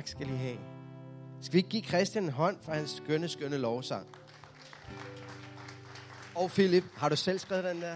Tak 0.00 0.08
skal 0.08 0.30
I 0.30 0.36
have. 0.36 0.58
Skal 1.40 1.52
vi 1.52 1.58
ikke 1.58 1.68
give 1.68 1.82
Christian 1.82 2.24
en 2.24 2.30
hånd 2.30 2.58
for 2.62 2.72
hans 2.72 2.90
skønne, 2.90 3.28
skønne 3.28 3.58
lovsang? 3.58 4.16
Og 6.34 6.50
Philip, 6.50 6.84
har 6.96 7.08
du 7.08 7.16
selv 7.16 7.38
skrevet 7.38 7.64
den 7.64 7.82
der? 7.82 7.92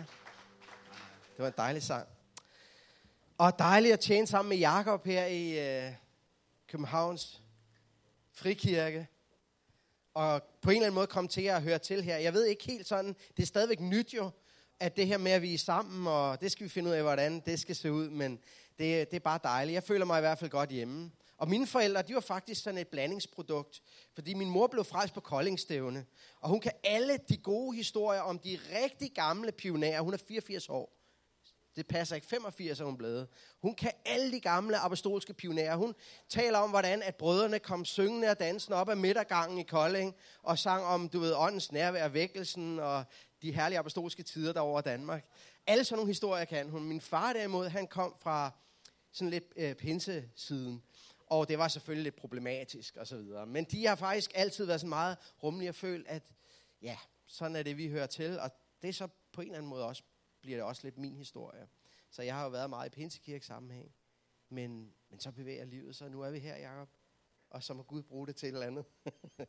Det 1.37 1.39
var 1.39 1.47
en 1.47 1.53
dejlig 1.57 1.83
sang. 1.83 2.09
Og 3.39 3.59
dejligt 3.59 3.93
at 3.93 4.01
tjene 4.01 4.27
sammen 4.27 4.49
med 4.49 4.57
Jakob 4.57 5.07
her 5.07 5.27
i 5.27 5.59
øh, 5.87 5.93
Københavns 6.69 7.43
Frikirke. 8.33 9.09
Og 10.15 10.43
på 10.63 10.71
en 10.71 10.77
eller 10.77 10.87
anden 10.87 10.95
måde 10.95 11.07
komme 11.07 11.29
til 11.29 11.43
at 11.43 11.63
høre 11.63 11.79
til 11.79 12.03
her. 12.03 12.17
Jeg 12.17 12.33
ved 12.35 12.45
ikke 12.45 12.65
helt 12.65 12.87
sådan, 12.87 13.17
det 13.37 13.43
er 13.43 13.47
stadigvæk 13.47 13.81
nyt 13.81 14.15
jo, 14.15 14.31
at 14.81 14.97
det 14.97 15.07
her 15.07 15.19
med, 15.19 15.33
at 15.33 15.43
vi 15.43 15.55
er 15.55 15.59
sammen, 15.59 16.07
og 16.07 16.41
det 16.41 16.53
skal 16.53 16.65
vi 16.65 16.71
finde 16.71 16.91
ud 16.91 16.95
af, 16.95 17.03
hvordan 17.03 17.41
det 17.47 17.61
skal 17.61 17.77
se 17.77 17.93
ud, 17.93 18.11
men 18.11 18.39
det, 18.79 19.11
det 19.11 19.17
er 19.17 19.21
bare 19.21 19.41
dejligt. 19.45 19.75
Jeg 19.75 19.83
føler 19.83 20.05
mig 20.05 20.19
i 20.19 20.21
hvert 20.21 20.39
fald 20.39 20.51
godt 20.51 20.71
hjemme. 20.71 21.11
Og 21.37 21.49
mine 21.49 21.67
forældre, 21.67 22.03
de 22.03 22.15
var 22.15 22.21
faktisk 22.21 22.63
sådan 22.63 22.79
et 22.79 22.89
blandingsprodukt, 22.89 23.83
fordi 24.15 24.35
min 24.35 24.51
mor 24.51 24.67
blev 24.67 24.85
frelst 24.85 25.15
på 25.15 25.21
Koldingstævne, 25.21 26.07
og 26.41 26.49
hun 26.49 26.61
kan 26.61 26.73
alle 26.85 27.19
de 27.29 27.37
gode 27.37 27.77
historier 27.77 28.21
om 28.21 28.39
de 28.39 28.59
rigtig 28.85 29.13
gamle 29.15 29.53
pionerer. 29.53 30.01
Hun 30.01 30.15
er 30.15 30.19
84 30.29 30.69
år. 30.69 30.95
Det 31.77 31.87
passer 31.87 32.17
ikke. 32.17 32.27
85 32.27 32.81
er 32.81 32.85
hun 32.85 32.97
blevet. 32.97 33.29
Hun 33.63 33.75
kan 33.75 33.93
alle 34.05 34.33
de 34.33 34.41
gamle 34.41 34.79
apostolske 34.79 35.35
pionerer. 35.35 35.77
Hun 35.77 35.95
taler 36.29 36.59
om, 36.59 36.71
hvordan 36.71 37.03
at 37.03 37.15
brødrene 37.15 37.59
kom 37.59 37.85
syngende 37.85 38.29
og 38.29 38.39
dansende 38.41 38.77
op 38.77 38.89
ad 38.89 38.97
midtergangen 38.97 39.59
i 39.59 39.63
Kolding, 39.63 40.15
og 40.43 40.59
sang 40.59 40.85
om, 40.85 41.09
du 41.09 41.21
ved, 41.21 41.35
åndens 41.35 41.73
nærvær, 41.73 42.09
vækkelsen 42.09 42.79
og 42.79 43.05
de 43.43 43.53
herlige 43.53 43.79
apostolske 43.79 44.23
tider 44.23 44.53
der 44.53 44.61
over 44.61 44.81
Danmark. 44.81 45.27
Alle 45.67 45.85
sådan 45.85 45.99
nogle 45.99 46.11
historier 46.11 46.45
kan 46.45 46.71
hun. 46.71 46.85
Min 46.85 47.01
far 47.01 47.33
derimod, 47.33 47.69
han 47.69 47.87
kom 47.87 48.15
fra 48.21 48.51
sådan 49.13 49.31
lidt 49.31 49.45
øh, 49.57 49.75
pinsesiden. 49.75 50.83
Og 51.35 51.49
det 51.49 51.59
var 51.59 51.69
selvfølgelig 51.69 52.05
lidt 52.05 52.17
problematisk 52.17 52.97
og 52.97 53.07
så 53.07 53.17
videre. 53.17 53.47
Men 53.47 53.65
de 53.65 53.87
har 53.87 53.97
faktisk 53.97 54.31
altid 54.35 54.65
været 54.65 54.81
sådan 54.81 54.89
meget 54.89 55.17
rummelige 55.43 55.69
og 55.69 55.75
følt, 55.75 56.09
at 56.09 56.35
ja, 56.83 56.99
sådan 57.27 57.57
er 57.57 57.63
det, 57.63 57.77
vi 57.77 57.89
hører 57.89 58.07
til. 58.07 58.41
Og 58.41 58.51
det 58.83 58.89
er 58.89 58.93
så 58.93 59.09
på 59.33 59.41
en 59.41 59.47
eller 59.47 59.59
anden 59.59 59.69
måde 59.69 59.87
også, 59.87 60.03
bliver 60.41 60.57
det 60.57 60.65
også 60.65 60.81
lidt 60.85 60.99
min 60.99 61.17
historie. 61.17 61.69
Så 62.11 62.23
jeg 62.23 62.35
har 62.35 62.45
jo 62.45 62.51
været 62.51 62.71
meget 62.71 62.87
i 62.87 62.91
Pinsekirke 62.91 63.47
sammenhæng. 63.47 63.95
Men, 64.49 64.95
men 65.11 65.21
så 65.21 65.33
bevæger 65.33 65.65
livet 65.65 65.97
sig. 65.97 66.11
Nu 66.11 66.23
er 66.23 66.31
vi 66.31 66.39
her, 66.39 66.57
Jacob. 66.57 66.89
Og 67.51 67.63
så 67.63 67.75
må 67.75 67.83
Gud 67.83 68.03
bruge 68.03 68.27
det 68.27 68.37
til 68.37 68.49
et 68.49 68.53
eller 68.53 68.67
andet. 68.67 68.85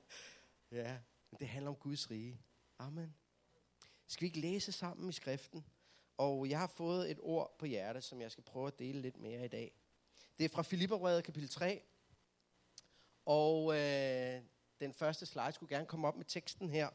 ja, 0.72 0.98
men 1.32 1.38
det 1.40 1.48
handler 1.48 1.70
om 1.70 1.76
Guds 1.76 2.12
rige. 2.12 2.42
Amen. 2.80 3.16
Skal 4.08 4.22
vi 4.22 4.28
ikke 4.28 4.40
læse 4.40 4.72
sammen 4.72 5.10
i 5.10 5.14
skriften? 5.14 5.66
Og 6.18 6.50
jeg 6.50 6.60
har 6.60 6.68
fået 6.68 7.12
et 7.12 7.20
ord 7.22 7.56
på 7.60 7.66
hjertet, 7.66 8.04
som 8.04 8.22
jeg 8.22 8.32
skal 8.32 8.44
prøve 8.44 8.68
at 8.68 8.80
dele 8.80 9.02
lidt 9.02 9.18
mere 9.18 9.46
i 9.46 9.48
dag. 9.48 9.85
Det 10.40 10.46
er 10.46 10.50
fra 10.50 10.62
Filipperbrevet 10.62 11.24
kapitel 11.24 11.50
3. 11.50 11.82
Og 13.26 13.78
øh, 13.78 14.42
den 14.80 14.94
første 14.94 15.26
slide 15.26 15.52
skulle 15.52 15.76
gerne 15.76 15.86
komme 15.86 16.08
op 16.08 16.16
med 16.16 16.26
teksten 16.26 16.70
her. 16.70 16.90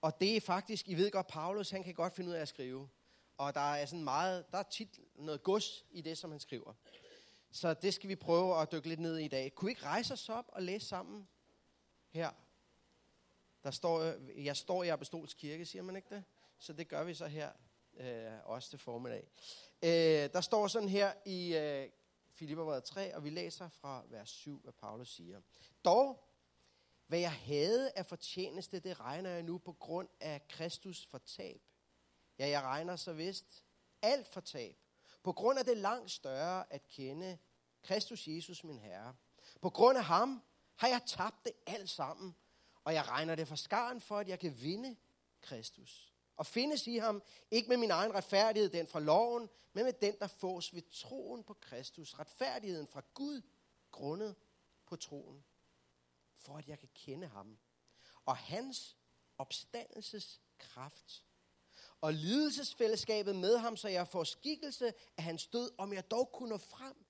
Og 0.00 0.20
det 0.20 0.36
er 0.36 0.40
faktisk, 0.40 0.88
I 0.88 0.94
ved 0.94 1.10
godt, 1.10 1.26
Paulus, 1.26 1.70
han 1.70 1.82
kan 1.82 1.94
godt 1.94 2.14
finde 2.14 2.30
ud 2.30 2.34
af 2.34 2.40
at 2.40 2.48
skrive. 2.48 2.88
Og 3.38 3.54
der 3.54 3.74
er 3.74 3.86
sådan 3.86 4.04
meget, 4.04 4.44
der 4.52 4.58
er 4.58 4.62
tit 4.62 5.00
noget 5.14 5.42
gods 5.42 5.84
i 5.90 6.00
det, 6.00 6.18
som 6.18 6.30
han 6.30 6.40
skriver. 6.40 6.72
Så 7.50 7.74
det 7.74 7.94
skal 7.94 8.08
vi 8.08 8.16
prøve 8.16 8.60
at 8.60 8.72
dykke 8.72 8.88
lidt 8.88 9.00
ned 9.00 9.18
i 9.18 9.24
i 9.24 9.28
dag. 9.28 9.54
Kunne 9.54 9.70
I 9.70 9.72
ikke 9.72 9.84
rejse 9.84 10.12
os 10.12 10.28
op 10.28 10.44
og 10.48 10.62
læse 10.62 10.86
sammen 10.86 11.28
her? 12.10 12.30
Der 13.62 13.70
står, 13.70 14.14
jeg 14.36 14.56
står 14.56 14.82
i 14.82 14.88
Apostolsk 14.88 15.36
Kirke, 15.36 15.66
siger 15.66 15.82
man 15.82 15.96
ikke 15.96 16.14
det? 16.14 16.24
Så 16.58 16.72
det 16.72 16.88
gør 16.88 17.04
vi 17.04 17.14
så 17.14 17.26
her, 17.26 17.50
øh, 17.96 18.32
også 18.44 18.70
til 18.70 18.78
formiddag. 18.78 19.28
Øh, 19.82 20.32
der 20.32 20.40
står 20.40 20.66
sådan 20.66 20.88
her 20.88 21.12
i 21.24 21.56
øh, 21.56 21.88
Filipperbrevet 22.32 22.84
3, 22.84 23.16
og 23.16 23.24
vi 23.24 23.30
læser 23.30 23.68
fra 23.68 24.02
vers 24.08 24.30
7, 24.30 24.60
hvad 24.62 24.72
Paulus 24.72 25.14
siger. 25.14 25.40
Dog, 25.84 26.24
hvad 27.06 27.18
jeg 27.18 27.32
havde 27.32 27.92
af 27.96 28.06
fortjeneste, 28.06 28.80
det 28.80 29.00
regner 29.00 29.30
jeg 29.30 29.42
nu 29.42 29.58
på 29.58 29.72
grund 29.72 30.08
af 30.20 30.48
Kristus 30.48 31.06
fortab. 31.06 31.62
Ja, 32.38 32.48
jeg 32.48 32.62
regner 32.62 32.96
så 32.96 33.12
vist 33.12 33.64
alt 34.02 34.28
fortab. 34.28 34.76
På 35.22 35.32
grund 35.32 35.58
af 35.58 35.64
det 35.64 35.76
langt 35.76 36.10
større 36.10 36.72
at 36.72 36.88
kende 36.88 37.38
Kristus 37.82 38.28
Jesus, 38.28 38.64
min 38.64 38.78
Herre. 38.78 39.14
På 39.60 39.70
grund 39.70 39.98
af 39.98 40.04
ham 40.04 40.42
har 40.76 40.88
jeg 40.88 41.02
tabt 41.06 41.44
det 41.44 41.52
alt 41.66 41.90
sammen, 41.90 42.36
og 42.84 42.94
jeg 42.94 43.08
regner 43.08 43.34
det 43.34 43.48
for 43.48 43.56
skaren 43.56 44.00
for, 44.00 44.18
at 44.18 44.28
jeg 44.28 44.38
kan 44.38 44.62
vinde 44.62 44.96
Kristus 45.40 46.09
og 46.40 46.46
findes 46.46 46.86
i 46.86 46.96
ham, 46.96 47.22
ikke 47.50 47.68
med 47.68 47.76
min 47.76 47.90
egen 47.90 48.14
retfærdighed, 48.14 48.70
den 48.70 48.86
fra 48.86 49.00
loven, 49.00 49.48
men 49.72 49.84
med 49.84 49.92
den, 49.92 50.18
der 50.18 50.26
fås 50.26 50.74
ved 50.74 50.82
troen 50.90 51.44
på 51.44 51.54
Kristus. 51.54 52.18
Retfærdigheden 52.18 52.86
fra 52.86 53.02
Gud, 53.14 53.42
grundet 53.90 54.36
på 54.86 54.96
troen. 54.96 55.44
For 56.38 56.58
at 56.58 56.68
jeg 56.68 56.78
kan 56.78 56.88
kende 56.94 57.26
ham. 57.26 57.58
Og 58.24 58.36
hans 58.36 58.96
opstandelses 59.38 60.40
kraft. 60.58 61.24
Og 62.00 62.12
lidelsesfællesskabet 62.12 63.36
med 63.36 63.58
ham, 63.58 63.76
så 63.76 63.88
jeg 63.88 64.08
får 64.08 64.24
skikkelse 64.24 64.92
af 65.16 65.24
hans 65.24 65.46
død, 65.46 65.70
om 65.78 65.92
jeg 65.92 66.10
dog 66.10 66.32
kunne 66.32 66.48
nå 66.48 66.58
frem 66.58 67.06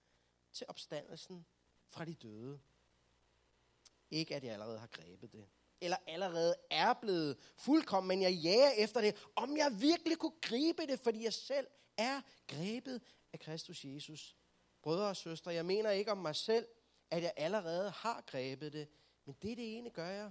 til 0.52 0.66
opstandelsen 0.68 1.46
fra 1.88 2.04
de 2.04 2.14
døde. 2.14 2.60
Ikke 4.10 4.36
at 4.36 4.44
jeg 4.44 4.52
allerede 4.52 4.78
har 4.78 4.86
grebet 4.86 5.32
det 5.32 5.48
eller 5.80 5.96
allerede 6.06 6.54
er 6.70 6.92
blevet 6.92 7.36
fuldkommen, 7.56 8.08
men 8.08 8.22
jeg 8.22 8.32
jager 8.32 8.70
efter 8.70 9.00
det, 9.00 9.26
om 9.36 9.56
jeg 9.56 9.76
virkelig 9.80 10.18
kunne 10.18 10.40
gribe 10.42 10.86
det, 10.86 11.00
fordi 11.00 11.24
jeg 11.24 11.32
selv 11.32 11.66
er 11.96 12.20
grebet 12.46 13.02
af 13.32 13.40
Kristus 13.40 13.84
Jesus. 13.84 14.36
Brødre 14.82 15.08
og 15.08 15.16
søstre, 15.16 15.54
jeg 15.54 15.66
mener 15.66 15.90
ikke 15.90 16.12
om 16.12 16.18
mig 16.18 16.36
selv, 16.36 16.66
at 17.10 17.22
jeg 17.22 17.32
allerede 17.36 17.90
har 17.90 18.24
grebet 18.26 18.72
det, 18.72 18.88
men 19.24 19.36
det 19.42 19.56
det 19.56 19.76
ene 19.76 19.90
gør 19.90 20.08
jeg. 20.08 20.30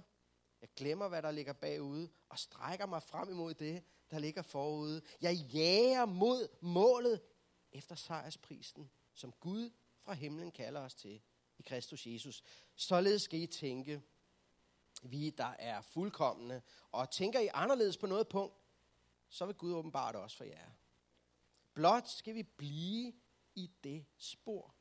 Jeg 0.60 0.68
glemmer, 0.76 1.08
hvad 1.08 1.22
der 1.22 1.30
ligger 1.30 1.52
bagude, 1.52 2.08
og 2.28 2.38
strækker 2.38 2.86
mig 2.86 3.02
frem 3.02 3.30
imod 3.30 3.54
det, 3.54 3.82
der 4.10 4.18
ligger 4.18 4.42
forude. 4.42 5.02
Jeg 5.20 5.34
jager 5.34 6.04
mod 6.04 6.48
målet 6.60 7.20
efter 7.72 7.94
sejrsprisen, 7.94 8.90
som 9.14 9.32
Gud 9.32 9.70
fra 10.04 10.12
himlen 10.12 10.50
kalder 10.50 10.80
os 10.80 10.94
til 10.94 11.20
i 11.58 11.62
Kristus 11.62 12.06
Jesus. 12.06 12.42
Således 12.76 13.22
skal 13.22 13.40
I 13.40 13.46
tænke, 13.46 14.02
vi, 15.02 15.30
der 15.30 15.54
er 15.58 15.80
fuldkommende, 15.80 16.62
og 16.92 17.10
tænker 17.10 17.40
I 17.40 17.48
anderledes 17.54 17.96
på 17.96 18.06
noget 18.06 18.28
punkt, 18.28 18.54
så 19.28 19.46
vil 19.46 19.54
Gud 19.54 19.74
åbenbart 19.74 20.16
også 20.16 20.36
for 20.36 20.44
jer. 20.44 20.70
Blot 21.74 22.08
skal 22.08 22.34
vi 22.34 22.42
blive 22.42 23.12
i 23.54 23.70
det 23.84 24.04
spor, 24.16 24.74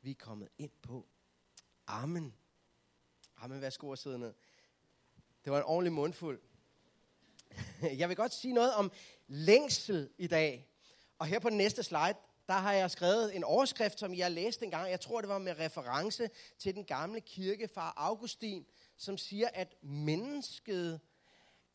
vi 0.00 0.10
er 0.10 0.14
kommet 0.14 0.48
ind 0.58 0.72
på. 0.82 1.06
Amen. 1.86 2.34
Amen, 3.36 3.60
værsgo 3.60 3.88
og 3.88 3.98
sidde 3.98 4.18
ned. 4.18 4.34
Det 5.44 5.52
var 5.52 5.58
en 5.58 5.64
ordentlig 5.64 5.92
mundfuld. 5.92 6.40
Jeg 8.00 8.08
vil 8.08 8.16
godt 8.16 8.32
sige 8.32 8.54
noget 8.54 8.74
om 8.74 8.92
længsel 9.26 10.10
i 10.18 10.26
dag. 10.26 10.68
Og 11.18 11.26
her 11.26 11.38
på 11.38 11.48
den 11.48 11.58
næste 11.58 11.82
slide, 11.82 12.16
der 12.46 12.54
har 12.54 12.72
jeg 12.72 12.90
skrevet 12.90 13.36
en 13.36 13.44
overskrift, 13.44 13.98
som 13.98 14.14
jeg 14.14 14.30
læste 14.30 14.64
engang. 14.64 14.90
Jeg 14.90 15.00
tror, 15.00 15.20
det 15.20 15.28
var 15.28 15.38
med 15.38 15.58
reference 15.58 16.30
til 16.58 16.74
den 16.74 16.84
gamle 16.84 17.20
kirkefar 17.20 17.92
Augustin, 17.96 18.66
som 19.02 19.18
siger, 19.18 19.48
at 19.48 19.82
mennesket 19.82 21.00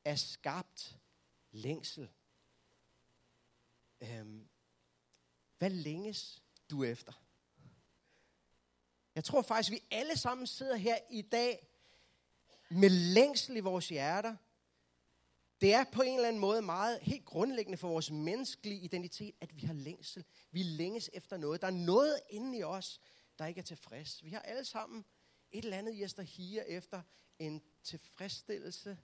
er 0.06 0.16
skabt 0.16 1.00
længsel. 1.52 2.10
Øhm, 4.02 4.50
hvad 5.58 5.70
længes 5.70 6.44
du 6.70 6.84
efter? 6.84 7.14
Jeg 9.16 9.24
tror 9.24 9.42
faktisk, 9.42 9.72
vi 9.72 9.84
alle 9.92 10.18
sammen 10.18 10.48
sidder 10.48 10.76
her 10.76 10.98
i 11.10 11.22
dag 11.22 11.68
med 12.70 12.90
længsel 12.90 13.56
i 13.56 13.59
vores 13.59 13.90
hjerter. 13.90 14.36
Det 15.62 15.74
er 15.74 15.84
på 15.92 16.02
en 16.02 16.16
eller 16.16 16.28
anden 16.28 16.42
måde 16.42 16.62
meget 16.62 17.00
helt 17.02 17.26
grundlæggende 17.26 17.78
for 17.78 17.88
vores 17.88 18.12
menneskelige 18.12 18.82
identitet, 18.82 19.36
at 19.42 19.56
vi 19.56 19.66
har 19.66 19.74
længsel. 19.74 20.26
Vi 20.52 20.64
længes 20.64 21.09
efter 21.14 21.38
noget. 21.38 21.62
Der 21.62 21.68
er 21.68 21.72
noget 21.72 22.20
inde 22.30 22.58
i 22.58 22.64
os, 22.64 23.02
der 23.40 23.46
ikke 23.46 23.59
er 23.59 23.64
tilfreds. 23.64 24.24
Vi 24.24 24.30
har 24.30 24.40
alle 24.40 24.66
sammen 24.66 25.06
et 25.52 25.63
eller 25.63 25.78
andet 25.78 25.96
i 25.96 26.03
os, 26.03 26.13
der 26.13 26.24
higer 26.24 26.64
efter 26.64 27.02
en 27.40 27.61
tilfredsstillelse. 27.84 28.97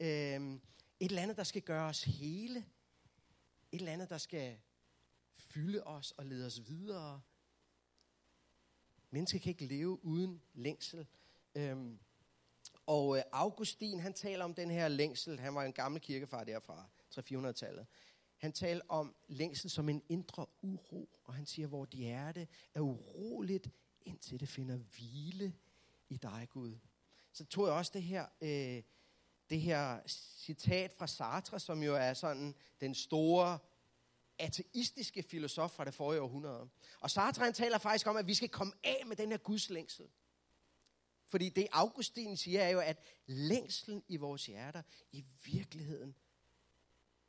Øhm, 0.00 0.54
et 1.00 1.08
eller 1.08 1.22
andet, 1.22 1.36
der 1.36 1.44
skal 1.44 1.62
gøre 1.62 1.88
os 1.88 2.04
hele. 2.04 2.58
Et 3.72 3.78
eller 3.78 3.92
andet, 3.92 4.10
der 4.10 4.18
skal 4.18 4.58
fylde 5.34 5.84
os 5.84 6.10
og 6.10 6.26
lede 6.26 6.46
os 6.46 6.68
videre. 6.68 7.20
Mennesker 9.10 9.38
kan 9.38 9.50
ikke 9.50 9.66
leve 9.66 10.04
uden 10.04 10.42
længsel. 10.54 11.06
Øhm, 11.54 11.98
og 12.86 13.16
øh, 13.16 13.22
Augustin, 13.32 14.00
han 14.00 14.14
taler 14.14 14.44
om 14.44 14.54
den 14.54 14.70
her 14.70 14.88
længsel. 14.88 15.40
Han 15.40 15.54
var 15.54 15.64
en 15.64 15.72
gammel 15.72 16.00
kirkefar 16.00 16.44
derfra, 16.44 16.86
300-400-tallet. 17.14 17.86
Han 18.36 18.52
taler 18.52 18.82
om 18.88 19.14
længsel 19.28 19.70
som 19.70 19.88
en 19.88 20.02
indre 20.08 20.46
uro. 20.62 21.08
Og 21.24 21.34
han 21.34 21.46
siger, 21.46 21.68
hvor 21.68 21.84
dit 21.84 22.00
hjerte 22.00 22.48
er 22.74 22.80
uroligt, 22.80 23.70
indtil 24.04 24.40
det 24.40 24.48
finder 24.48 24.76
hvile 24.76 25.54
i 26.12 26.16
dig, 26.16 26.48
Gud. 26.50 26.78
Så 27.32 27.44
tog 27.44 27.66
jeg 27.66 27.74
også 27.74 27.90
det 27.94 28.02
her, 28.02 28.26
øh, 28.40 28.82
det 29.50 29.60
her 29.60 30.00
citat 30.06 30.92
fra 30.92 31.06
Sartre, 31.06 31.60
som 31.60 31.82
jo 31.82 31.96
er 31.96 32.14
sådan 32.14 32.54
den 32.80 32.94
store 32.94 33.58
ateistiske 34.38 35.22
filosof 35.22 35.70
fra 35.70 35.84
det 35.84 35.94
forrige 35.94 36.20
århundrede. 36.20 36.68
Og 37.00 37.10
Sartre 37.10 37.44
han 37.44 37.52
taler 37.52 37.78
faktisk 37.78 38.06
om, 38.06 38.16
at 38.16 38.26
vi 38.26 38.34
skal 38.34 38.48
komme 38.48 38.72
af 38.84 39.02
med 39.06 39.16
den 39.16 39.30
her 39.30 39.38
gudslængsel. 39.38 40.08
Fordi 41.28 41.48
det 41.48 41.66
Augustin 41.72 42.36
siger 42.36 42.62
er 42.62 42.68
jo, 42.68 42.80
at 42.80 43.02
længslen 43.26 44.04
i 44.08 44.16
vores 44.16 44.46
hjerter 44.46 44.82
i 45.12 45.24
virkeligheden 45.44 46.14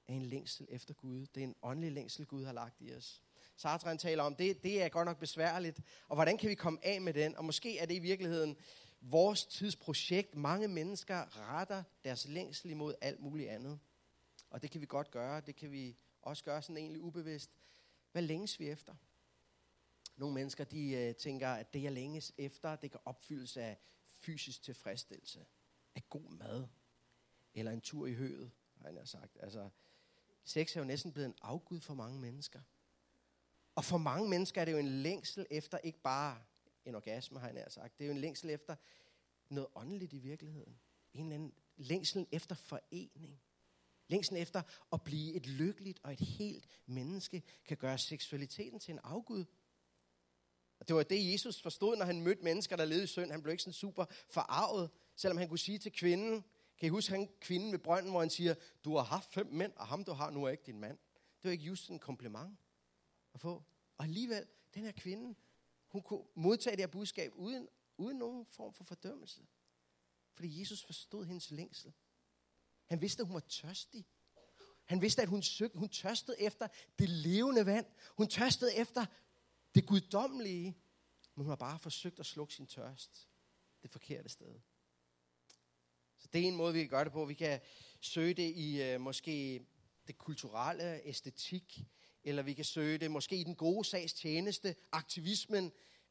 er 0.07 0.13
en 0.13 0.25
længsel 0.25 0.67
efter 0.69 0.93
Gud. 0.93 1.25
Det 1.25 1.43
er 1.43 1.47
en 1.47 1.55
åndelig 1.61 1.91
længsel, 1.91 2.25
Gud 2.25 2.45
har 2.45 2.53
lagt 2.53 2.81
i 2.81 2.93
os. 2.93 3.23
Sartre 3.63 3.87
han 3.87 3.97
taler 3.97 4.23
om, 4.23 4.35
det, 4.35 4.63
det 4.63 4.81
er 4.81 4.89
godt 4.89 5.05
nok 5.05 5.19
besværligt, 5.19 5.79
og 6.07 6.15
hvordan 6.15 6.37
kan 6.37 6.49
vi 6.49 6.55
komme 6.55 6.79
af 6.85 7.01
med 7.01 7.13
den? 7.13 7.35
Og 7.35 7.45
måske 7.45 7.79
er 7.79 7.85
det 7.85 7.95
i 7.95 7.99
virkeligheden 7.99 8.57
vores 9.01 9.45
tidsprojekt. 9.45 10.35
Mange 10.35 10.67
mennesker 10.67 11.49
retter 11.49 11.83
deres 12.03 12.27
længsel 12.27 12.71
imod 12.71 12.93
alt 13.01 13.19
muligt 13.19 13.49
andet. 13.49 13.79
Og 14.49 14.61
det 14.61 14.71
kan 14.71 14.81
vi 14.81 14.85
godt 14.85 15.11
gøre. 15.11 15.41
Det 15.41 15.55
kan 15.55 15.71
vi 15.71 15.97
også 16.21 16.43
gøre 16.43 16.61
sådan 16.61 16.77
egentlig 16.77 17.01
ubevidst. 17.01 17.51
Hvad 18.11 18.21
længes 18.21 18.59
vi 18.59 18.69
efter? 18.69 18.95
Nogle 20.15 20.33
mennesker, 20.33 20.63
de 20.63 20.91
øh, 20.91 21.15
tænker, 21.15 21.49
at 21.49 21.73
det 21.73 21.83
jeg 21.83 21.91
længes 21.91 22.33
efter, 22.37 22.75
det 22.75 22.91
kan 22.91 22.99
opfyldes 23.05 23.57
af 23.57 23.77
fysisk 24.07 24.63
tilfredsstillelse. 24.63 25.45
Af 25.95 26.09
god 26.09 26.29
mad. 26.29 26.67
Eller 27.53 27.71
en 27.71 27.81
tur 27.81 28.07
i 28.07 28.13
høet, 28.13 28.51
har 28.81 28.91
han 28.91 29.05
sagt. 29.05 29.37
Altså, 29.39 29.69
sex 30.43 30.75
er 30.75 30.79
jo 30.79 30.85
næsten 30.85 31.11
blevet 31.11 31.27
en 31.27 31.35
afgud 31.41 31.79
for 31.79 31.93
mange 31.93 32.19
mennesker. 32.19 32.59
Og 33.75 33.85
for 33.85 33.97
mange 33.97 34.29
mennesker 34.29 34.61
er 34.61 34.65
det 34.65 34.71
jo 34.71 34.77
en 34.77 35.01
længsel 35.01 35.45
efter 35.49 35.77
ikke 35.77 35.99
bare 35.99 36.41
en 36.85 36.95
orgasme, 36.95 37.39
har 37.39 37.49
jeg 37.49 37.65
sagt. 37.69 37.97
Det 37.97 38.03
er 38.03 38.07
jo 38.07 38.13
en 38.13 38.21
længsel 38.21 38.49
efter 38.49 38.75
noget 39.49 39.69
åndeligt 39.75 40.13
i 40.13 40.17
virkeligheden. 40.17 40.79
En 41.13 41.25
eller 41.25 41.35
anden 41.35 41.53
længsel 41.77 42.27
efter 42.31 42.55
forening. 42.55 43.41
Længsel 44.07 44.37
efter 44.37 44.61
at 44.93 45.01
blive 45.01 45.33
et 45.33 45.47
lykkeligt 45.47 45.99
og 46.03 46.13
et 46.13 46.19
helt 46.19 46.67
menneske, 46.85 47.43
kan 47.65 47.77
gøre 47.77 47.97
seksualiteten 47.97 48.79
til 48.79 48.91
en 48.91 48.99
afgud. 49.03 49.45
Og 50.79 50.87
det 50.87 50.95
var 50.95 51.03
det, 51.03 51.31
Jesus 51.31 51.61
forstod, 51.61 51.97
når 51.97 52.05
han 52.05 52.21
mødte 52.21 52.43
mennesker, 52.43 52.75
der 52.75 52.85
levede 52.85 53.03
i 53.03 53.07
synd. 53.07 53.31
Han 53.31 53.41
blev 53.41 53.51
ikke 53.51 53.63
sådan 53.63 53.73
super 53.73 54.05
forarvet, 54.29 54.89
selvom 55.15 55.37
han 55.37 55.49
kunne 55.49 55.59
sige 55.59 55.79
til 55.79 55.91
kvinden, 55.91 56.43
kan 56.77 56.87
I 56.87 56.89
huske 56.89 57.11
han, 57.11 57.29
kvinden 57.41 57.71
ved 57.71 57.79
brønden, 57.79 58.11
hvor 58.11 58.19
han 58.19 58.29
siger, 58.29 58.55
du 58.83 58.95
har 58.95 59.03
haft 59.03 59.33
fem 59.33 59.47
mænd, 59.51 59.73
og 59.75 59.87
ham 59.87 60.03
du 60.03 60.11
har 60.11 60.29
nu 60.29 60.43
er 60.43 60.49
ikke 60.49 60.63
din 60.65 60.79
mand. 60.79 60.97
Det 61.13 61.43
var 61.43 61.51
ikke 61.51 61.63
just 61.63 61.89
en 61.89 61.99
kompliment 61.99 62.57
at 63.33 63.39
få. 63.39 63.63
Og 63.97 64.05
alligevel, 64.05 64.47
den 64.73 64.83
her 64.83 64.91
kvinde, 64.91 65.35
hun 65.87 66.01
kunne 66.01 66.23
modtage 66.35 66.75
det 66.75 66.81
her 66.81 66.87
budskab 66.87 67.31
uden, 67.35 67.67
uden 67.97 68.17
nogen 68.17 68.45
form 68.45 68.73
for 68.73 68.83
fordømmelse. 68.83 69.47
Fordi 70.33 70.59
Jesus 70.59 70.83
forstod 70.83 71.25
hendes 71.25 71.51
længsel. 71.51 71.93
Han 72.85 73.01
vidste, 73.01 73.21
at 73.21 73.27
hun 73.27 73.33
var 73.33 73.39
tørstig. 73.39 74.05
Han 74.85 75.01
vidste, 75.01 75.21
at 75.21 75.27
hun, 75.27 75.43
søgte, 75.43 75.77
hun 75.77 75.89
tørstede 75.89 76.41
efter 76.41 76.67
det 76.99 77.09
levende 77.09 77.65
vand. 77.65 77.85
Hun 78.17 78.27
tørstede 78.27 78.75
efter 78.75 79.05
det 79.75 79.87
guddommelige. 79.87 80.77
Men 81.35 81.43
hun 81.43 81.49
har 81.49 81.55
bare 81.55 81.79
forsøgt 81.79 82.19
at 82.19 82.25
slukke 82.25 82.53
sin 82.53 82.67
tørst 82.67 83.29
det 83.83 83.91
forkerte 83.91 84.29
sted. 84.29 84.59
Så 86.17 86.27
det 86.33 86.41
er 86.41 86.47
en 86.47 86.55
måde, 86.55 86.73
vi 86.73 86.79
kan 86.79 86.89
gøre 86.89 87.03
det 87.03 87.11
på. 87.11 87.25
Vi 87.25 87.33
kan 87.33 87.59
søge 87.99 88.33
det 88.33 88.55
i 88.55 88.81
øh, 88.81 89.01
måske 89.01 89.65
det 90.07 90.17
kulturelle, 90.17 91.07
æstetik, 91.07 91.85
eller 92.23 92.43
vi 92.43 92.53
kan 92.53 92.65
søge 92.65 92.97
det 92.97 93.11
måske 93.11 93.35
i 93.35 93.43
den 93.43 93.55
gode 93.55 93.85
sags 93.85 94.13
tjeneste, 94.13 94.75
aktivismen. 94.91 95.65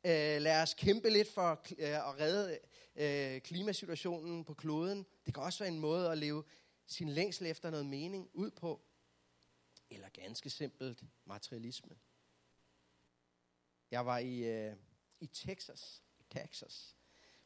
Øh, 0.05 0.41
lad 0.43 0.63
os 0.63 0.75
kæmpe 0.75 1.11
lidt 1.11 1.29
for 1.29 1.51
øh, 1.79 2.09
at 2.09 2.21
redde 2.21 2.59
øh, 2.97 3.41
klimasituationen 3.41 4.45
på 4.45 4.55
kloden. 4.55 5.07
Det 5.27 5.35
kan 5.35 5.43
også 5.43 5.59
være 5.59 5.73
en 5.73 5.79
måde 5.79 6.11
at 6.11 6.19
leve 6.19 6.45
sin 6.87 7.09
længsel 7.09 7.47
efter 7.47 7.71
noget 7.71 7.87
mening 7.87 8.31
ud 8.35 8.51
på. 8.51 8.81
Eller 9.91 10.09
ganske 10.09 10.51
simpelt 10.51 11.03
materialisme. 11.25 11.97
Jeg 13.91 14.07
var 14.07 14.19
i, 14.19 14.39
øh, 14.39 14.77
i 15.21 15.27
Texas, 15.27 16.03
Texas 16.31 16.97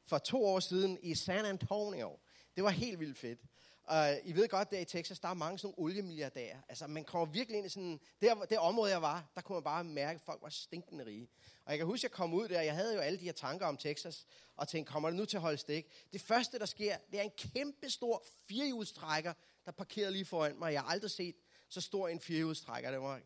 for 0.07 0.19
to 0.19 0.45
år 0.45 0.61
siden 0.61 0.99
i 1.03 1.15
San 1.15 1.45
Antonio. 1.45 2.19
Det 2.57 2.65
var 2.65 2.71
helt 2.71 3.01
vildt 3.01 3.19
fedt. 3.19 3.41
Og 3.87 4.21
I 4.25 4.33
ved 4.33 4.49
godt, 4.49 4.71
der 4.71 4.79
i 4.79 4.85
Texas, 4.85 5.21
der 5.21 5.29
er 5.29 5.35
mange 5.35 5.59
sådan 5.59 5.75
oliemilliardærer. 5.77 6.59
Altså, 6.69 6.87
man 6.87 7.05
kommer 7.05 7.27
virkelig 7.27 7.59
ind 7.59 7.67
i 7.67 7.69
sådan... 7.69 8.01
Der, 8.21 8.35
det 8.35 8.59
område, 8.59 8.91
jeg 8.91 9.03
var, 9.03 9.31
der 9.35 9.41
kunne 9.41 9.57
man 9.57 9.65
bare 9.65 9.85
mærke, 9.85 10.17
at 10.17 10.23
folk 10.23 10.43
var 10.43 10.49
stinkende 10.49 11.07
rige. 11.07 11.29
Og 11.65 11.71
jeg 11.73 11.79
kan 11.79 11.87
huske, 11.87 12.01
at 12.01 12.03
jeg 12.03 12.11
kom 12.11 12.35
ud 12.35 12.49
der, 12.49 12.61
jeg 12.61 12.75
havde 12.75 12.95
jo 12.95 13.01
alle 13.01 13.19
de 13.19 13.25
her 13.25 13.33
tanker 13.33 13.67
om 13.67 13.77
Texas, 13.77 14.27
og 14.57 14.69
tænkte, 14.69 14.93
kommer 14.93 15.11
det 15.11 15.17
nu 15.19 15.25
til 15.25 15.37
at 15.37 15.41
holde 15.41 15.59
stik? 15.59 15.87
Det 16.13 16.21
første, 16.21 16.59
der 16.59 16.67
sker, 16.67 16.97
det 17.11 17.19
er 17.19 17.23
en 17.23 17.33
kæmpe 17.37 17.91
stor 17.91 18.25
firehjulstrækker, 18.49 19.33
der 19.65 19.73
parkerede 19.73 20.13
lige 20.13 20.25
foran 20.25 20.59
mig. 20.59 20.73
Jeg 20.73 20.81
har 20.81 20.89
aldrig 20.89 21.11
set 21.11 21.37
så 21.69 21.81
stor 21.81 22.09
en 22.09 22.21
firehjulstrækker. 22.21 22.91
Det 22.91 23.01
var 23.01 23.21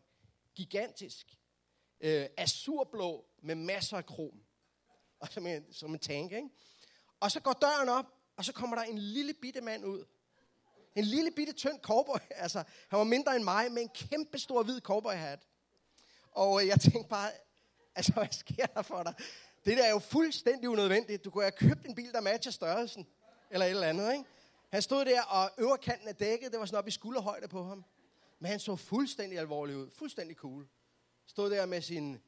gigantisk. 0.55 1.37
Øh, 2.01 2.27
azurblå 2.37 3.25
med 3.41 3.55
masser 3.55 3.97
af 3.97 4.05
krom. 4.05 4.43
Og 5.19 5.27
som 5.27 5.47
en, 5.47 5.73
som 5.73 5.93
en 5.93 5.99
tank, 5.99 6.31
ikke? 6.31 6.49
Og 7.19 7.31
så 7.31 7.39
går 7.39 7.53
døren 7.53 7.89
op, 7.89 8.05
og 8.37 8.45
så 8.45 8.53
kommer 8.53 8.75
der 8.75 8.83
en 8.83 8.97
lille 8.97 9.33
bitte 9.33 9.61
mand 9.61 9.85
ud. 9.85 10.05
En 10.95 11.03
lille 11.03 11.31
bitte 11.31 11.53
tynd 11.53 11.79
cowboy. 11.81 12.17
Altså, 12.43 12.63
han 12.89 12.99
var 12.99 13.03
mindre 13.03 13.35
end 13.35 13.43
mig, 13.43 13.71
med 13.71 13.81
en 13.81 13.89
kæmpe 13.89 14.39
stor 14.39 14.63
hvid 14.63 14.81
cowboyhat. 14.81 15.47
Og 16.31 16.61
øh, 16.61 16.67
jeg 16.67 16.79
tænkte 16.79 17.09
bare, 17.09 17.31
altså, 17.95 18.11
hvad 18.17 18.27
sker 18.31 18.65
der 18.65 18.81
for 18.81 19.03
dig? 19.03 19.13
Det 19.65 19.77
der 19.77 19.83
er 19.85 19.89
jo 19.89 19.99
fuldstændig 19.99 20.69
unødvendigt. 20.69 21.25
Du 21.25 21.29
kunne 21.29 21.43
have 21.43 21.51
købt 21.51 21.85
en 21.85 21.95
bil, 21.95 22.13
der 22.13 22.21
matcher 22.21 22.51
størrelsen. 22.51 23.07
Eller 23.51 23.65
et 23.65 23.69
eller 23.69 23.87
andet, 23.87 24.11
ikke? 24.11 24.25
Han 24.71 24.81
stod 24.81 25.05
der, 25.05 25.21
og 25.21 25.51
øverkanten 25.57 26.07
af 26.07 26.15
dækket, 26.15 26.51
det 26.51 26.59
var 26.59 26.65
sådan 26.65 26.77
op 26.79 26.87
i 26.87 26.91
skulderhøjde 26.91 27.47
på 27.47 27.63
ham. 27.63 27.85
Men 28.39 28.51
han 28.51 28.59
så 28.59 28.75
fuldstændig 28.75 29.39
alvorlig 29.39 29.75
ud. 29.75 29.89
Fuldstændig 29.91 30.35
cool. 30.35 30.67
Stod 31.27 31.49
der 31.49 31.65
med 31.65 31.81
sin 31.81 32.19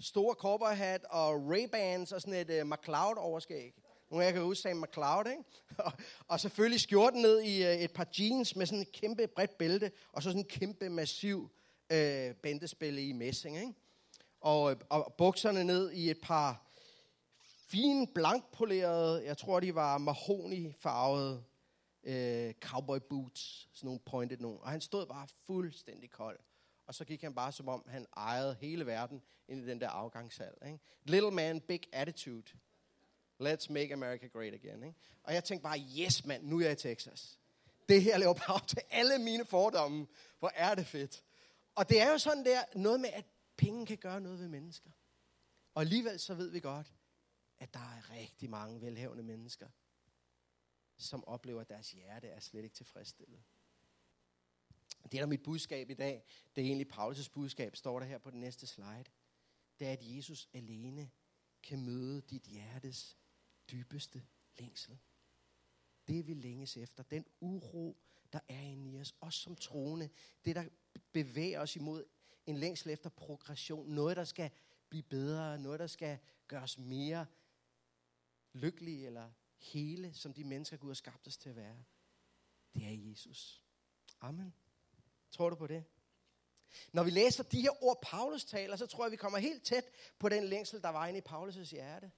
store 0.00 0.34
cowboyhat 0.34 1.04
og 1.04 1.34
Ray-Bans 1.34 2.14
og 2.14 2.20
sådan 2.20 2.34
et 2.34 2.50
øh, 2.50 2.62
uh, 2.62 2.70
McLeod-overskæg. 2.70 3.74
Nogle 4.10 4.24
af 4.24 4.28
jer 4.28 4.34
kan 4.34 4.42
huske 4.42 4.62
Sam 4.62 4.76
McCloud, 4.76 5.26
ikke? 5.26 5.42
og, 5.86 5.92
og 6.28 6.40
selvfølgelig 6.40 6.80
skjorten 6.80 7.22
ned 7.22 7.40
i 7.40 7.64
øh, 7.64 7.74
et 7.74 7.92
par 7.92 8.08
jeans 8.18 8.56
med 8.56 8.66
sådan 8.66 8.82
et 8.82 8.92
kæmpe 8.92 9.26
bredt 9.26 9.58
bælte, 9.58 9.92
og 10.12 10.22
så 10.22 10.30
sådan 10.30 10.40
en 10.40 10.48
kæmpe 10.48 10.88
massiv 10.88 11.50
øh, 11.92 12.34
bæntespille 12.34 13.08
i 13.08 13.12
messing, 13.12 13.56
ikke? 13.56 13.74
Og, 14.40 14.70
øh, 14.70 14.76
og 14.88 15.14
bukserne 15.18 15.64
ned 15.64 15.90
i 15.90 16.10
et 16.10 16.20
par 16.22 16.66
fine, 17.68 18.06
blankpolerede, 18.06 19.24
jeg 19.24 19.38
tror 19.38 19.60
de 19.60 19.74
var 19.74 19.98
mahoni 19.98 20.72
farvede 20.72 21.44
øh, 22.04 22.54
cowboy 22.60 22.98
boots, 23.08 23.68
sådan 23.72 23.86
nogle 23.86 24.00
pointed 24.00 24.38
nogle. 24.38 24.60
Og 24.60 24.70
han 24.70 24.80
stod 24.80 25.06
bare 25.06 25.28
fuldstændig 25.46 26.10
kold. 26.10 26.38
Og 26.86 26.94
så 26.94 27.04
gik 27.04 27.22
han 27.22 27.34
bare 27.34 27.52
som 27.52 27.68
om, 27.68 27.84
han 27.88 28.06
ejede 28.16 28.56
hele 28.60 28.86
verden 28.86 29.22
ind 29.48 29.64
i 29.64 29.66
den 29.70 29.80
der 29.80 29.88
afgangshal. 29.88 30.54
Ikke? 30.66 30.78
Little 31.04 31.30
man, 31.30 31.60
big 31.60 31.80
attitude. 31.92 32.52
Let's 33.40 33.72
make 33.72 33.92
America 33.92 34.26
great 34.26 34.54
again. 34.54 34.82
Ikke? 34.82 34.98
Og 35.22 35.34
jeg 35.34 35.44
tænkte 35.44 35.62
bare, 35.62 35.78
yes 35.98 36.24
mand, 36.24 36.46
nu 36.46 36.58
er 36.58 36.62
jeg 36.62 36.72
i 36.72 36.76
Texas. 36.76 37.38
Det 37.88 38.02
her 38.02 38.18
laver 38.18 38.34
bare 38.34 38.54
op 38.54 38.66
til 38.66 38.82
alle 38.90 39.18
mine 39.18 39.44
fordomme. 39.44 40.06
Hvor 40.38 40.52
er 40.54 40.74
det 40.74 40.86
fedt. 40.86 41.24
Og 41.74 41.88
det 41.88 42.00
er 42.00 42.10
jo 42.10 42.18
sådan 42.18 42.44
der, 42.44 42.64
noget 42.74 43.00
med, 43.00 43.10
at 43.12 43.24
penge 43.56 43.86
kan 43.86 43.98
gøre 43.98 44.20
noget 44.20 44.38
ved 44.38 44.48
mennesker. 44.48 44.90
Og 45.74 45.82
alligevel 45.82 46.18
så 46.18 46.34
ved 46.34 46.50
vi 46.50 46.60
godt, 46.60 46.92
at 47.58 47.74
der 47.74 47.80
er 47.80 48.10
rigtig 48.10 48.50
mange 48.50 48.80
velhavende 48.80 49.22
mennesker, 49.22 49.68
som 50.96 51.24
oplever, 51.24 51.60
at 51.60 51.68
deres 51.68 51.90
hjerte 51.90 52.28
er 52.28 52.40
slet 52.40 52.64
ikke 52.64 52.76
tilfredsstillet. 52.76 53.42
Det, 55.02 55.12
der 55.12 55.22
er 55.22 55.26
mit 55.26 55.42
budskab 55.42 55.90
i 55.90 55.94
dag, 55.94 56.24
det 56.56 56.62
er 56.62 56.66
egentlig 56.66 56.92
Paulus' 56.92 57.30
budskab, 57.32 57.76
står 57.76 57.98
der 57.98 58.06
her 58.06 58.18
på 58.18 58.30
den 58.30 58.40
næste 58.40 58.66
slide. 58.66 59.04
Det 59.78 59.86
er, 59.86 59.92
at 59.92 59.98
Jesus 60.02 60.48
alene 60.52 61.10
kan 61.62 61.84
møde 61.84 62.20
dit 62.20 62.42
hjertes 62.42 63.16
dybeste 63.70 64.22
længsel. 64.58 64.98
Det 66.08 66.26
vi 66.26 66.34
længes 66.34 66.76
efter, 66.76 67.02
den 67.02 67.24
uro, 67.40 67.96
der 68.32 68.40
er 68.48 68.60
inde 68.60 68.90
i 68.90 69.00
os, 69.00 69.14
også 69.20 69.40
som 69.40 69.56
troende, 69.56 70.08
det 70.44 70.56
der 70.56 70.68
bevæger 71.12 71.60
os 71.60 71.76
imod 71.76 72.04
en 72.46 72.56
længsel 72.56 72.90
efter 72.90 73.10
progression, 73.10 73.88
noget 73.88 74.16
der 74.16 74.24
skal 74.24 74.50
blive 74.88 75.02
bedre, 75.02 75.58
noget 75.58 75.80
der 75.80 75.86
skal 75.86 76.18
gøres 76.48 76.78
mere 76.78 77.26
lykkelige 78.52 79.06
eller 79.06 79.30
hele, 79.58 80.14
som 80.14 80.32
de 80.32 80.44
mennesker 80.44 80.76
Gud 80.76 80.88
har 80.88 80.94
skabt 80.94 81.26
os 81.26 81.36
til 81.36 81.48
at 81.48 81.56
være. 81.56 81.84
Det 82.74 82.84
er 82.84 83.10
Jesus. 83.10 83.62
Amen. 84.20 84.54
Tror 85.30 85.50
du 85.50 85.56
på 85.56 85.66
det? 85.66 85.84
Når 86.92 87.02
vi 87.02 87.10
læser 87.10 87.42
de 87.42 87.60
her 87.60 87.84
ord, 87.84 87.98
Paulus 88.02 88.44
taler, 88.44 88.76
så 88.76 88.86
tror 88.86 89.04
jeg, 89.04 89.12
vi 89.12 89.16
kommer 89.16 89.38
helt 89.38 89.62
tæt 89.62 89.84
på 90.18 90.28
den 90.28 90.44
længsel, 90.44 90.82
der 90.82 90.88
var 90.88 91.06
inde 91.06 91.18
i 91.18 91.22
Paulus' 91.28 91.70
hjerte. 91.70 92.10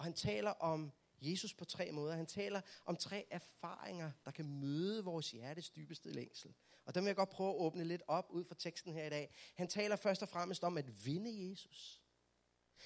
Og 0.00 0.04
han 0.04 0.14
taler 0.14 0.50
om 0.50 0.92
Jesus 1.20 1.54
på 1.54 1.64
tre 1.64 1.92
måder. 1.92 2.14
Han 2.14 2.26
taler 2.26 2.60
om 2.84 2.96
tre 2.96 3.26
erfaringer, 3.30 4.12
der 4.24 4.30
kan 4.30 4.44
møde 4.44 5.04
vores 5.04 5.30
hjertes 5.30 5.70
dybeste 5.70 6.10
længsel. 6.10 6.54
Og 6.84 6.94
dem 6.94 7.04
vil 7.04 7.08
jeg 7.08 7.16
godt 7.16 7.30
prøve 7.30 7.50
at 7.50 7.56
åbne 7.56 7.84
lidt 7.84 8.02
op 8.06 8.26
ud 8.30 8.44
fra 8.44 8.54
teksten 8.54 8.92
her 8.92 9.06
i 9.06 9.10
dag. 9.10 9.34
Han 9.54 9.68
taler 9.68 9.96
først 9.96 10.22
og 10.22 10.28
fremmest 10.28 10.64
om 10.64 10.78
at 10.78 11.06
vinde 11.06 11.50
Jesus. 11.50 12.02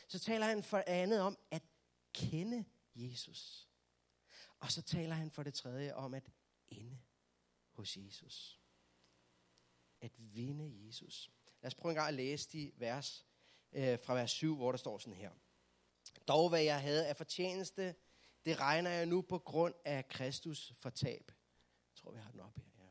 Så 0.09 0.19
taler 0.19 0.47
han 0.47 0.63
for 0.63 0.85
andet 0.87 1.21
om 1.21 1.39
at 1.51 1.63
kende 2.13 2.65
Jesus. 2.95 3.69
Og 4.59 4.73
så 4.73 4.83
taler 4.83 5.15
han 5.15 5.31
for 5.31 5.43
det 5.43 5.55
tredje 5.55 5.95
om 5.95 6.15
at 6.15 6.31
ende 6.69 6.99
hos 7.71 7.97
Jesus 7.97 8.61
at 10.01 10.13
vinde 10.19 10.87
Jesus. 10.87 11.31
Lad 11.63 11.67
os 11.67 11.75
prøve 11.75 11.91
en 11.91 11.97
gang 11.97 12.09
at 12.09 12.15
læse 12.15 12.49
de 12.53 12.73
vers 12.77 13.27
øh, 13.73 13.99
fra 13.99 14.15
vers 14.15 14.31
7, 14.31 14.57
hvor 14.57 14.73
der 14.73 14.79
står 14.79 14.99
sådan 14.99 15.15
her. 15.15 15.31
Dog 16.29 16.49
hvad 16.49 16.63
jeg 16.63 16.81
havde 16.81 17.07
af 17.07 17.17
fortjeneste, 17.17 17.95
det 18.45 18.61
regner 18.61 18.91
jeg 18.91 19.07
nu 19.07 19.23
på 19.23 19.39
grund 19.39 19.75
af 19.85 20.09
Kristus 20.09 20.73
fortab. 20.77 21.33
Jeg 21.91 21.97
tror, 21.97 22.11
vi 22.11 22.19
har 22.19 22.31
den 22.31 22.41
op 22.41 22.57
her. 22.57 22.63
Ja. 22.79 22.89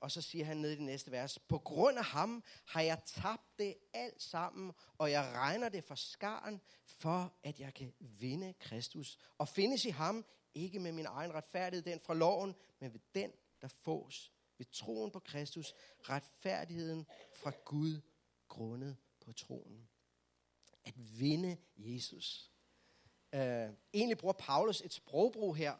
Og 0.00 0.10
så 0.10 0.22
siger 0.22 0.44
han 0.44 0.56
ned 0.56 0.70
i 0.70 0.74
det 0.74 0.82
næste 0.82 1.10
vers, 1.10 1.38
på 1.38 1.58
grund 1.58 1.98
af 1.98 2.04
ham 2.04 2.44
har 2.66 2.80
jeg 2.80 3.02
tabt 3.06 3.58
det 3.58 3.76
alt 3.92 4.22
sammen, 4.22 4.72
og 4.98 5.10
jeg 5.10 5.32
regner 5.34 5.68
det 5.68 5.84
for 5.84 5.94
skaren, 5.94 6.60
for 6.84 7.32
at 7.42 7.60
jeg 7.60 7.74
kan 7.74 7.94
vinde 7.98 8.52
Kristus. 8.52 9.18
Og 9.38 9.48
findes 9.48 9.84
i 9.84 9.90
ham, 9.90 10.26
ikke 10.54 10.78
med 10.78 10.92
min 10.92 11.06
egen 11.06 11.34
retfærdighed, 11.34 11.82
den 11.84 12.00
fra 12.00 12.14
loven, 12.14 12.54
men 12.78 12.92
ved 12.92 13.00
den, 13.14 13.32
der 13.60 13.68
fås 13.68 14.32
ved 14.58 14.66
troen 14.72 15.10
på 15.10 15.20
Kristus, 15.20 15.74
retfærdigheden 16.00 17.06
fra 17.34 17.52
Gud, 17.64 18.00
grundet 18.48 18.96
på 19.20 19.32
troen. 19.32 19.88
At 20.84 20.94
vinde 21.20 21.56
Jesus. 21.76 22.50
Øh, 23.34 23.68
egentlig 23.94 24.18
bruger 24.18 24.32
Paulus 24.32 24.80
et 24.80 24.92
sprogbrug 24.92 25.56
her, 25.56 25.74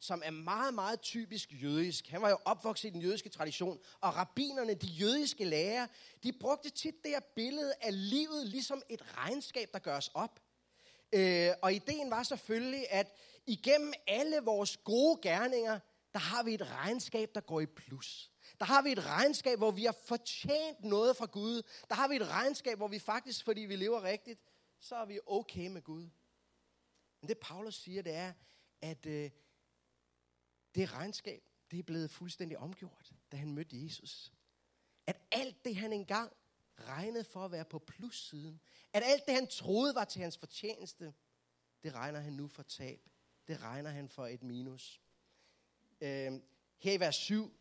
som 0.00 0.22
er 0.24 0.30
meget, 0.30 0.74
meget 0.74 1.00
typisk 1.00 1.48
jødisk. 1.62 2.08
Han 2.08 2.22
var 2.22 2.30
jo 2.30 2.38
opvokset 2.44 2.88
i 2.88 2.92
den 2.92 3.00
jødiske 3.00 3.28
tradition, 3.28 3.78
og 4.00 4.16
rabbinerne, 4.16 4.74
de 4.74 4.86
jødiske 4.86 5.44
lærer, 5.44 5.86
de 6.22 6.32
brugte 6.32 6.70
tit 6.70 6.94
det 7.02 7.10
her 7.10 7.20
billede 7.20 7.72
af 7.80 8.10
livet 8.10 8.46
ligesom 8.46 8.82
et 8.88 9.16
regnskab, 9.16 9.68
der 9.72 9.78
gøres 9.78 10.10
op. 10.14 10.40
Øh, 11.12 11.50
og 11.62 11.72
ideen 11.72 12.10
var 12.10 12.22
selvfølgelig, 12.22 12.90
at 12.90 13.16
igennem 13.46 13.92
alle 14.06 14.36
vores 14.36 14.76
gode 14.76 15.18
gerninger, 15.22 15.78
der 16.12 16.18
har 16.18 16.42
vi 16.42 16.54
et 16.54 16.70
regnskab, 16.70 17.30
der 17.34 17.40
går 17.40 17.60
i 17.60 17.66
plus. 17.66 18.30
Der 18.60 18.64
har 18.64 18.82
vi 18.82 18.92
et 18.92 19.06
regnskab, 19.06 19.58
hvor 19.58 19.70
vi 19.70 19.84
har 19.84 19.96
fortjent 20.04 20.84
noget 20.84 21.16
fra 21.16 21.26
Gud. 21.26 21.62
Der 21.88 21.94
har 21.94 22.08
vi 22.08 22.16
et 22.16 22.28
regnskab, 22.28 22.76
hvor 22.76 22.88
vi 22.88 22.98
faktisk, 22.98 23.44
fordi 23.44 23.60
vi 23.60 23.76
lever 23.76 24.02
rigtigt, 24.02 24.40
så 24.80 24.96
er 24.96 25.04
vi 25.04 25.20
okay 25.26 25.66
med 25.66 25.82
Gud. 25.82 26.08
Men 27.20 27.28
det 27.28 27.38
Paulus 27.38 27.74
siger, 27.74 28.02
det 28.02 28.14
er, 28.14 28.32
at 28.80 29.06
øh, 29.06 29.30
det 30.74 30.92
regnskab, 30.92 31.42
det 31.70 31.78
er 31.78 31.82
blevet 31.82 32.10
fuldstændig 32.10 32.58
omgjort, 32.58 33.12
da 33.32 33.36
han 33.36 33.54
mødte 33.54 33.84
Jesus. 33.84 34.32
At 35.06 35.20
alt 35.30 35.64
det, 35.64 35.76
han 35.76 35.92
engang 35.92 36.32
regnede 36.78 37.24
for 37.24 37.44
at 37.44 37.50
være 37.50 37.64
på 37.64 37.78
plussiden, 37.78 38.60
at 38.92 39.02
alt 39.06 39.26
det, 39.26 39.34
han 39.34 39.46
troede 39.46 39.94
var 39.94 40.04
til 40.04 40.22
hans 40.22 40.38
fortjeneste, 40.38 41.14
det 41.82 41.94
regner 41.94 42.20
han 42.20 42.32
nu 42.32 42.48
for 42.48 42.62
tab. 42.62 43.00
Det 43.48 43.62
regner 43.62 43.90
han 43.90 44.08
for 44.08 44.26
et 44.26 44.42
minus. 44.42 45.00
Øh, 46.00 46.32
her 46.78 46.92
i 46.92 47.00
vers 47.00 47.16
7, 47.16 47.60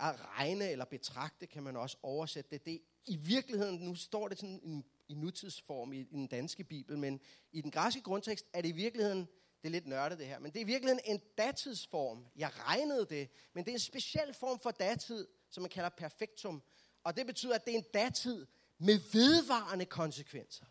at 0.00 0.14
regne 0.38 0.70
eller 0.70 0.84
betragte, 0.84 1.46
kan 1.46 1.62
man 1.62 1.76
også 1.76 1.96
oversætte 2.02 2.50
det. 2.50 2.64
det 2.64 2.80
I 3.06 3.16
virkeligheden, 3.16 3.78
nu 3.78 3.94
står 3.94 4.28
det 4.28 4.38
sådan 4.38 4.60
i, 4.62 4.84
i 5.08 5.14
nutidsform 5.14 5.92
i, 5.92 6.00
i 6.00 6.04
den 6.04 6.26
danske 6.26 6.64
bibel, 6.64 6.98
men 6.98 7.20
i 7.52 7.60
den 7.60 7.70
græske 7.70 8.00
grundtekst 8.00 8.46
er 8.52 8.62
det 8.62 8.68
i 8.68 8.72
virkeligheden 8.72 9.28
det 9.62 9.68
er 9.68 9.70
lidt 9.70 9.86
nørdet 9.86 10.18
det 10.18 10.26
her, 10.26 10.38
men 10.38 10.52
det 10.52 10.60
er 10.60 10.66
virkelig 10.66 10.98
en 11.04 11.20
datidsform. 11.38 12.26
Jeg 12.36 12.50
regnede 12.54 13.06
det, 13.10 13.30
men 13.54 13.64
det 13.64 13.70
er 13.70 13.74
en 13.74 13.80
speciel 13.80 14.34
form 14.34 14.60
for 14.60 14.70
datid, 14.70 15.26
som 15.50 15.62
man 15.62 15.70
kalder 15.70 15.88
perfektum. 15.88 16.62
Og 17.04 17.16
det 17.16 17.26
betyder, 17.26 17.54
at 17.54 17.64
det 17.64 17.74
er 17.74 17.78
en 17.78 17.86
datid 17.94 18.46
med 18.78 18.98
vedvarende 19.12 19.84
konsekvenser. 19.84 20.64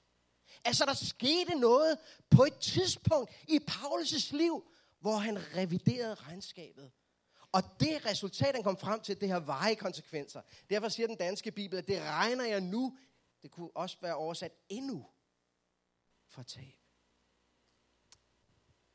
Altså, 0.66 0.86
der 0.86 0.94
skete 0.94 1.60
noget 1.60 1.98
på 2.30 2.44
et 2.44 2.58
tidspunkt 2.60 3.32
i 3.48 3.60
Paulus' 3.70 4.36
liv, 4.36 4.72
hvor 5.00 5.18
han 5.18 5.56
reviderede 5.56 6.16
regnskabet. 6.16 6.92
Og 7.52 7.64
det 7.80 8.06
resultat, 8.06 8.56
han 8.56 8.64
kom 8.64 8.78
frem 8.78 9.02
til, 9.02 9.22
det 9.22 9.30
har 9.30 9.40
veje 9.40 9.76
konsekvenser. 9.76 10.42
Derfor 10.70 10.90
siger 10.90 11.08
den 11.08 11.16
danske 11.16 11.52
bibel, 11.52 11.78
at 11.78 11.88
det 11.88 12.02
regner 12.02 12.46
jeg 12.46 12.62
nu, 12.62 12.98
det 13.42 13.52
kunne 13.52 13.70
også 13.76 13.98
være 14.02 14.16
oversat 14.16 14.52
endnu, 14.70 15.06
for 16.28 16.44
tab. 16.44 16.78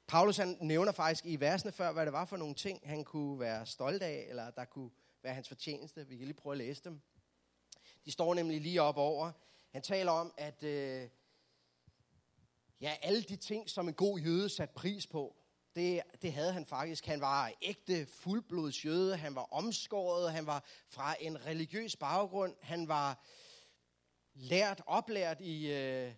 Paulus 0.07 0.37
han 0.37 0.57
nævner 0.61 0.93
faktisk 0.93 1.27
i 1.27 1.37
versene 1.37 1.73
før, 1.73 1.93
hvad 1.93 2.07
det 2.07 2.13
var 2.13 2.25
for 2.25 2.37
nogle 2.37 2.55
ting, 2.55 2.81
han 2.85 3.05
kunne 3.05 3.41
være 3.41 3.67
stolt 3.67 4.03
af, 4.03 4.27
eller 4.29 4.51
der 4.51 4.65
kunne 4.65 4.91
være 5.23 5.35
hans 5.35 5.49
fortjeneste. 5.49 6.07
Vi 6.07 6.17
kan 6.17 6.27
lige 6.27 6.37
prøve 6.37 6.53
at 6.53 6.59
læse 6.59 6.85
dem. 6.85 7.01
De 8.05 8.13
står 8.13 8.35
nemlig 8.35 8.61
lige 8.61 8.83
op 8.83 8.97
over. 8.97 9.33
Han 9.71 9.83
taler 9.83 10.13
om, 10.13 10.35
at 10.37 10.63
øh, 10.63 11.09
ja, 12.81 12.97
alle 13.03 13.23
de 13.23 13.37
ting, 13.37 13.71
som 13.71 13.89
en 13.89 13.95
god 13.95 14.19
jøde 14.19 14.49
satte 14.49 14.75
pris 14.75 15.07
på, 15.07 15.37
det, 15.76 16.02
det 16.23 16.33
havde 16.33 16.52
han 16.52 16.67
faktisk. 16.67 17.07
Han 17.07 17.21
var 17.21 17.52
ægte 17.62 18.07
fuldblods 18.07 18.85
jøde, 18.85 19.17
han 19.17 19.35
var 19.35 19.52
omskåret, 19.52 20.33
han 20.33 20.47
var 20.47 20.64
fra 20.88 21.17
en 21.21 21.47
religiøs 21.47 21.97
baggrund, 21.97 22.57
han 22.61 22.88
var 22.88 23.25
lært, 24.35 24.83
oplært 24.87 25.41
i, 25.41 25.73
øh, 25.73 26.14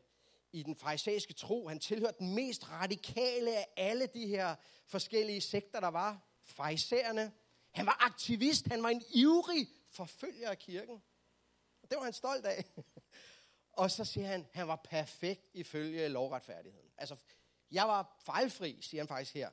i 0.52 0.62
den 0.62 0.76
farisæiske 0.76 1.32
tro. 1.32 1.68
Han 1.68 1.78
tilhørte 1.78 2.18
den 2.18 2.34
mest 2.34 2.70
radikale 2.70 3.56
af 3.56 3.66
alle 3.76 4.06
de 4.06 4.26
her 4.26 4.54
forskellige 4.86 5.40
sekter, 5.40 5.80
der 5.80 5.88
var. 5.88 6.20
Farisæerne. 6.42 7.32
Han 7.70 7.86
var 7.86 7.96
aktivist. 8.00 8.66
Han 8.66 8.82
var 8.82 8.88
en 8.88 9.02
ivrig 9.10 9.68
forfølger 9.90 10.50
af 10.50 10.58
kirken. 10.58 11.02
Det 11.90 11.96
var 11.96 12.04
han 12.04 12.12
stolt 12.12 12.46
af. 12.46 12.64
Og 13.72 13.90
så 13.90 14.04
siger 14.04 14.26
han, 14.26 14.46
han 14.52 14.68
var 14.68 14.76
perfekt 14.76 15.50
ifølge 15.54 16.08
lovretfærdigheden. 16.08 16.90
Altså, 16.98 17.16
jeg 17.74 17.88
var 17.88 18.16
fejlfri, 18.20 18.78
siger 18.80 19.00
han 19.00 19.08
faktisk 19.08 19.34
her. 19.34 19.50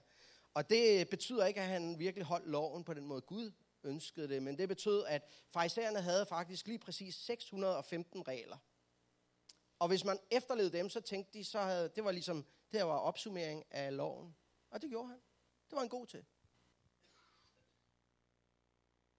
Og 0.54 0.70
det 0.70 1.10
betyder 1.10 1.46
ikke, 1.46 1.62
at 1.62 1.68
han 1.68 2.00
virkelig 2.00 2.26
holdt 2.26 2.48
loven 2.48 2.84
på 2.84 2.94
den 2.94 3.06
måde, 3.06 3.22
Gud 3.22 3.52
ønskede 3.84 4.28
det. 4.28 4.44
Men 4.44 4.58
det 4.58 4.68
betød, 4.68 5.06
at 5.06 5.28
farisæerne 5.50 6.02
havde 6.02 6.26
faktisk 6.26 6.68
lige 6.68 6.80
præcis 6.80 7.16
615 7.16 8.28
regler. 8.28 8.58
Og 9.80 9.88
hvis 9.88 10.06
man 10.06 10.20
efterlevede 10.32 10.78
dem, 10.78 10.90
så 10.90 11.02
tænkte 11.02 11.40
de, 11.40 11.44
så 11.44 11.60
havde, 11.60 11.90
det 11.96 12.04
var 12.04 12.12
ligesom, 12.12 12.46
det 12.72 12.80
her 12.80 12.84
var 12.84 12.98
opsummering 12.98 13.66
af 13.72 13.96
loven. 13.96 14.36
Og 14.70 14.82
det 14.82 14.90
gjorde 14.90 15.10
han. 15.10 15.22
Det 15.70 15.76
var 15.76 15.82
en 15.82 15.90
god 15.90 16.08
til. 16.08 16.26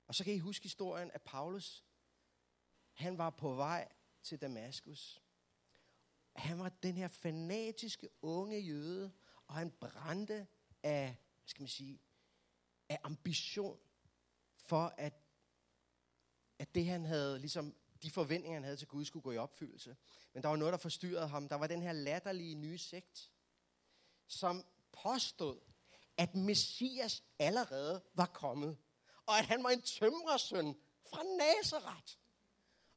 Og 0.07 0.15
så 0.15 0.25
kan 0.25 0.35
I 0.35 0.39
huske 0.39 0.63
historien 0.63 1.11
af 1.11 1.23
Paulus. 1.23 1.85
Han 2.93 3.19
var 3.19 3.31
på 3.31 3.55
vej 3.55 3.89
til 4.23 4.41
Damaskus. 4.41 5.22
Han 6.37 6.59
var 6.59 6.69
den 6.69 6.97
her 6.97 7.09
fanatiske 7.09 8.09
unge 8.23 8.59
jøde, 8.59 9.13
og 9.47 9.55
han 9.55 9.71
brændte 9.71 10.47
af, 10.83 11.07
hvad 11.07 11.49
skal 11.49 11.63
man 11.63 11.69
sige, 11.69 12.01
af 12.89 12.99
ambition 13.05 13.79
for, 14.57 14.95
at, 14.99 15.15
at 16.59 16.75
det 16.75 16.87
han 16.87 17.05
havde 17.05 17.39
ligesom 17.39 17.75
de 18.03 18.11
forventninger, 18.11 18.57
han 18.57 18.65
havde 18.65 18.77
til 18.77 18.89
Gud, 18.89 19.05
skulle 19.05 19.23
gå 19.23 19.33
i 19.33 19.37
opfyldelse. 19.37 19.97
Men 20.33 20.43
der 20.43 20.49
var 20.49 20.57
noget, 20.57 20.73
der 20.73 20.79
forstyrrede 20.79 21.29
ham. 21.29 21.49
Der 21.49 21.57
var 21.57 21.67
den 21.67 21.83
her 21.83 21.93
latterlige 21.93 22.55
nye 22.55 22.79
sekt, 22.79 23.31
som 24.27 24.65
påstod, 25.03 25.61
at 26.17 26.35
Messias 26.35 27.23
allerede 27.39 28.03
var 28.15 28.27
kommet. 28.27 28.79
Og 29.27 29.39
at 29.39 29.47
han 29.47 29.65
var 29.65 29.71
en 29.71 29.83
tømrersøn 29.83 30.77
fra 31.11 31.23
Nazareth. 31.23 32.13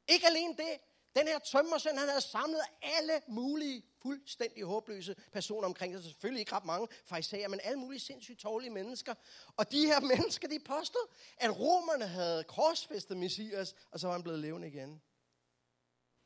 Ikke 0.08 0.26
alene 0.26 0.56
det. 0.56 0.78
Den 1.16 1.28
her 1.28 1.38
tømmersøn, 1.38 1.98
han 1.98 2.08
havde 2.08 2.20
samlet 2.20 2.60
alle 2.82 3.22
mulige 3.28 3.82
fuldstændig 4.02 4.64
håbløse 4.64 5.16
personer 5.32 5.68
omkring 5.68 5.94
sig. 5.94 6.04
Selvfølgelig 6.04 6.40
ikke 6.40 6.52
ret 6.52 6.64
mange 6.64 6.88
fariserer, 7.04 7.48
men 7.48 7.60
alle 7.62 7.78
mulige 7.78 8.00
sindssygt 8.00 8.38
tårlige 8.38 8.70
mennesker. 8.70 9.14
Og 9.56 9.72
de 9.72 9.86
her 9.86 10.00
mennesker, 10.14 10.48
de 10.48 10.58
påstod, 10.58 11.08
at 11.36 11.58
romerne 11.58 12.06
havde 12.06 12.44
korsfæstet 12.44 13.16
Messias, 13.16 13.74
og 13.90 14.00
så 14.00 14.06
var 14.06 14.14
han 14.14 14.22
blevet 14.22 14.40
levende 14.40 14.68
igen. 14.68 15.02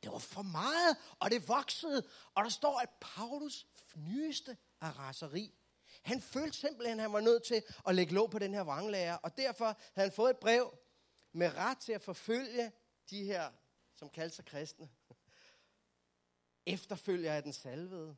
Det 0.03 0.13
var 0.13 0.19
for 0.19 0.43
meget, 0.43 0.97
og 1.19 1.31
det 1.31 1.49
voksede. 1.49 2.03
Og 2.35 2.45
der 2.45 2.51
står, 2.51 2.79
at 2.79 2.89
Paulus 3.01 3.67
nyeste 3.97 4.57
af 4.81 4.99
raseri. 4.99 5.55
Han 6.03 6.21
følte 6.21 6.59
simpelthen, 6.59 6.99
at 6.99 7.03
han 7.03 7.13
var 7.13 7.21
nødt 7.21 7.43
til 7.43 7.63
at 7.87 7.95
lægge 7.95 8.15
låg 8.15 8.31
på 8.31 8.39
den 8.39 8.55
her 8.55 8.61
vranglærer, 8.61 9.17
og 9.17 9.37
derfor 9.37 9.65
havde 9.65 10.09
han 10.09 10.13
fået 10.13 10.31
et 10.31 10.39
brev 10.39 10.79
med 11.33 11.55
ret 11.55 11.79
til 11.79 11.93
at 11.93 12.03
forfølge 12.03 12.73
de 13.11 13.25
her, 13.25 13.51
som 14.01 14.11
kaldte 14.11 14.37
sig 14.37 14.45
kristne. 14.45 14.91
Efterfølger 16.67 17.33
af 17.33 17.43
den 17.43 17.53
salvede. 17.53 18.17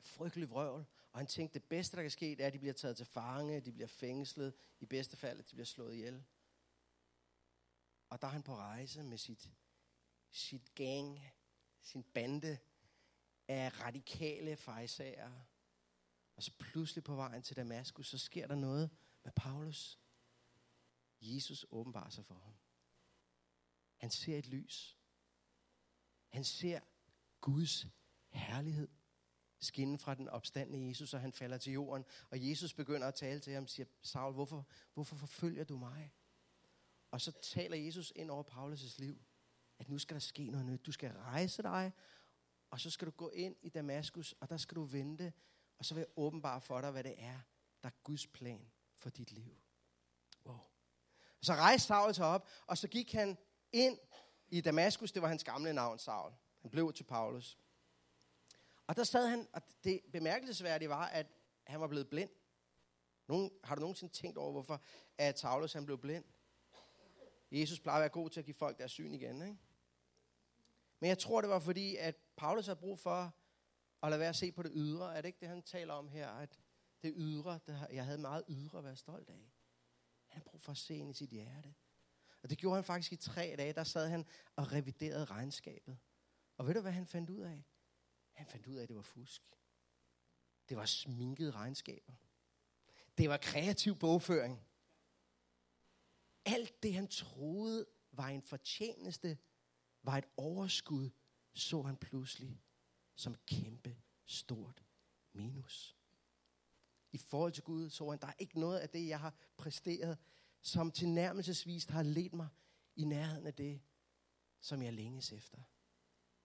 Frygtelig 0.00 0.50
vrøvl. 0.50 0.86
Og 1.12 1.18
han 1.18 1.26
tænkte, 1.26 1.58
det 1.58 1.68
bedste, 1.68 1.96
der 1.96 2.02
kan 2.02 2.10
ske, 2.10 2.26
det 2.26 2.40
er, 2.40 2.46
at 2.46 2.52
de 2.52 2.58
bliver 2.58 2.74
taget 2.74 2.96
til 2.96 3.06
fange, 3.06 3.60
de 3.60 3.72
bliver 3.72 3.88
fængslet, 3.88 4.54
i 4.80 4.86
bedste 4.86 5.16
fald, 5.16 5.38
at 5.38 5.50
de 5.50 5.54
bliver 5.54 5.66
slået 5.66 5.94
ihjel. 5.94 6.24
Og 8.08 8.22
der 8.22 8.28
er 8.28 8.32
han 8.32 8.42
på 8.42 8.56
rejse 8.56 9.02
med 9.02 9.18
sit 9.18 9.50
sit 10.30 10.74
gang, 10.74 11.20
sin 11.82 12.02
bande 12.02 12.58
af 13.48 13.80
radikale 13.80 14.56
fejsager. 14.56 15.32
Og 16.36 16.42
så 16.42 16.52
pludselig 16.58 17.04
på 17.04 17.14
vejen 17.14 17.42
til 17.42 17.56
Damaskus, 17.56 18.08
så 18.08 18.18
sker 18.18 18.46
der 18.46 18.54
noget 18.54 18.90
med 19.24 19.32
Paulus. 19.32 19.98
Jesus 21.20 21.66
åbenbarer 21.70 22.10
sig 22.10 22.24
for 22.24 22.34
ham. 22.34 22.54
Han 24.06 24.10
ser 24.10 24.38
et 24.38 24.46
lys. 24.46 24.98
Han 26.28 26.44
ser 26.44 26.80
Guds 27.40 27.86
herlighed 28.28 28.88
skinne 29.60 29.98
fra 29.98 30.14
den 30.14 30.28
opstandende 30.28 30.88
Jesus, 30.88 31.14
og 31.14 31.20
han 31.20 31.32
falder 31.32 31.58
til 31.58 31.72
jorden. 31.72 32.04
Og 32.30 32.48
Jesus 32.48 32.74
begynder 32.74 33.08
at 33.08 33.14
tale 33.14 33.40
til 33.40 33.52
ham 33.52 33.62
og 33.62 33.68
siger, 33.68 33.86
Saul, 34.02 34.34
hvorfor, 34.34 34.66
hvorfor 34.94 35.16
forfølger 35.16 35.64
du 35.64 35.76
mig? 35.76 36.12
Og 37.10 37.20
så 37.20 37.32
taler 37.42 37.76
Jesus 37.76 38.12
ind 38.16 38.30
over 38.30 38.42
Paulus' 38.42 38.96
liv 38.98 39.24
at 39.78 39.88
nu 39.88 39.98
skal 39.98 40.14
der 40.14 40.20
ske 40.20 40.50
noget 40.50 40.66
nyt. 40.66 40.86
Du 40.86 40.92
skal 40.92 41.12
rejse 41.12 41.62
dig, 41.62 41.92
og 42.70 42.80
så 42.80 42.90
skal 42.90 43.06
du 43.06 43.12
gå 43.12 43.30
ind 43.30 43.56
i 43.62 43.68
Damaskus, 43.68 44.32
og 44.32 44.50
der 44.50 44.56
skal 44.56 44.76
du 44.76 44.84
vente 44.84 45.32
og 45.78 45.84
så 45.84 45.94
vil 45.94 46.00
jeg 46.00 46.18
åbenbare 46.18 46.60
for 46.60 46.80
dig, 46.80 46.90
hvad 46.90 47.04
det 47.04 47.14
er, 47.18 47.40
der 47.82 47.88
er 47.88 48.02
Guds 48.02 48.26
plan 48.26 48.72
for 48.94 49.10
dit 49.10 49.32
liv. 49.32 49.56
Wow. 50.44 50.60
Så 51.42 51.54
rejste 51.54 51.86
Saul 51.86 52.14
sig 52.14 52.26
op, 52.26 52.48
og 52.66 52.78
så 52.78 52.88
gik 52.88 53.12
han 53.12 53.38
ind 53.72 53.98
i 54.48 54.60
Damaskus. 54.60 55.12
Det 55.12 55.22
var 55.22 55.28
hans 55.28 55.44
gamle 55.44 55.72
navn, 55.72 55.98
Saul. 55.98 56.32
Han 56.60 56.70
blev 56.70 56.92
til 56.92 57.04
Paulus. 57.04 57.58
Og 58.86 58.96
der 58.96 59.04
sad 59.04 59.28
han, 59.28 59.48
og 59.52 59.62
det 59.84 60.00
bemærkelsesværdige 60.12 60.88
var, 60.88 61.06
at 61.06 61.26
han 61.64 61.80
var 61.80 61.86
blevet 61.86 62.08
blind. 62.08 62.30
Nogen, 63.26 63.50
har 63.64 63.74
du 63.74 63.80
nogensinde 63.80 64.12
tænkt 64.12 64.38
over, 64.38 64.52
hvorfor 64.52 64.82
at 65.18 65.38
Saulus 65.38 65.72
han 65.72 65.86
blev 65.86 65.98
blind? 65.98 66.24
Jesus 67.50 67.80
plejer 67.80 67.96
at 67.96 68.00
være 68.00 68.08
god 68.08 68.30
til 68.30 68.40
at 68.40 68.46
give 68.46 68.54
folk 68.54 68.78
deres 68.78 68.92
syn 68.92 69.14
igen, 69.14 69.42
ikke? 69.42 69.56
Men 71.00 71.08
jeg 71.08 71.18
tror, 71.18 71.40
det 71.40 71.50
var 71.50 71.58
fordi, 71.58 71.96
at 71.96 72.16
Paulus 72.36 72.66
har 72.66 72.74
brug 72.74 72.98
for 72.98 73.34
at 74.02 74.10
lade 74.10 74.20
være 74.20 74.28
at 74.28 74.36
se 74.36 74.52
på 74.52 74.62
det 74.62 74.72
ydre. 74.74 75.16
Er 75.16 75.20
det 75.20 75.28
ikke 75.28 75.40
det, 75.40 75.48
han 75.48 75.62
taler 75.62 75.94
om 75.94 76.08
her? 76.08 76.28
At 76.28 76.60
det 77.02 77.12
ydre, 77.16 77.60
det, 77.66 77.86
jeg 77.92 78.04
havde 78.04 78.18
meget 78.18 78.44
ydre 78.48 78.78
at 78.78 78.84
være 78.84 78.96
stolt 78.96 79.30
af. 79.30 79.52
Han 80.26 80.42
har 80.42 80.50
brug 80.50 80.62
for 80.62 80.72
at 80.72 80.78
se 80.78 80.96
ind 80.96 81.10
i 81.10 81.14
sit 81.14 81.30
hjerte. 81.30 81.74
Og 82.42 82.50
det 82.50 82.58
gjorde 82.58 82.74
han 82.74 82.84
faktisk 82.84 83.12
i 83.12 83.16
tre 83.16 83.54
dage. 83.58 83.72
Der 83.72 83.84
sad 83.84 84.08
han 84.08 84.26
og 84.56 84.72
reviderede 84.72 85.24
regnskabet. 85.24 85.98
Og 86.56 86.66
ved 86.66 86.74
du, 86.74 86.80
hvad 86.80 86.92
han 86.92 87.06
fandt 87.06 87.30
ud 87.30 87.40
af? 87.40 87.64
Han 88.32 88.46
fandt 88.46 88.66
ud 88.66 88.74
af, 88.74 88.82
at 88.82 88.88
det 88.88 88.96
var 88.96 89.02
fusk. 89.02 89.42
Det 90.68 90.76
var 90.76 90.86
sminkede 90.86 91.50
regnskaber. 91.50 92.12
Det 93.18 93.28
var 93.28 93.36
kreativ 93.36 93.96
bogføring. 93.98 94.66
Alt 96.44 96.82
det, 96.82 96.94
han 96.94 97.08
troede 97.08 97.86
var 98.12 98.28
en 98.28 98.42
fortjeneste, 98.42 99.38
var 100.02 100.18
et 100.18 100.24
overskud, 100.36 101.10
så 101.54 101.82
han 101.82 101.96
pludselig 101.96 102.62
som 103.14 103.32
et 103.32 103.46
kæmpe 103.46 103.96
stort 104.24 104.84
minus. 105.32 105.96
I 107.12 107.18
forhold 107.18 107.52
til 107.52 107.62
Gud 107.62 107.90
så 107.90 108.10
han, 108.10 108.20
der 108.20 108.26
er 108.26 108.34
ikke 108.38 108.60
noget 108.60 108.78
af 108.78 108.88
det, 108.88 109.08
jeg 109.08 109.20
har 109.20 109.34
præsteret, 109.56 110.18
som 110.66 110.90
tilnærmelsesvist 110.90 111.90
har 111.90 112.02
ledt 112.02 112.34
mig 112.34 112.48
i 112.96 113.04
nærheden 113.04 113.46
af 113.46 113.54
det, 113.54 113.80
som 114.60 114.82
jeg 114.82 114.92
længes 114.92 115.32
efter. 115.32 115.58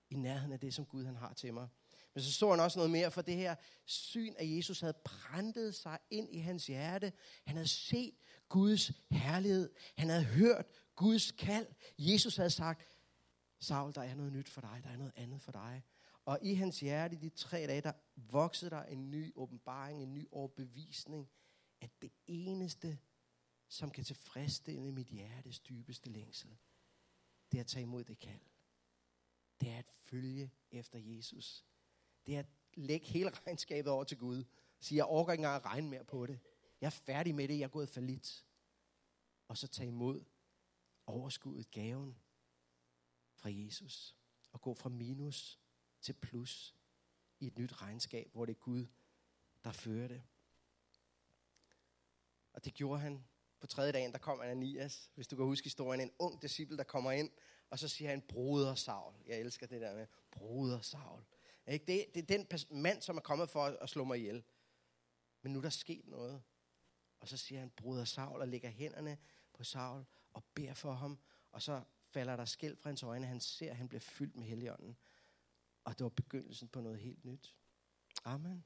I 0.10 0.16
nærheden 0.16 0.52
af 0.52 0.60
det, 0.60 0.74
som 0.74 0.86
Gud 0.86 1.06
han 1.06 1.16
har 1.16 1.34
til 1.34 1.54
mig. 1.54 1.68
Men 2.14 2.24
så 2.24 2.34
så 2.34 2.50
han 2.50 2.60
også 2.60 2.80
noget 2.80 2.92
mere, 2.92 3.12
for 3.12 3.22
det 3.22 3.36
her 3.36 3.56
syn 3.86 4.34
af 4.38 4.46
Jesus 4.46 4.80
havde 4.80 4.98
præntet 5.06 5.76
sig 5.76 6.00
ind 6.10 6.36
i 6.36 6.38
hans 6.38 6.68
hjerte. 6.68 7.14
Han 7.46 7.56
havde 7.56 7.68
set 7.68 8.16
Guds 8.50 8.92
herlighed. 9.12 9.70
Han 9.98 10.10
havde 10.10 10.24
hørt 10.24 10.66
Guds 10.96 11.32
kald. 11.32 11.68
Jesus 11.98 12.36
havde 12.36 12.50
sagt, 12.50 12.82
Saul, 13.60 13.94
der 13.96 14.02
er 14.02 14.16
noget 14.16 14.34
nyt 14.34 14.50
for 14.50 14.62
dig, 14.62 14.82
der 14.84 14.90
er 14.90 14.98
noget 14.98 15.14
andet 15.16 15.42
for 15.42 15.52
dig. 15.52 15.84
Og 16.26 16.40
i 16.42 16.54
hans 16.54 16.80
hjerte, 16.80 17.16
de 17.22 17.30
tre 17.30 17.68
dage, 17.68 17.82
der 17.82 17.94
voksede 18.16 18.72
der 18.72 18.84
en 18.84 19.12
ny 19.12 19.32
åbenbaring, 19.36 20.04
en 20.04 20.14
ny 20.14 20.28
overbevisning, 20.32 21.30
at 21.82 21.90
det 22.02 22.12
eneste, 22.28 22.98
som 23.72 23.92
kan 23.92 24.04
tilfredsstille 24.04 24.92
mit 24.92 25.08
hjertes 25.08 25.60
dybeste 25.60 26.10
længsel, 26.10 26.58
det 27.52 27.58
er 27.58 27.62
at 27.62 27.68
tage 27.68 27.84
imod 27.84 28.04
det 28.04 28.20
kald. 28.20 28.42
Det 29.62 29.70
er 29.70 29.78
at 29.78 29.92
følge 30.04 30.52
efter 30.72 31.00
Jesus. 31.00 31.66
Det 32.26 32.36
er 32.36 32.40
at 32.40 32.50
lægge 32.74 33.08
hele 33.08 33.30
regnskabet 33.46 33.92
over 33.92 34.04
til 34.04 34.18
Gud. 34.18 34.44
Sige, 34.80 34.98
jeg 34.98 35.06
overgår 35.06 35.32
ikke 35.32 35.42
engang 35.42 35.56
at 35.56 35.66
regne 35.66 35.90
mere 35.90 36.04
på 36.04 36.26
det. 36.26 36.40
Jeg 36.82 36.86
er 36.86 36.92
færdig 36.92 37.36
med 37.36 37.48
det, 37.48 37.60
jeg 37.60 37.64
er 37.64 37.70
gået 37.70 37.90
for 37.90 38.02
lidt. 38.02 38.46
Og 39.48 39.58
så 39.58 39.68
tage 39.68 39.88
imod 39.88 40.24
overskuddet, 41.06 41.72
gaven 41.72 42.18
fra 43.36 43.50
Jesus. 43.52 44.18
Og 44.52 44.62
gå 44.62 44.74
fra 44.74 44.90
minus 44.90 45.60
til 46.02 46.14
plus 46.14 46.76
i 47.40 47.48
et 47.48 47.58
nyt 47.58 47.82
regnskab, 47.82 48.32
hvor 48.32 48.46
det 48.46 48.56
er 48.56 48.60
Gud, 48.60 48.86
der 49.64 49.72
fører 49.72 50.08
det. 50.08 50.24
Og 52.54 52.66
det 52.66 52.74
gjorde 52.74 53.02
han 53.02 53.26
på 53.62 53.68
tredje 53.68 53.92
dagen, 53.92 54.12
der 54.12 54.18
kom 54.18 54.42
Ananias, 54.42 55.12
hvis 55.16 55.28
du 55.28 55.36
kan 55.36 55.46
huske 55.46 55.66
historien, 55.66 56.02
en 56.02 56.12
ung 56.20 56.42
disciple, 56.42 56.78
der 56.78 56.84
kommer 56.84 57.12
ind, 57.12 57.32
og 57.70 57.80
så 57.80 57.88
siger 57.88 58.10
han, 58.10 58.22
broder 58.22 58.76
Saul. 58.76 59.14
Jeg 59.26 59.40
elsker 59.40 59.68
det 59.68 59.82
der 59.82 59.96
med, 59.96 60.08
broder 60.32 60.82
Saul. 60.82 61.24
Ikke? 61.68 61.86
Det, 61.86 62.06
det 62.16 62.32
er 62.32 62.38
den 62.38 62.82
mand, 62.82 63.02
som 63.02 63.18
er 63.18 63.22
kommet 63.22 63.50
for 63.50 63.64
at 63.64 63.90
slå 63.90 64.04
mig 64.04 64.18
ihjel. 64.18 64.44
Men 65.42 65.54
nu 65.54 65.60
er 65.60 65.64
der 65.64 65.70
sket 65.70 66.08
noget. 66.08 66.44
Og 67.20 67.28
så 67.28 67.38
siger 67.38 67.60
han, 67.60 67.70
broder 67.70 68.06
Saul, 68.06 68.42
og 68.42 68.48
lægger 68.48 68.70
hænderne 68.70 69.18
på 69.54 69.64
Saul, 69.64 70.06
og 70.34 70.44
beder 70.54 70.74
for 70.74 70.94
ham. 70.94 71.20
Og 71.52 71.62
så 71.62 71.84
falder 72.06 72.36
der 72.36 72.46
skæld 72.46 72.78
fra 72.78 72.90
hans 72.90 73.04
øjne. 73.04 73.26
Han 73.26 73.40
ser, 73.40 73.70
at 73.70 73.78
han 73.78 73.88
bliver 73.88 74.02
fyldt 74.02 74.36
med 74.36 74.46
helligånden. 74.46 74.98
Og 75.84 75.98
det 75.98 76.04
var 76.04 76.10
begyndelsen 76.10 76.68
på 76.68 76.82
noget 76.82 77.00
helt 77.00 77.26
nyt. 77.26 77.56
Amen. 78.24 78.64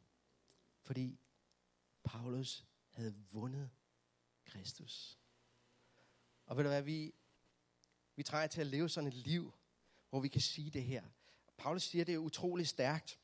Fordi 0.82 1.20
Paulus 2.04 2.66
havde 2.90 3.16
vundet 3.32 3.70
Kristus. 4.46 5.18
Og 6.46 6.58
ved 6.58 6.64
du 6.64 6.70
hvad, 6.70 6.82
vi, 6.82 7.14
vi 8.16 8.24
trænger 8.24 8.48
til 8.48 8.62
at 8.62 8.68
leve 8.68 8.90
sådan 8.90 9.08
et 9.08 9.14
liv, 9.14 9.54
hvor 10.10 10.20
vi 10.20 10.28
kan 10.28 10.42
sige 10.42 10.72
det 10.72 10.84
her. 10.84 11.04
Paulus 11.58 11.84
siger, 11.84 12.06
det 12.06 12.14
er 12.14 12.18
utrolig 12.18 12.68
stærkt. 12.68 13.20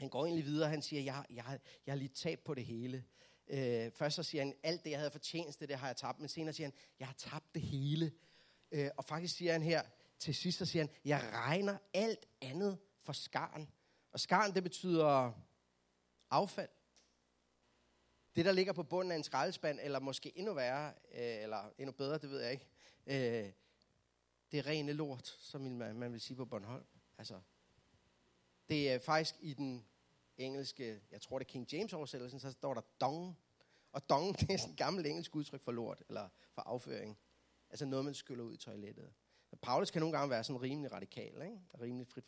Han 0.00 0.08
går 0.08 0.24
egentlig 0.24 0.44
videre, 0.44 0.70
han 0.70 0.82
siger, 0.82 1.02
jeg, 1.02 1.24
jeg, 1.30 1.60
jeg 1.86 1.92
har 1.92 1.98
lidt 1.98 2.14
tab 2.14 2.40
på 2.40 2.54
det 2.54 2.64
hele. 2.64 3.04
Øh, 3.48 3.90
først 3.92 4.16
så 4.16 4.22
siger 4.22 4.44
han, 4.44 4.54
alt 4.62 4.84
det, 4.84 4.90
jeg 4.90 4.98
havde 4.98 5.10
fortjent, 5.10 5.60
det, 5.60 5.68
det 5.68 5.78
har 5.78 5.86
jeg 5.86 5.96
tabt. 5.96 6.18
Men 6.18 6.28
senere 6.28 6.52
siger 6.52 6.66
han, 6.66 6.74
jeg 6.98 7.06
har 7.06 7.14
tabt 7.14 7.54
det 7.54 7.62
hele. 7.62 8.12
Øh, 8.72 8.90
og 8.96 9.04
faktisk 9.04 9.36
siger 9.36 9.52
han 9.52 9.62
her, 9.62 9.82
til 10.18 10.34
sidst 10.34 10.58
så 10.58 10.66
siger 10.66 10.82
han, 10.82 10.94
jeg 11.04 11.30
regner 11.32 11.78
alt 11.94 12.26
andet 12.40 12.78
for 13.02 13.12
skarn. 13.12 13.68
Og 14.12 14.20
skarn, 14.20 14.54
det 14.54 14.62
betyder 14.62 15.32
affald. 16.30 16.68
Det, 18.36 18.44
der 18.44 18.52
ligger 18.52 18.72
på 18.72 18.82
bunden 18.82 19.12
af 19.12 19.16
en 19.16 19.24
skraldespand, 19.24 19.78
eller 19.82 20.00
måske 20.00 20.38
endnu 20.38 20.54
værre, 20.54 20.94
øh, 21.12 21.42
eller 21.42 21.72
endnu 21.78 21.92
bedre, 21.92 22.18
det 22.18 22.30
ved 22.30 22.40
jeg 22.40 22.52
ikke, 22.52 22.66
øh, 23.06 23.52
det 24.52 24.58
er 24.58 24.66
rene 24.66 24.92
lort, 24.92 25.26
som 25.26 25.60
man, 25.60 25.96
man 25.96 26.12
vil 26.12 26.20
sige 26.20 26.36
på 26.36 26.44
Bornholm. 26.44 26.86
Altså, 27.18 27.40
det 28.68 28.92
er 28.92 28.98
faktisk 28.98 29.34
i 29.40 29.54
den 29.54 29.86
engelske, 30.36 31.00
jeg 31.10 31.20
tror 31.20 31.38
det 31.38 31.46
er 31.46 31.50
King 31.50 31.72
James 31.72 31.92
oversættelsen, 31.92 32.40
så 32.40 32.50
står 32.50 32.74
der 32.74 32.80
dong. 33.00 33.38
Og 33.92 34.08
dong, 34.08 34.34
det 34.40 34.50
er 34.50 34.56
sådan 34.56 34.72
et 34.72 34.78
gammelt 34.78 35.06
engelsk 35.06 35.36
udtryk 35.36 35.60
for 35.60 35.72
lort, 35.72 36.02
eller 36.08 36.28
for 36.52 36.62
afføring. 36.62 37.18
Altså 37.70 37.84
noget, 37.84 38.04
man 38.04 38.14
skyller 38.14 38.44
ud 38.44 38.54
i 38.54 38.56
toilettet. 38.56 39.12
Paulus 39.62 39.90
kan 39.90 40.00
nogle 40.00 40.18
gange 40.18 40.30
være 40.30 40.44
sådan 40.44 40.62
rimelig 40.62 40.92
radikal, 40.92 41.42
ikke? 41.42 41.58
rimelig 41.80 42.06
frit, 42.06 42.24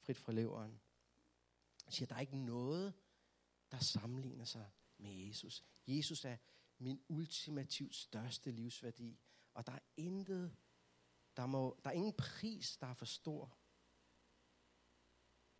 frit 0.00 0.18
fra 0.18 0.32
leveren. 0.32 0.80
Han 1.84 1.92
siger, 1.92 2.06
der 2.06 2.14
er 2.14 2.20
ikke 2.20 2.36
noget, 2.36 2.92
der 3.70 3.78
sammenligner 3.78 4.44
sig 4.44 4.66
med 5.02 5.26
Jesus. 5.26 5.64
Jesus 5.86 6.24
er 6.24 6.36
min 6.78 7.00
ultimativt 7.08 7.94
største 7.94 8.50
livsværdi. 8.50 9.20
Og 9.54 9.66
der 9.66 9.72
er 9.72 9.78
intet, 9.96 10.56
der, 11.36 11.46
må, 11.46 11.80
der 11.84 11.90
er 11.90 11.94
ingen 11.94 12.12
pris, 12.12 12.76
der 12.76 12.86
er 12.86 12.94
for 12.94 13.04
stor 13.04 13.58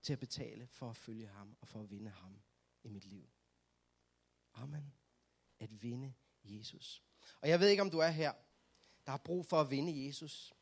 til 0.03 0.13
at 0.13 0.19
betale 0.19 0.67
for 0.67 0.91
at 0.91 0.97
følge 0.97 1.27
ham 1.27 1.57
og 1.61 1.69
for 1.69 1.81
at 1.81 1.91
vinde 1.91 2.11
ham 2.11 2.43
i 2.83 2.89
mit 2.89 3.05
liv. 3.05 3.31
Amen. 4.55 4.95
At 5.59 5.83
vinde 5.83 6.15
Jesus. 6.45 7.03
Og 7.41 7.49
jeg 7.49 7.61
ved 7.61 7.69
ikke, 7.69 7.83
om 7.83 7.91
du 7.91 7.99
er 7.99 8.09
her, 8.09 8.33
der 9.07 9.11
har 9.11 9.23
brug 9.25 9.47
for 9.47 9.61
at 9.61 9.71
vinde 9.71 10.07
Jesus. 10.07 10.53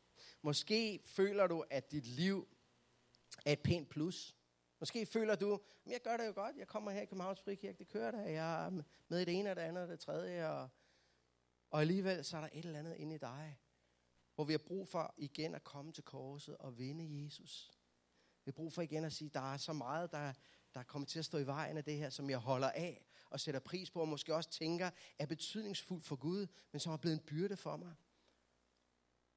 Måske 0.41 1.01
føler 1.05 1.47
du, 1.47 1.65
at 1.69 1.91
dit 1.91 2.05
liv 2.05 2.47
er 3.45 3.53
et 3.53 3.59
pænt 3.59 3.89
plus. 3.89 4.35
Måske 4.81 5.05
føler 5.05 5.35
du, 5.35 5.53
at 5.53 5.91
jeg 5.91 6.01
gør 6.01 6.17
det 6.17 6.27
jo 6.27 6.31
godt. 6.35 6.57
Jeg 6.57 6.67
kommer 6.67 6.91
her 6.91 7.01
i 7.01 7.05
Københavns 7.05 7.41
Frikirke, 7.41 7.77
det 7.77 7.87
kører 7.87 8.11
der. 8.11 8.21
Jeg 8.21 8.65
er 8.65 8.69
med 9.07 9.19
i 9.19 9.25
det 9.25 9.39
ene 9.39 9.49
og 9.49 9.55
det 9.55 9.61
andet 9.61 9.83
og 9.83 9.89
det 9.89 9.99
tredje. 9.99 10.49
Og, 10.49 10.69
og 11.69 11.81
alligevel 11.81 12.25
så 12.25 12.37
er 12.37 12.41
der 12.41 12.49
et 12.53 12.65
eller 12.65 12.79
andet 12.79 12.95
inde 12.95 13.15
i 13.15 13.17
dig, 13.17 13.59
hvor 14.35 14.43
vi 14.43 14.53
har 14.53 14.57
brug 14.57 14.87
for 14.87 15.13
igen 15.17 15.55
at 15.55 15.63
komme 15.63 15.91
til 15.91 16.03
korset 16.03 16.57
og 16.57 16.77
vinde 16.77 17.23
Jesus. 17.23 17.71
Vi 18.45 18.49
har 18.49 18.51
brug 18.51 18.73
for 18.73 18.81
igen 18.81 19.05
at 19.05 19.13
sige, 19.13 19.27
at 19.27 19.33
der 19.33 19.53
er 19.53 19.57
så 19.57 19.73
meget, 19.73 20.11
der, 20.11 20.33
der 20.73 20.83
kommer 20.83 21.05
til 21.05 21.19
at 21.19 21.25
stå 21.25 21.37
i 21.37 21.45
vejen 21.45 21.77
af 21.77 21.83
det 21.83 21.97
her, 21.97 22.09
som 22.09 22.29
jeg 22.29 22.37
holder 22.37 22.71
af 22.71 23.05
og 23.29 23.39
sætter 23.39 23.59
pris 23.59 23.91
på, 23.91 24.01
og 24.01 24.07
måske 24.07 24.35
også 24.35 24.49
tænker 24.49 24.89
er 25.19 25.25
betydningsfuldt 25.25 26.05
for 26.05 26.15
Gud, 26.15 26.47
men 26.71 26.79
som 26.79 26.93
er 26.93 26.97
blevet 26.97 27.17
en 27.17 27.25
byrde 27.25 27.57
for 27.57 27.77
mig. 27.77 27.95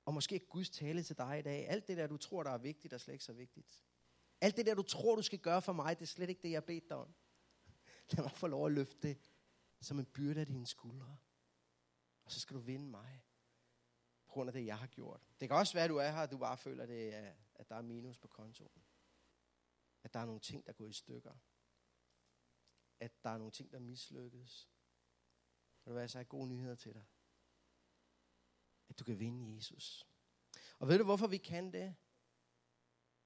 Og 0.05 0.15
måske 0.15 0.39
Guds 0.39 0.71
tale 0.71 1.03
til 1.03 1.19
dig 1.19 1.39
i 1.39 1.43
dag. 1.43 1.69
Alt 1.69 1.89
det 1.89 1.97
der, 1.97 2.07
du 2.07 2.17
tror, 2.17 2.43
der 2.43 2.51
er 2.51 2.59
vigtigt, 2.59 2.93
er 2.93 2.99
slet 2.99 3.15
ikke 3.15 3.25
så 3.25 3.33
vigtigt. 3.33 3.85
Alt 4.45 4.57
det 4.57 4.67
der, 4.67 4.75
du 4.75 4.83
tror, 4.83 5.17
du 5.17 5.23
skal 5.23 5.39
gøre 5.39 5.63
for 5.63 5.73
mig, 5.73 5.99
det 5.99 6.03
er 6.03 6.07
slet 6.07 6.29
ikke 6.29 6.43
det, 6.43 6.51
jeg 6.51 6.57
har 6.57 6.67
bedt 6.67 6.89
dig 6.89 6.97
om. 6.97 7.15
Lad 8.11 8.25
mig 8.25 8.33
få 8.33 8.47
lov 8.47 8.67
at 8.67 8.73
løfte 8.73 9.09
det 9.09 9.19
som 9.81 9.99
en 9.99 10.07
byrde 10.07 10.41
af 10.41 10.47
dine 10.47 10.67
skuldre. 10.67 11.19
Og 12.25 12.33
så 12.33 12.41
skal 12.41 12.57
du 12.57 12.61
vinde 12.61 12.91
mig. 12.91 13.25
På 14.27 14.33
grund 14.33 14.49
af 14.49 14.53
det, 14.53 14.67
jeg 14.67 14.79
har 14.79 14.87
gjort. 14.87 15.21
Det 15.41 15.49
kan 15.49 15.57
også 15.57 15.75
være, 15.75 15.85
at 15.85 15.91
du 15.91 15.97
er 15.97 16.11
her, 16.11 16.23
og 16.23 16.31
du 16.31 16.39
bare 16.39 16.59
føler, 16.59 16.87
det, 16.87 17.13
at 17.55 17.69
der 17.69 17.75
er 17.75 17.83
minus 17.83 18.19
på 18.19 18.29
kontoen. 18.29 18.85
At 20.03 20.15
der 20.15 20.21
er 20.21 20.27
nogle 20.27 20.41
ting, 20.41 20.67
der 20.67 20.73
går 20.73 20.87
i 20.87 20.93
stykker. 20.93 21.35
At 23.01 23.25
der 23.25 23.31
er 23.31 23.39
nogle 23.39 23.53
ting, 23.53 23.73
der 23.73 23.79
mislykkes. 23.79 24.71
Og 25.85 25.91
du 25.91 25.95
være, 25.95 26.09
så 26.09 26.19
er 26.19 26.25
gode 26.25 26.49
nyheder 26.49 26.75
til 26.75 26.95
dig. 26.95 27.05
At 28.89 28.99
du 28.99 29.05
kan 29.05 29.19
vinde 29.19 29.55
Jesus. 29.55 30.07
Og 30.79 30.89
ved 30.89 30.99
du, 30.99 31.05
hvorfor 31.05 31.27
vi 31.27 31.39
kan 31.39 31.73
det? 31.73 31.97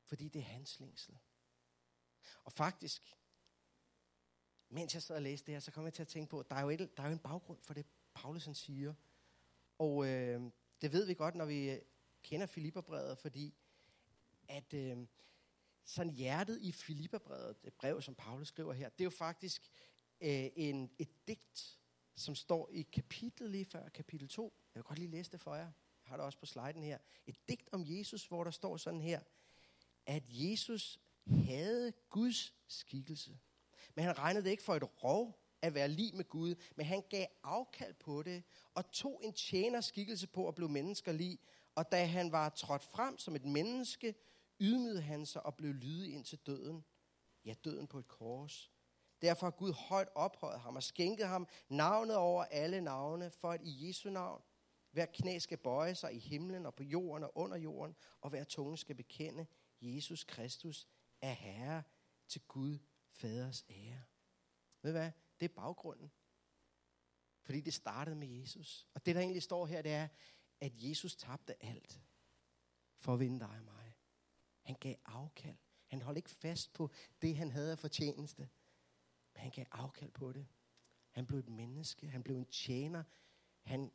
Fordi 0.08 0.28
det 0.28 0.40
er 0.40 0.44
hans 0.44 0.80
længsel. 0.80 1.18
Og 2.44 2.52
faktisk, 2.52 3.16
mens 4.68 4.94
jeg 4.94 5.02
sad 5.02 5.16
og 5.16 5.22
læste 5.22 5.46
det 5.46 5.54
her, 5.54 5.60
så 5.60 5.70
kom 5.70 5.84
jeg 5.84 5.92
til 5.92 6.02
at 6.02 6.08
tænke 6.08 6.30
på, 6.30 6.40
at 6.40 6.50
der 6.50 6.56
er 6.56 6.62
jo, 6.62 6.68
et, 6.68 6.96
der 6.96 7.02
er 7.02 7.06
jo 7.06 7.12
en 7.12 7.18
baggrund 7.18 7.62
for 7.62 7.74
det, 7.74 7.86
Paulus 8.14 8.44
han 8.44 8.54
siger. 8.54 8.94
Og 9.78 10.06
øh, 10.06 10.42
det 10.80 10.92
ved 10.92 11.06
vi 11.06 11.14
godt, 11.14 11.34
når 11.34 11.44
vi 11.44 11.80
kender 12.22 12.46
Filipperbrevet, 12.46 13.18
fordi 13.18 13.54
at 14.48 14.74
øh, 14.74 15.06
sådan 15.84 16.12
hjertet 16.12 16.60
i 16.60 16.72
Filipperbrevet, 16.72 17.64
det 17.64 17.74
brev, 17.74 18.02
som 18.02 18.14
Paulus 18.14 18.48
skriver 18.48 18.72
her, 18.72 18.88
det 18.88 19.00
er 19.00 19.04
jo 19.04 19.10
faktisk 19.10 19.70
øh, 20.20 20.50
en, 20.56 20.90
et 20.98 21.28
digt, 21.28 21.78
som 22.16 22.34
står 22.34 22.70
i 22.72 22.82
kapitlet 22.82 23.50
lige 23.50 23.64
før, 23.64 23.88
kapitel 23.88 24.28
2. 24.28 24.54
Jeg 24.74 24.80
vil 24.80 24.84
godt 24.84 24.98
lige 24.98 25.10
læse 25.10 25.32
det 25.32 25.40
for 25.40 25.54
jer. 25.54 25.72
Jeg 26.04 26.10
har 26.10 26.16
det 26.16 26.26
også 26.26 26.38
på 26.38 26.46
sliden 26.46 26.82
her. 26.82 26.98
Et 27.26 27.48
digt 27.48 27.68
om 27.72 27.84
Jesus, 27.86 28.26
hvor 28.26 28.44
der 28.44 28.50
står 28.50 28.76
sådan 28.76 29.00
her, 29.00 29.20
at 30.08 30.22
Jesus 30.28 31.00
havde 31.28 31.92
Guds 32.10 32.54
skikkelse. 32.68 33.38
Men 33.94 34.04
han 34.04 34.18
regnede 34.18 34.44
det 34.44 34.50
ikke 34.50 34.62
for 34.62 34.74
et 34.74 35.04
rov 35.04 35.40
at 35.62 35.74
være 35.74 35.88
lige 35.88 36.16
med 36.16 36.24
Gud, 36.24 36.54
men 36.76 36.86
han 36.86 37.02
gav 37.10 37.26
afkald 37.42 37.94
på 37.94 38.22
det, 38.22 38.42
og 38.74 38.90
tog 38.90 39.20
en 39.24 39.32
tjener 39.32 39.80
skikkelse 39.80 40.26
på 40.26 40.48
at 40.48 40.54
blive 40.54 40.68
mennesker 40.68 41.12
lige. 41.12 41.38
Og 41.74 41.92
da 41.92 42.04
han 42.04 42.32
var 42.32 42.48
trådt 42.48 42.82
frem 42.82 43.18
som 43.18 43.36
et 43.36 43.44
menneske, 43.44 44.14
ydmygede 44.60 45.02
han 45.02 45.26
sig 45.26 45.46
og 45.46 45.56
blev 45.56 45.74
lydig 45.74 46.14
ind 46.14 46.24
til 46.24 46.38
døden. 46.38 46.84
Ja, 47.44 47.54
døden 47.64 47.86
på 47.86 47.98
et 47.98 48.08
kors. 48.08 48.70
Derfor 49.22 49.46
har 49.46 49.50
Gud 49.50 49.72
højt 49.72 50.08
ophøjet 50.14 50.60
ham 50.60 50.76
og 50.76 50.82
skænket 50.82 51.26
ham 51.26 51.48
navnet 51.68 52.16
over 52.16 52.44
alle 52.44 52.80
navne, 52.80 53.30
for 53.30 53.50
at 53.50 53.60
i 53.62 53.88
Jesu 53.88 54.10
navn 54.10 54.42
hver 54.90 55.06
knæ 55.06 55.38
skal 55.38 55.58
bøje 55.58 55.94
sig 55.94 56.14
i 56.14 56.18
himlen 56.18 56.66
og 56.66 56.74
på 56.74 56.82
jorden 56.82 57.24
og 57.24 57.32
under 57.34 57.56
jorden, 57.56 57.96
og 58.20 58.30
hver 58.30 58.44
tunge 58.44 58.78
skal 58.78 58.94
bekende, 58.94 59.46
Jesus 59.80 60.24
Kristus 60.24 60.88
er 61.20 61.32
Herre 61.32 61.82
til 62.28 62.40
Gud 62.48 62.78
Faders 63.10 63.64
ære. 63.70 64.02
Ved 64.82 64.92
du 64.92 64.98
hvad? 64.98 65.12
Det 65.40 65.50
er 65.50 65.54
baggrunden. 65.54 66.10
Fordi 67.40 67.60
det 67.60 67.74
startede 67.74 68.16
med 68.16 68.28
Jesus. 68.28 68.86
Og 68.94 69.06
det, 69.06 69.14
der 69.14 69.20
egentlig 69.20 69.42
står 69.42 69.66
her, 69.66 69.82
det 69.82 69.92
er, 69.92 70.08
at 70.60 70.72
Jesus 70.74 71.16
tabte 71.16 71.64
alt 71.64 72.00
for 72.98 73.14
at 73.14 73.20
vinde 73.20 73.40
dig 73.40 73.48
og 73.48 73.64
mig. 73.64 73.96
Han 74.62 74.76
gav 74.80 74.96
afkald. 75.04 75.56
Han 75.86 76.02
holdt 76.02 76.16
ikke 76.16 76.30
fast 76.30 76.72
på 76.72 76.90
det, 77.22 77.36
han 77.36 77.50
havde 77.50 77.72
af 77.72 77.78
fortjeneste. 77.78 78.48
Men 79.34 79.40
han 79.40 79.50
gav 79.50 79.66
afkald 79.70 80.10
på 80.10 80.32
det. 80.32 80.46
Han 81.10 81.26
blev 81.26 81.38
et 81.38 81.48
menneske. 81.48 82.08
Han 82.08 82.22
blev 82.22 82.36
en 82.36 82.46
tjener. 82.46 83.04
Han, 83.62 83.92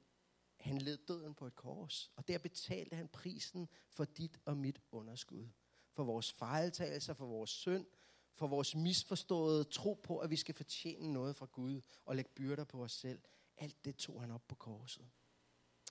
han 0.59 0.77
led 0.77 0.97
døden 0.97 1.35
på 1.35 1.47
et 1.47 1.55
kors. 1.55 2.11
Og 2.15 2.27
der 2.27 2.37
betalte 2.37 2.95
han 2.95 3.07
prisen 3.07 3.69
for 3.89 4.05
dit 4.05 4.39
og 4.45 4.57
mit 4.57 4.81
underskud. 4.91 5.49
For 5.93 6.03
vores 6.03 6.31
fejltagelser, 6.31 7.13
for 7.13 7.25
vores 7.25 7.49
synd, 7.49 7.85
for 8.33 8.47
vores 8.47 8.75
misforståede 8.75 9.63
tro 9.63 9.93
på, 9.93 10.19
at 10.19 10.29
vi 10.29 10.35
skal 10.35 10.55
fortjene 10.55 11.13
noget 11.13 11.35
fra 11.35 11.45
Gud 11.45 11.81
og 12.05 12.15
lægge 12.15 12.31
byrder 12.35 12.63
på 12.63 12.83
os 12.83 12.91
selv. 12.91 13.21
Alt 13.57 13.85
det 13.85 13.95
tog 13.95 14.21
han 14.21 14.31
op 14.31 14.47
på 14.47 14.55
korset. 14.55 15.09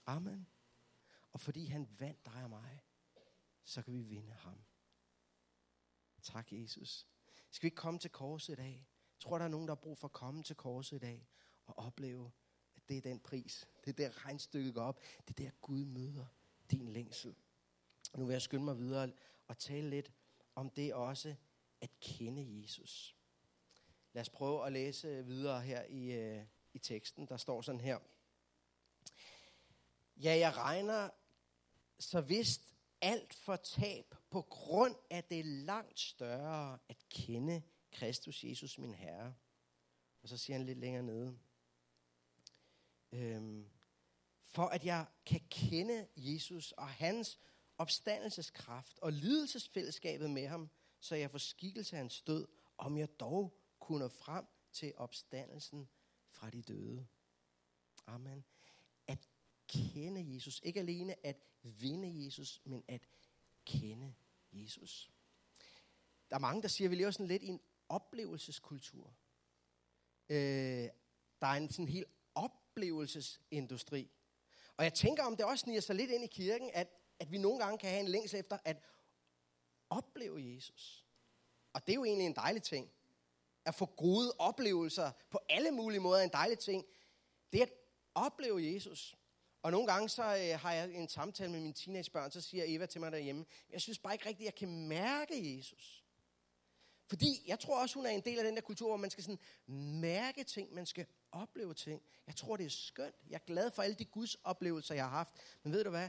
Amen. 0.07 0.47
Og 1.33 1.41
fordi 1.41 1.67
han 1.67 1.89
vandt 1.99 2.25
dig 2.25 2.45
og 2.45 2.51
mig, 2.51 2.81
så 3.65 3.83
kan 3.83 3.93
vi 3.93 4.03
vinde 4.03 4.33
ham. 4.33 4.59
Tak, 6.23 6.53
Jesus. 6.53 7.07
Skal 7.51 7.63
vi 7.63 7.67
ikke 7.67 7.77
komme 7.77 8.01
til 8.01 8.11
korset 8.11 8.53
i 8.53 8.57
dag? 8.57 8.89
Jeg 9.15 9.21
tror, 9.21 9.39
der 9.39 9.45
er 9.45 9.49
nogen, 9.49 9.69
der 9.69 9.75
har 9.75 9.81
brug 9.81 9.99
for 9.99 10.09
at 10.09 10.13
komme 10.13 10.43
til 10.43 10.57
korset 10.57 10.97
i 10.97 10.99
dag 10.99 11.29
og 11.67 11.79
opleve, 11.79 12.33
at 12.77 12.89
det 12.89 12.97
er 12.97 13.01
den 13.01 13.21
pris. 13.21 13.69
Det 13.85 13.91
er 13.91 14.09
der 14.09 14.27
regnstykket 14.27 14.75
går 14.75 14.83
op. 14.83 15.01
Det 15.29 15.41
er 15.41 15.45
der 15.45 15.51
Gud 15.61 15.85
møder 15.85 16.27
din 16.71 16.89
længsel. 16.89 17.35
Nu 18.17 18.27
vil 18.27 18.33
jeg 18.33 18.43
skynde 18.43 18.65
mig 18.65 18.79
videre 18.79 19.13
og 19.49 19.59
tale 19.59 19.91
lidt 19.91 20.13
om 20.55 20.71
det 20.71 20.95
også 20.95 21.35
at 21.81 21.91
kende 22.01 22.63
Jesus. 22.63 23.17
Lad 24.13 24.21
os 24.21 24.31
prøve 24.31 24.67
at 24.67 24.73
læse 24.73 25.25
videre 25.25 25.63
her 25.63 25.85
i, 25.85 26.13
øh, 26.13 26.45
i 26.75 26.79
teksten. 26.79 27.27
Der 27.29 27.37
står 27.37 27.63
sådan 27.63 27.81
her. 27.81 27.99
Ja, 30.17 30.39
jeg 30.39 30.57
regner 30.57 31.11
så 31.99 32.21
vist 32.21 32.75
alt 33.01 33.35
for 33.35 33.57
tab 33.57 34.15
på 34.31 34.43
grund 34.43 34.97
af 35.11 35.25
det 35.25 35.45
langt 35.45 36.01
større 36.01 36.79
at 36.89 36.97
kende 37.09 37.63
Kristus 37.93 38.45
Jesus, 38.45 38.79
min 38.79 38.95
Herre. 38.95 39.35
Og 40.23 40.29
så 40.29 40.37
siger 40.37 40.57
han 40.57 40.67
lidt 40.67 40.79
længere 40.79 41.03
nede. 41.03 41.39
Øhm, 43.13 43.71
for 44.41 44.67
at 44.67 44.85
jeg 44.85 45.07
kan 45.27 45.41
kende 45.51 46.09
Jesus 46.17 46.73
og 46.73 46.89
hans 46.89 47.39
opstandelseskraft 47.83 48.99
og 48.99 49.13
lidelsesfællesskabet 49.13 50.31
med 50.31 50.47
ham, 50.47 50.71
så 51.01 51.15
jeg 51.15 51.31
får 51.31 51.39
skikkelse 51.39 51.97
af 51.97 51.99
hans 51.99 52.23
død, 52.23 52.49
om 52.79 52.99
jeg 52.99 53.21
dog 53.21 53.59
kunne 53.79 54.11
frem 54.11 54.45
til 54.73 54.93
opstandelsen 54.97 55.89
fra 56.29 56.51
de 56.51 56.63
døde. 56.63 57.07
Amen. 58.07 58.45
At 59.07 59.29
kende 59.69 60.35
Jesus. 60.35 60.61
Ikke 60.65 60.81
alene 60.81 61.27
at 61.27 61.37
vinde 61.63 62.25
Jesus, 62.25 62.61
men 62.65 62.85
at 62.89 63.09
kende 63.65 64.15
Jesus. 64.53 65.11
Der 66.31 66.37
er 66.37 66.41
mange, 66.41 66.63
der 66.63 66.69
siger, 66.69 66.89
at 66.89 66.91
vi 66.91 66.97
lever 66.97 67.11
sådan 67.11 67.27
lidt 67.27 67.43
i 67.43 67.49
en 67.49 67.61
oplevelseskultur. 67.89 69.15
Øh, 70.29 70.37
der 71.41 71.47
er 71.47 71.57
en 71.57 71.71
sådan 71.71 71.89
helt 71.89 72.09
oplevelsesindustri. 72.35 74.11
Og 74.77 74.85
jeg 74.85 74.95
tænker, 74.95 75.23
om 75.23 75.37
det 75.37 75.45
også 75.45 75.63
sniger 75.63 75.81
sig 75.81 75.97
lidt 75.97 76.11
ind 76.11 76.25
i 76.25 76.27
kirken, 76.27 76.71
at, 76.75 76.89
at 77.23 77.33
vi 77.33 77.39
nogle 77.39 77.59
gange 77.59 77.79
kan 77.79 77.91
have 77.91 78.01
en 78.01 78.09
længsel 78.09 78.41
efter 78.41 78.59
at 78.65 78.77
opleve 79.91 80.55
Jesus. 80.55 81.07
Og 81.73 81.87
det 81.87 81.93
er 81.93 81.95
jo 81.95 82.05
egentlig 82.05 82.27
en 82.27 82.37
dejlig 82.37 82.63
ting. 82.63 82.91
At 83.65 83.75
få 83.75 83.87
gode 83.87 84.33
oplevelser 84.39 85.11
på 85.31 85.39
alle 85.49 85.71
mulige 85.71 86.01
måder 86.01 86.21
er 86.21 86.25
en 86.25 86.33
dejlig 86.33 86.59
ting. 86.59 86.85
Det 87.53 87.61
er 87.61 87.65
at 87.65 87.73
opleve 88.15 88.73
Jesus. 88.75 89.17
Og 89.63 89.71
nogle 89.71 89.87
gange 89.87 90.09
så 90.09 90.23
øh, 90.23 90.61
har 90.61 90.73
jeg 90.73 90.91
en 90.91 91.09
samtale 91.09 91.51
med 91.51 91.61
mine 91.61 91.75
teenagebørn, 91.75 92.31
så 92.31 92.41
siger 92.41 92.65
Eva 92.67 92.87
til 92.87 93.01
mig 93.01 93.13
derhjemme, 93.13 93.45
jeg 93.71 93.81
synes 93.81 93.99
bare 93.99 94.15
ikke 94.15 94.27
rigtigt, 94.27 94.49
at 94.49 94.53
jeg 94.53 94.55
kan 94.55 94.89
mærke 94.89 95.57
Jesus. 95.57 96.05
Fordi 97.07 97.45
jeg 97.47 97.61
tror 97.61 97.83
også, 97.83 97.95
hun 97.95 98.07
er 98.07 98.11
en 98.11 98.21
del 98.21 98.39
af 98.39 98.45
den 98.45 98.55
der 98.55 98.61
kultur, 98.61 98.89
hvor 98.89 98.97
man 98.97 99.11
skal 99.11 99.25
sådan 99.25 99.39
mærke 100.01 100.45
ting, 100.45 100.75
man 100.75 100.87
skal 100.87 101.07
opleve 101.33 101.75
ting. 101.75 102.03
Jeg 102.27 102.37
tror, 102.37 102.57
det 102.57 102.67
er 102.67 102.71
skønt. 102.71 103.15
Jeg 103.29 103.35
er 103.35 103.47
glad 103.47 103.71
for 103.71 103.83
alle 103.83 103.95
de 103.95 104.05
Guds 104.05 104.35
oplevelser, 104.35 104.95
jeg 104.95 105.05
har 105.05 105.11
haft. 105.11 105.35
Men 105.63 105.73
ved 105.73 105.85
du 105.85 105.91
hvad? 105.91 106.09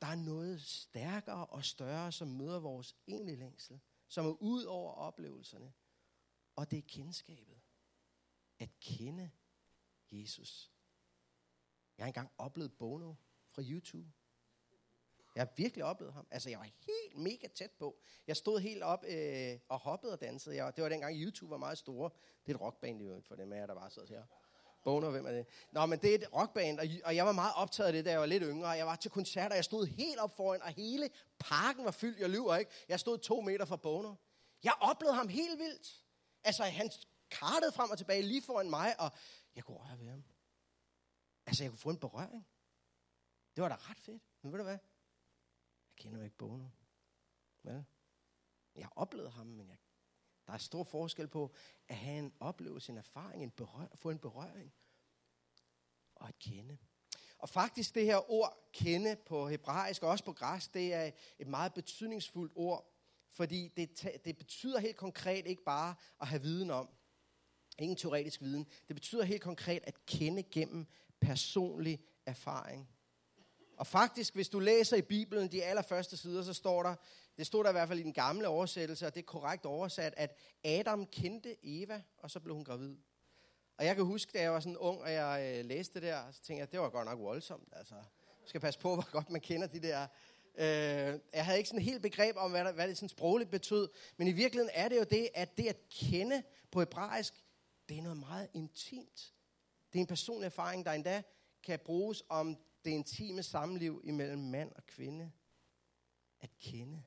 Der 0.00 0.06
er 0.06 0.14
noget 0.14 0.62
stærkere 0.62 1.46
og 1.46 1.64
større, 1.64 2.12
som 2.12 2.28
møder 2.28 2.60
vores 2.60 2.96
egentlige 3.06 3.36
længsel. 3.36 3.80
Som 4.08 4.26
er 4.26 4.32
ud 4.32 4.64
over 4.64 4.92
oplevelserne. 4.92 5.72
Og 6.56 6.70
det 6.70 6.78
er 6.78 6.82
kendskabet. 6.88 7.60
At 8.58 8.70
kende 8.80 9.30
Jesus. 10.10 10.72
Jeg 11.98 12.04
har 12.04 12.08
engang 12.08 12.30
oplevet 12.38 12.72
Bono 12.78 13.14
fra 13.50 13.62
YouTube. 13.62 14.12
Jeg 15.34 15.44
har 15.44 15.52
virkelig 15.56 15.84
oplevet 15.84 16.14
ham. 16.14 16.26
Altså, 16.30 16.50
jeg 16.50 16.58
var 16.58 16.64
helt 16.64 17.16
mega 17.16 17.46
tæt 17.54 17.70
på. 17.78 18.00
Jeg 18.26 18.36
stod 18.36 18.60
helt 18.60 18.82
op 18.82 19.04
øh, 19.08 19.58
og 19.68 19.78
hoppede 19.78 20.12
og 20.12 20.20
dansede. 20.20 20.56
Jeg, 20.56 20.76
det 20.76 20.82
var 20.82 20.88
dengang 20.88 21.16
YouTube 21.16 21.50
var 21.50 21.56
meget 21.56 21.78
store. 21.78 22.10
Det 22.46 22.52
er 22.52 22.56
et 22.56 22.60
rockband, 22.60 23.22
for 23.22 23.36
dem 23.36 23.52
af 23.52 23.56
jer, 23.56 23.66
der 23.66 23.74
var 23.74 23.88
så 23.88 24.04
her. 24.08 24.24
Bono, 24.86 25.10
hvem 25.10 25.26
er 25.26 25.32
det? 25.32 25.46
Nå, 25.72 25.86
men 25.86 25.98
det 25.98 26.10
er 26.10 26.14
et 26.14 26.32
rockband, 26.32 26.78
og, 26.80 26.86
og 27.04 27.16
jeg 27.16 27.26
var 27.26 27.32
meget 27.32 27.52
optaget 27.56 27.86
af 27.86 27.92
det, 27.92 28.04
da 28.04 28.10
jeg 28.10 28.20
var 28.20 28.26
lidt 28.26 28.42
yngre. 28.46 28.68
Jeg 28.68 28.86
var 28.86 28.96
til 28.96 29.10
koncerter, 29.10 29.54
jeg 29.54 29.64
stod 29.64 29.86
helt 29.86 30.18
op 30.18 30.36
foran, 30.36 30.62
og 30.62 30.68
hele 30.68 31.10
parken 31.38 31.84
var 31.84 31.90
fyldt. 31.90 32.18
Jeg 32.20 32.30
lyver 32.30 32.56
ikke. 32.56 32.70
Jeg 32.88 33.00
stod 33.00 33.18
to 33.18 33.40
meter 33.40 33.64
fra 33.64 33.76
Bono. 33.76 34.14
Jeg 34.64 34.72
oplevede 34.80 35.16
ham 35.16 35.28
helt 35.28 35.58
vildt. 35.58 36.04
Altså, 36.44 36.64
han 36.64 36.90
kartede 37.30 37.72
frem 37.72 37.90
og 37.90 37.98
tilbage 37.98 38.22
lige 38.22 38.42
foran 38.42 38.70
mig, 38.70 39.00
og 39.00 39.10
jeg 39.56 39.64
kunne 39.64 39.76
røre 39.76 39.98
ved 39.98 40.08
ham. 40.08 40.24
Altså, 41.46 41.64
jeg 41.64 41.70
kunne 41.70 41.78
få 41.78 41.90
en 41.90 41.98
berøring. 41.98 42.46
Det 43.56 43.62
var 43.62 43.68
da 43.68 43.74
ret 43.74 44.00
fedt. 44.00 44.22
Men 44.42 44.52
ved 44.52 44.58
du 44.58 44.64
hvad? 44.64 44.78
Jeg 45.88 45.96
kender 45.96 46.18
jo 46.18 46.24
ikke 46.24 46.36
Bono. 46.36 46.68
Vel? 47.62 47.84
Jeg 48.74 48.88
oplevede 48.96 49.30
ham, 49.30 49.46
men 49.46 49.68
jeg, 49.68 49.78
der 50.46 50.52
er 50.52 50.58
stor 50.58 50.84
forskel 50.84 51.28
på 51.28 51.54
at 51.88 51.96
have 51.96 52.18
en 52.18 52.32
oplevelse, 52.40 52.92
en 52.92 52.98
erfaring, 52.98 53.42
en 53.42 53.50
berør, 53.50 53.86
få 53.94 54.10
en 54.10 54.18
berøring 54.18 54.72
og 56.14 56.28
at 56.28 56.38
kende. 56.38 56.78
Og 57.38 57.48
faktisk 57.48 57.94
det 57.94 58.04
her 58.04 58.30
ord 58.30 58.70
kende 58.72 59.16
på 59.16 59.48
hebraisk 59.48 60.02
og 60.02 60.08
også 60.08 60.24
på 60.24 60.32
græsk, 60.32 60.74
det 60.74 60.94
er 60.94 61.10
et 61.38 61.46
meget 61.46 61.74
betydningsfuldt 61.74 62.52
ord, 62.56 62.92
fordi 63.32 63.68
det, 63.68 64.20
det 64.24 64.38
betyder 64.38 64.78
helt 64.78 64.96
konkret 64.96 65.46
ikke 65.46 65.64
bare 65.64 65.94
at 66.20 66.28
have 66.28 66.42
viden 66.42 66.70
om, 66.70 66.88
ingen 67.78 67.96
teoretisk 67.96 68.40
viden, 68.40 68.66
det 68.88 68.96
betyder 68.96 69.24
helt 69.24 69.42
konkret 69.42 69.82
at 69.86 70.06
kende 70.06 70.42
gennem 70.42 70.86
personlig 71.20 72.00
erfaring. 72.26 72.88
Og 73.76 73.86
faktisk, 73.86 74.34
hvis 74.34 74.48
du 74.48 74.58
læser 74.58 74.96
i 74.96 75.02
Bibelen 75.02 75.52
de 75.52 75.64
allerførste 75.64 76.16
sider, 76.16 76.42
så 76.42 76.52
står 76.52 76.82
der, 76.82 76.94
det 77.36 77.46
stod 77.46 77.64
der 77.64 77.70
i 77.70 77.72
hvert 77.72 77.88
fald 77.88 77.98
i 77.98 78.02
den 78.02 78.12
gamle 78.12 78.48
oversættelse, 78.48 79.06
og 79.06 79.14
det 79.14 79.20
er 79.20 79.26
korrekt 79.26 79.66
oversat, 79.66 80.14
at 80.16 80.38
Adam 80.64 81.06
kendte 81.06 81.56
Eva, 81.62 82.02
og 82.18 82.30
så 82.30 82.40
blev 82.40 82.54
hun 82.54 82.64
gravid. 82.64 82.96
Og 83.78 83.84
jeg 83.84 83.96
kan 83.96 84.04
huske, 84.04 84.32
da 84.32 84.42
jeg 84.42 84.52
var 84.52 84.60
sådan 84.60 84.76
ung, 84.76 85.00
og 85.00 85.12
jeg 85.12 85.56
øh, 85.58 85.64
læste 85.64 85.94
det 85.94 86.02
der, 86.02 86.32
så 86.32 86.42
tænkte 86.42 86.60
jeg, 86.60 86.72
det 86.72 86.80
var 86.80 86.88
godt 86.88 87.08
nok 87.08 87.18
voldsomt. 87.18 87.68
Altså, 87.72 87.94
man 87.94 88.48
skal 88.48 88.60
passe 88.60 88.80
på, 88.80 88.94
hvor 88.94 89.10
godt 89.10 89.30
man 89.30 89.40
kender 89.40 89.66
de 89.66 89.80
der. 89.80 90.06
Øh, 90.58 91.20
jeg 91.32 91.44
havde 91.44 91.58
ikke 91.58 91.68
sådan 91.68 91.82
helt 91.82 92.02
begreb 92.02 92.36
om, 92.36 92.50
hvad, 92.50 92.64
der, 92.64 92.72
hvad 92.72 92.88
det 92.88 92.96
sådan 92.96 93.08
sprogligt 93.08 93.50
betød, 93.50 93.88
men 94.16 94.28
i 94.28 94.32
virkeligheden 94.32 94.70
er 94.74 94.88
det 94.88 94.96
jo 94.96 95.04
det, 95.04 95.28
at 95.34 95.56
det 95.56 95.66
at 95.66 95.88
kende 95.88 96.42
på 96.70 96.80
hebraisk, 96.80 97.34
Det 97.88 97.98
er 97.98 98.02
noget 98.02 98.18
meget 98.18 98.48
intimt. 98.54 99.34
Det 99.92 99.98
er 99.98 100.00
en 100.00 100.06
personlig 100.06 100.46
erfaring, 100.46 100.84
der 100.84 100.92
endda 100.92 101.22
kan 101.62 101.78
bruges 101.78 102.22
om 102.28 102.56
det 102.86 102.92
intime 102.92 103.42
samliv 103.42 104.00
imellem 104.04 104.38
mand 104.38 104.72
og 104.72 104.86
kvinde. 104.86 105.32
At 106.40 106.50
kende. 106.58 107.04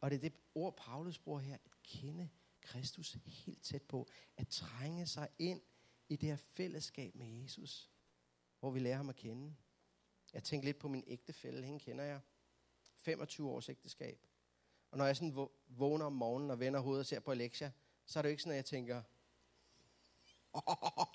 Og 0.00 0.10
det 0.10 0.16
er 0.16 0.20
det 0.20 0.32
ord, 0.54 0.76
Paulus 0.76 1.18
bruger 1.18 1.40
her. 1.40 1.54
At 1.54 1.82
kende 1.82 2.28
Kristus 2.60 3.12
helt 3.24 3.62
tæt 3.62 3.82
på. 3.82 4.08
At 4.36 4.48
trænge 4.48 5.06
sig 5.06 5.28
ind 5.38 5.62
i 6.08 6.16
det 6.16 6.28
her 6.28 6.36
fællesskab 6.36 7.14
med 7.14 7.26
Jesus. 7.26 7.90
Hvor 8.60 8.70
vi 8.70 8.78
lærer 8.78 8.96
ham 8.96 9.08
at 9.08 9.16
kende. 9.16 9.56
Jeg 10.32 10.44
tænker 10.44 10.64
lidt 10.64 10.78
på 10.78 10.88
min 10.88 11.04
ægtefælle. 11.06 11.64
Hende 11.64 11.80
kender 11.80 12.04
jeg. 12.04 12.20
25 12.96 13.50
års 13.50 13.68
ægteskab. 13.68 14.26
Og 14.90 14.98
når 14.98 15.06
jeg 15.06 15.16
sådan 15.16 15.48
vågner 15.68 16.04
om 16.04 16.12
morgenen 16.12 16.50
og 16.50 16.60
vender 16.60 16.80
hovedet 16.80 17.00
og 17.00 17.06
ser 17.06 17.20
på 17.20 17.30
Alexia, 17.30 17.72
så 18.06 18.18
er 18.18 18.22
det 18.22 18.28
jo 18.28 18.30
ikke 18.30 18.42
sådan, 18.42 18.52
at 18.52 18.56
jeg 18.56 18.64
tænker, 18.64 19.02
oh, 20.52 21.06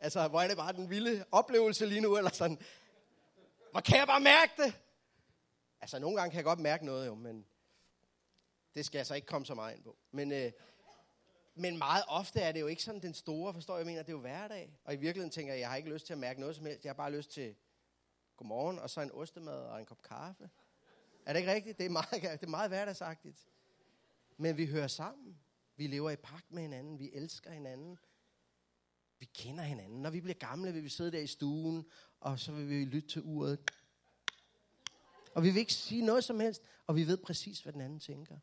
altså, 0.00 0.28
hvor 0.28 0.40
er 0.40 0.48
det 0.48 0.56
bare 0.56 0.72
den 0.72 0.90
vilde 0.90 1.24
oplevelse 1.32 1.86
lige 1.86 2.00
nu, 2.00 2.16
eller 2.16 2.30
sådan, 2.30 2.58
hvor 3.70 3.80
kan 3.80 3.98
jeg 3.98 4.06
bare 4.06 4.20
mærke 4.20 4.52
det? 4.56 4.74
Altså, 5.80 5.98
nogle 5.98 6.16
gange 6.16 6.30
kan 6.30 6.36
jeg 6.36 6.44
godt 6.44 6.58
mærke 6.58 6.86
noget 6.86 7.06
jo, 7.06 7.14
men 7.14 7.46
det 8.74 8.86
skal 8.86 8.98
jeg 8.98 9.06
så 9.06 9.14
ikke 9.14 9.26
komme 9.26 9.46
så 9.46 9.54
meget 9.54 9.74
ind 9.74 9.84
på. 9.84 9.96
Men, 10.10 10.32
øh, 10.32 10.52
men 11.54 11.78
meget 11.78 12.04
ofte 12.08 12.40
er 12.40 12.52
det 12.52 12.60
jo 12.60 12.66
ikke 12.66 12.82
sådan 12.82 13.02
den 13.02 13.14
store, 13.14 13.54
forstår 13.54 13.74
jeg, 13.74 13.78
jeg 13.78 13.86
mener, 13.86 14.02
det 14.02 14.08
er 14.08 14.16
jo 14.16 14.20
hverdag. 14.20 14.78
Og 14.84 14.94
i 14.94 14.96
virkeligheden 14.96 15.30
tænker 15.30 15.52
jeg, 15.52 15.60
jeg 15.60 15.68
har 15.68 15.76
ikke 15.76 15.90
lyst 15.90 16.06
til 16.06 16.12
at 16.12 16.18
mærke 16.18 16.40
noget 16.40 16.56
som 16.56 16.66
helst. 16.66 16.84
Jeg 16.84 16.90
har 16.90 16.94
bare 16.94 17.12
lyst 17.12 17.30
til 17.30 17.56
godmorgen, 18.36 18.78
og 18.78 18.90
så 18.90 19.00
en 19.00 19.10
ostemad 19.12 19.62
og 19.62 19.80
en 19.80 19.86
kop 19.86 20.02
kaffe. 20.02 20.50
Er 21.26 21.32
det 21.32 21.40
ikke 21.40 21.52
rigtigt? 21.52 21.78
Det 21.78 21.86
er 21.86 21.90
meget, 21.90 22.10
det 22.40 22.42
er 22.42 22.46
meget 22.46 22.70
hverdagsagtigt. 22.70 23.48
Men 24.36 24.56
vi 24.56 24.66
hører 24.66 24.86
sammen. 24.86 25.38
Vi 25.76 25.86
lever 25.86 26.10
i 26.10 26.16
pagt 26.16 26.52
med 26.52 26.62
hinanden. 26.62 26.98
Vi 26.98 27.10
elsker 27.12 27.50
hinanden. 27.50 27.98
Vi 29.20 29.26
kender 29.34 29.64
hinanden. 29.64 30.02
Når 30.02 30.10
vi 30.10 30.20
bliver 30.20 30.34
gamle, 30.34 30.72
vil 30.72 30.84
vi 30.84 30.88
sidde 30.88 31.12
der 31.12 31.18
i 31.18 31.26
stuen, 31.26 31.90
og 32.20 32.38
så 32.38 32.52
vil 32.52 32.68
vi 32.68 32.84
lytte 32.84 33.08
til 33.08 33.22
uret. 33.22 33.70
Og 35.34 35.42
vi 35.42 35.50
vil 35.50 35.60
ikke 35.60 35.72
sige 35.72 36.04
noget 36.04 36.24
som 36.24 36.40
helst, 36.40 36.62
og 36.86 36.96
vi 36.96 37.06
ved 37.06 37.16
præcis, 37.16 37.60
hvad 37.60 37.72
den 37.72 37.80
anden 37.80 38.00
tænker. 38.00 38.38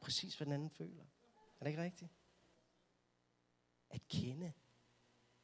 Præcis, 0.00 0.36
hvad 0.36 0.44
den 0.44 0.52
anden 0.52 0.70
føler. 0.70 1.04
Er 1.60 1.64
det 1.64 1.70
ikke 1.70 1.82
rigtigt? 1.82 2.10
At 3.90 4.08
kende. 4.08 4.52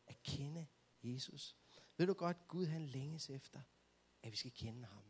At 0.06 0.22
kende 0.22 0.66
Jesus. 1.02 1.56
Ved 1.96 2.06
du 2.06 2.12
godt, 2.12 2.48
Gud 2.48 2.66
han 2.66 2.86
længes 2.86 3.30
efter, 3.30 3.60
at 4.22 4.32
vi 4.32 4.36
skal 4.36 4.52
kende 4.52 4.84
ham. 4.84 5.04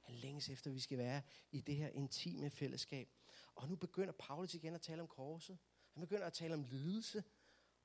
Han 0.00 0.14
længes 0.14 0.48
efter, 0.48 0.70
at 0.70 0.74
vi 0.74 0.80
skal 0.80 0.98
være 0.98 1.22
i 1.50 1.60
det 1.60 1.76
her 1.76 1.88
intime 1.88 2.50
fællesskab. 2.50 3.08
Og 3.54 3.68
nu 3.68 3.76
begynder 3.76 4.12
Paulus 4.12 4.54
igen 4.54 4.74
at 4.74 4.80
tale 4.80 5.02
om 5.02 5.08
korset. 5.08 5.58
Han 5.92 6.00
begynder 6.00 6.26
at 6.26 6.32
tale 6.32 6.54
om 6.54 6.62
lidelse, 6.62 7.24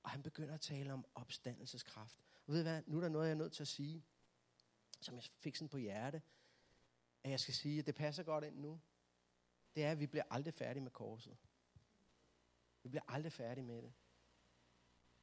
og 0.03 0.09
han 0.09 0.23
begynder 0.23 0.53
at 0.53 0.61
tale 0.61 0.93
om 0.93 1.05
opstandelseskraft. 1.15 2.17
Og 2.47 2.53
ved 2.53 2.59
I 2.59 2.63
hvad, 2.63 2.81
nu 2.85 2.97
er 2.97 3.01
der 3.01 3.09
noget, 3.09 3.25
jeg 3.25 3.31
er 3.31 3.37
nødt 3.37 3.53
til 3.53 3.63
at 3.63 3.67
sige, 3.67 4.05
som 5.01 5.15
jeg 5.15 5.23
fik 5.23 5.55
sådan 5.55 5.69
på 5.69 5.77
hjerte, 5.77 6.21
at 7.23 7.31
jeg 7.31 7.39
skal 7.39 7.53
sige, 7.53 7.79
at 7.79 7.85
det 7.85 7.95
passer 7.95 8.23
godt 8.23 8.43
ind 8.43 8.55
nu. 8.55 8.81
Det 9.75 9.83
er, 9.83 9.91
at 9.91 9.99
vi 9.99 10.07
bliver 10.07 10.23
aldrig 10.29 10.53
færdige 10.53 10.83
med 10.83 10.91
korset. 10.91 11.37
Vi 12.83 12.89
bliver 12.89 13.03
aldrig 13.07 13.31
færdige 13.33 13.63
med 13.63 13.81
det. 13.81 13.93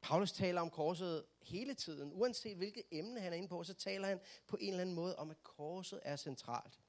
Paulus 0.00 0.32
taler 0.32 0.60
om 0.60 0.70
korset 0.70 1.24
hele 1.42 1.74
tiden. 1.74 2.12
Uanset 2.12 2.56
hvilket 2.56 2.82
emne 2.90 3.20
han 3.20 3.32
er 3.32 3.36
inde 3.36 3.48
på, 3.48 3.64
så 3.64 3.74
taler 3.74 4.08
han 4.08 4.20
på 4.46 4.56
en 4.60 4.68
eller 4.68 4.80
anden 4.80 4.94
måde 4.94 5.16
om, 5.16 5.30
at 5.30 5.42
korset 5.42 6.00
er 6.02 6.16
centralt. 6.16 6.80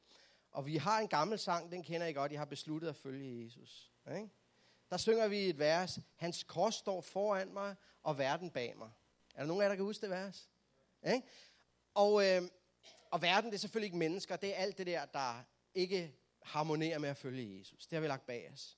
Og 0.52 0.65
vi 0.65 0.78
har 0.78 0.99
en 0.99 1.08
gammel 1.08 1.39
sang, 1.39 1.71
den 1.71 1.84
kender 1.84 2.08
I 2.08 2.13
godt, 2.13 2.32
jeg 2.32 2.39
har 2.39 2.45
besluttet 2.45 2.89
at 2.89 2.95
følge 2.95 3.43
Jesus. 3.43 3.93
Ikke? 4.08 4.30
Der 4.89 4.97
synger 4.97 5.28
vi 5.28 5.49
et 5.49 5.60
vers, 5.60 5.99
hans 6.15 6.43
kors 6.43 6.75
står 6.75 7.02
foran 7.02 7.54
mig, 7.54 7.75
og 8.04 8.17
verden 8.17 8.52
bag 8.52 8.78
mig. 8.78 8.91
Er 9.36 9.39
der 9.39 9.47
nogen 9.47 9.62
af 9.62 9.65
jer, 9.65 9.69
der 9.69 9.75
kan 9.75 9.86
huske 9.86 10.02
det 10.02 10.10
vers? 10.10 10.49
Ikke? 11.08 11.28
Og, 11.93 12.25
øh, 12.25 12.41
og 13.12 13.21
verden, 13.21 13.49
det 13.49 13.56
er 13.56 13.60
selvfølgelig 13.60 13.86
ikke 13.86 13.97
mennesker, 13.97 14.36
det 14.36 14.49
er 14.49 14.56
alt 14.56 14.78
det 14.78 14.88
der, 14.88 15.06
der 15.06 15.43
ikke 15.73 16.15
harmonerer 16.41 16.99
med 16.99 17.10
at 17.10 17.17
følge 17.17 17.60
Jesus. 17.60 17.88
Det 17.88 17.95
har 17.95 18.02
vi 18.02 18.08
lagt 18.08 18.25
bag 18.25 18.52
os. 18.54 18.78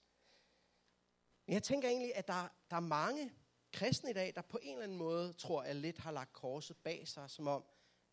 Men 1.46 1.54
jeg 1.54 1.64
tænker 1.64 1.88
egentlig, 1.88 2.16
at 2.16 2.28
der, 2.28 2.48
der 2.70 2.76
er 2.76 2.80
mange 2.80 3.32
kristne 3.74 4.10
i 4.10 4.14
dag, 4.14 4.34
der 4.36 4.42
på 4.42 4.60
en 4.62 4.72
eller 4.72 4.84
anden 4.84 4.98
måde 4.98 5.34
tror, 5.34 5.62
at 5.62 5.76
lidt 5.76 5.98
har 5.98 6.12
lagt 6.12 6.34
korset 6.34 6.78
bag 6.78 7.08
sig, 7.08 7.30
som 7.30 7.48
om, 7.48 7.64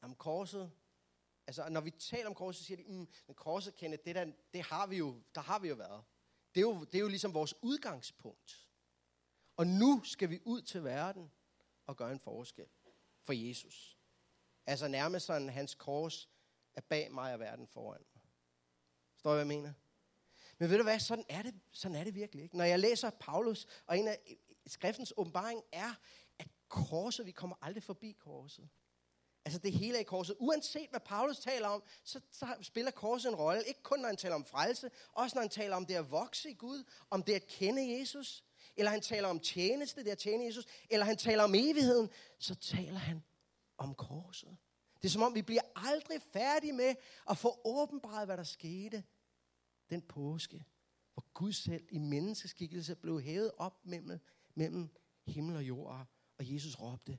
om 0.01 0.15
korset, 0.15 0.73
altså 1.47 1.69
når 1.69 1.81
vi 1.81 1.91
taler 1.91 2.27
om 2.27 2.35
korset, 2.35 2.59
så 2.61 2.67
siger 2.67 2.77
de, 2.77 2.85
mm, 2.89 3.09
men 3.27 3.35
korset, 3.35 3.75
Kenneth, 3.75 4.05
det, 4.05 4.15
der, 4.15 4.33
det 4.55 4.63
har 4.63 4.87
vi 4.87 4.97
jo, 4.97 5.23
der 5.35 5.41
har 5.41 5.59
vi 5.59 5.69
jo 5.69 5.75
været. 5.75 6.05
Det 6.59 6.65
er 6.65 6.69
jo, 6.69 6.85
det 6.85 6.95
er 6.95 7.01
jo 7.01 7.09
ligesom 7.09 7.35
vores 7.35 7.55
udgangspunkt. 7.63 8.69
Og 9.57 9.67
nu 9.67 10.03
skal 10.05 10.31
vi 10.31 10.41
ud 10.45 10.63
til 10.63 10.85
verden 10.85 11.33
og 11.87 11.97
gøre 11.97 12.13
en 12.13 12.19
forskel 12.19 12.67
for 13.23 13.33
Jesus. 13.33 13.99
Altså 14.67 14.89
nærmest 14.89 15.27
sådan, 15.27 15.49
hans 15.49 15.75
kors 15.75 16.29
er 16.75 16.81
bag 16.81 17.13
mig 17.13 17.33
og 17.33 17.41
verden 17.41 17.67
foran 17.67 18.01
mig. 18.15 18.23
Står 19.17 19.31
I, 19.31 19.33
hvad 19.33 19.39
jeg 19.39 19.47
mener? 19.47 19.73
Men 20.59 20.71
ved 20.71 20.77
du 20.77 20.83
hvad, 20.83 21.01
sådan 21.01 21.25
er 21.29 21.43
det, 21.43 21.61
sådan 21.73 21.97
er 21.97 22.05
det 22.05 22.15
virkelig 22.15 22.43
ikke. 22.43 22.57
Når 22.57 22.65
jeg 22.65 22.79
læser 22.79 23.11
Paulus, 23.11 23.67
og 23.87 23.99
en 23.99 24.09
af 24.09 24.37
skriftens 24.67 25.13
åbenbaring 25.17 25.63
er, 25.73 25.95
at 26.39 26.49
korset, 26.69 27.27
vi 27.27 27.33
kommer 27.33 27.57
aldrig 27.63 27.83
forbi 27.83 28.13
korset. 28.13 28.69
Altså 29.49 29.59
det 29.59 29.73
hele 29.73 29.97
er 29.97 30.01
i 30.01 30.05
korset. 30.05 30.37
Uanset 30.39 30.91
hvad 30.91 31.01
Paulus 31.01 31.39
taler 31.39 31.69
om, 31.69 31.83
så, 32.05 32.21
så 32.31 32.47
spiller 32.61 32.91
korset 32.91 33.29
en 33.29 33.35
rolle. 33.35 33.65
Ikke 33.65 33.83
kun 33.83 34.01
når 34.01 34.07
han 34.07 34.17
taler 34.17 34.35
om 34.35 34.45
frelse, 34.45 34.91
også 35.13 35.37
når 35.37 35.41
han 35.41 35.51
taler 35.51 35.77
om 35.77 35.87
det 35.87 35.95
at 35.95 36.11
vokse 36.11 36.51
i 36.51 36.55
Gud, 36.55 36.85
om 37.11 37.23
det 37.23 37.33
at 37.33 37.47
kende 37.47 37.99
Jesus, 37.99 38.45
eller 38.77 38.91
han 38.91 39.01
taler 39.01 39.29
om 39.29 39.41
tjeneste, 39.41 40.05
det 40.05 40.11
at 40.11 40.19
tjene 40.19 40.45
Jesus, 40.45 40.67
eller 40.91 41.07
han 41.07 41.17
taler 41.17 41.43
om 41.43 41.55
evigheden, 41.55 42.11
så 42.39 42.55
taler 42.55 42.99
han 42.99 43.25
om 43.79 43.95
korset. 43.95 44.57
Det 45.03 45.09
er 45.09 45.13
som 45.13 45.23
om, 45.23 45.35
vi 45.35 45.43
bliver 45.43 45.63
aldrig 45.77 46.23
færdige 46.33 46.73
med 46.73 46.95
at 47.31 47.39
få 47.39 47.61
åbenbaret, 47.65 48.27
hvad 48.27 48.37
der 48.37 48.45
skete 48.45 49.05
den 49.91 50.03
påske, 50.03 50.65
hvor 51.13 51.25
Gud 51.35 51.53
selv 51.53 51.87
i 51.91 51.99
menneskeskikkelse 51.99 52.95
blev 52.95 53.21
hævet 53.21 53.53
op 53.57 53.87
mellem, 53.87 54.21
mellem 54.55 54.89
himmel 55.27 55.57
og 55.57 55.63
jord, 55.63 56.07
og 56.39 56.53
Jesus 56.53 56.75
råbte, 56.75 57.19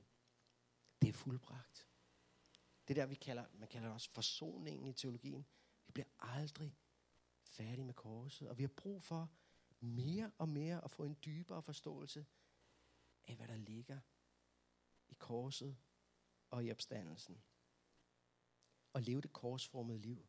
det 1.02 1.08
er 1.08 1.12
fuldbragt. 1.12 1.89
Det 2.90 2.96
der, 2.96 3.06
vi 3.06 3.14
kalder, 3.14 3.46
man 3.52 3.68
kalder 3.68 3.88
det 3.88 3.94
også 3.94 4.10
forsoningen 4.10 4.86
i 4.86 4.92
teologien. 4.92 5.46
Vi 5.86 5.92
bliver 5.92 6.06
aldrig 6.18 6.76
færdige 7.44 7.84
med 7.84 7.94
korset, 7.94 8.48
og 8.48 8.58
vi 8.58 8.62
har 8.62 8.68
brug 8.76 9.02
for 9.02 9.30
mere 9.80 10.32
og 10.38 10.48
mere 10.48 10.84
at 10.84 10.90
få 10.90 11.04
en 11.04 11.16
dybere 11.24 11.62
forståelse 11.62 12.26
af, 13.24 13.36
hvad 13.36 13.48
der 13.48 13.56
ligger 13.56 14.00
i 15.08 15.14
korset 15.14 15.76
og 16.50 16.64
i 16.64 16.70
opstandelsen. 16.70 17.42
Og 18.92 19.02
leve 19.02 19.20
det 19.20 19.32
korsformede 19.32 19.98
liv. 19.98 20.28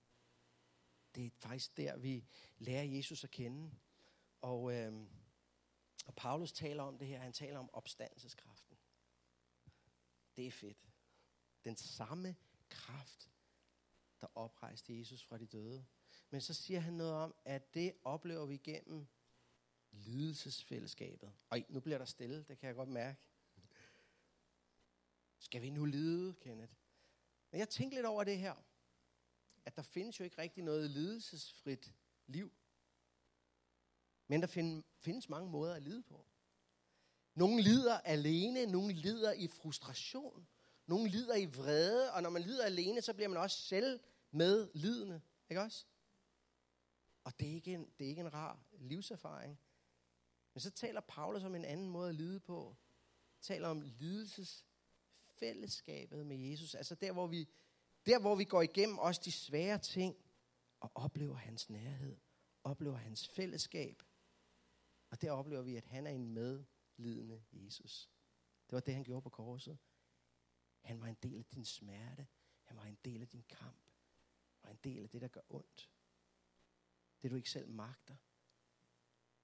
Det 1.15 1.26
er 1.26 1.30
faktisk 1.30 1.78
der, 1.78 1.97
vi 1.97 2.26
lærer 2.58 2.84
Jesus 2.84 3.24
at 3.24 3.32
kende. 3.32 3.71
Og, 4.41 4.74
øh, 4.74 5.08
og 6.06 6.15
Paulus 6.15 6.52
taler 6.52 6.84
om 6.84 6.97
det 6.97 7.08
her. 7.08 7.19
Han 7.19 7.34
taler 7.34 7.60
om 7.60 7.69
opstandelseskraften. 7.74 8.78
Det 10.36 10.47
er 10.47 10.52
fedt. 10.52 10.88
Den 11.63 11.76
samme 11.76 12.36
kraft, 12.71 13.29
der 14.21 14.27
oprejste 14.36 14.99
Jesus 14.99 15.23
fra 15.23 15.38
de 15.38 15.45
døde. 15.45 15.86
Men 16.29 16.41
så 16.41 16.53
siger 16.53 16.79
han 16.79 16.93
noget 16.93 17.13
om, 17.13 17.36
at 17.45 17.73
det 17.73 17.93
oplever 18.03 18.45
vi 18.45 18.57
gennem 18.57 19.07
lidelsesfællesskabet. 19.91 21.31
Og 21.49 21.60
nu 21.69 21.79
bliver 21.79 21.97
der 21.97 22.05
stille, 22.05 22.43
det 22.43 22.57
kan 22.57 22.67
jeg 22.67 22.75
godt 22.75 22.89
mærke. 22.89 23.19
Skal 25.39 25.62
vi 25.62 25.69
nu 25.69 25.86
lide, 25.86 26.34
Kenneth? 26.34 26.73
Men 27.51 27.60
jeg 27.60 27.69
tænkte 27.69 27.97
lidt 27.97 28.05
over 28.05 28.23
det 28.23 28.38
her 28.38 28.55
at 29.65 29.75
der 29.75 29.81
findes 29.81 30.19
jo 30.19 30.23
ikke 30.23 30.38
rigtig 30.38 30.63
noget 30.63 30.89
lidelsesfrit 30.89 31.93
liv. 32.27 32.51
Men 34.27 34.41
der 34.41 34.47
findes 34.99 35.29
mange 35.29 35.49
måder 35.49 35.75
at 35.75 35.81
lide 35.81 36.03
på. 36.03 36.25
Nogle 37.34 37.63
lider 37.63 37.99
alene, 37.99 38.65
nogle 38.65 38.93
lider 38.93 39.31
i 39.31 39.47
frustration, 39.47 40.47
nogle 40.91 41.10
lider 41.10 41.36
i 41.36 41.45
vrede, 41.45 42.13
og 42.13 42.23
når 42.23 42.30
man 42.30 42.41
lider 42.41 42.65
alene, 42.65 43.01
så 43.01 43.13
bliver 43.13 43.27
man 43.27 43.38
også 43.38 43.58
selv 43.58 43.99
med 44.32 44.69
lidende. 44.73 45.21
Ikke 45.49 45.62
også? 45.62 45.86
Og 47.23 47.39
det 47.39 47.49
er 47.49 47.54
ikke 47.54 47.73
en, 47.73 47.91
det 47.97 48.06
er 48.06 48.10
ikke 48.10 48.21
en 48.21 48.34
rar 48.34 48.60
livserfaring. 48.71 49.60
Men 50.54 50.62
så 50.62 50.71
taler 50.71 51.01
Paulus 51.01 51.43
om 51.43 51.56
en 51.56 51.65
anden 51.65 51.89
måde 51.89 52.10
at 52.10 52.15
lide 52.15 52.39
på. 52.39 52.75
Taler 53.41 53.67
om 53.67 53.82
lidelsesfællesskabet 53.82 56.25
med 56.25 56.38
Jesus. 56.38 56.75
Altså 56.75 56.95
der, 56.95 57.12
hvor 57.12 57.27
vi 57.27 57.49
der, 58.06 58.19
hvor 58.19 58.36
vi 58.36 58.43
går 58.43 58.62
igennem 58.62 58.97
også 58.97 59.21
de 59.25 59.32
svære 59.32 59.77
ting, 59.77 60.15
og 60.80 60.91
oplever 60.95 61.36
hans 61.36 61.69
nærhed, 61.69 62.17
oplever 62.63 62.95
hans 62.95 63.27
fællesskab. 63.27 64.04
Og 65.10 65.21
der 65.21 65.32
oplever 65.32 65.62
vi, 65.62 65.75
at 65.75 65.86
han 65.86 66.08
er 66.08 66.12
en 66.12 66.27
medlidende 66.27 67.43
Jesus. 67.54 68.10
Det 68.65 68.73
var 68.73 68.80
det, 68.80 68.93
han 68.93 69.04
gjorde 69.04 69.21
på 69.21 69.30
korset. 69.30 69.77
Han 70.82 71.02
var 71.02 71.08
en 71.08 71.17
del 71.24 71.39
af 71.39 71.46
din 71.46 71.65
smerte. 71.65 72.28
Han 72.63 72.78
var 72.78 72.84
en 72.84 72.98
del 73.06 73.22
af 73.22 73.28
din 73.28 73.44
kamp. 73.44 73.91
Han 74.60 74.63
var 74.63 74.70
en 74.70 74.80
del 74.84 75.04
af 75.04 75.10
det, 75.10 75.22
der 75.22 75.28
gør 75.28 75.41
ondt. 75.50 75.91
Det 77.22 77.32
du 77.32 77.36
ikke 77.36 77.50
selv 77.50 77.70
magter. 77.70 78.15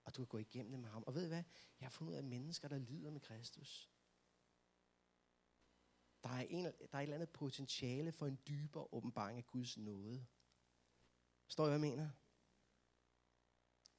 og 0.04 0.16
du 0.16 0.22
kan 0.22 0.28
gå 0.28 0.38
igennem 0.38 0.72
det 0.72 0.80
med 0.80 0.90
ham. 0.90 1.04
Og 1.08 1.16
ved 1.16 1.26
I 1.26 1.28
hvad? 1.28 1.44
Jeg 1.80 1.86
har 1.86 1.90
fundet 1.90 2.12
ud 2.12 2.18
af 2.18 2.24
mennesker, 2.24 2.68
der 2.68 2.78
lider 2.78 3.12
med 3.12 3.22
Kristus. 3.22 3.90
Der 6.24 6.30
er, 6.30 6.46
en, 6.50 6.66
der 6.66 6.72
er 6.92 6.98
et 6.98 7.04
eller 7.04 7.16
andet 7.16 7.30
potentiale 7.30 8.12
for 8.12 8.28
en 8.28 8.40
dybere 8.48 8.88
åbenbaring 8.92 9.38
af 9.38 9.46
Guds 9.48 9.78
nåde. 9.78 10.26
Står 11.48 11.64
jeg, 11.68 11.78
hvad 11.78 11.90
jeg 11.90 11.96
mener? 11.96 12.10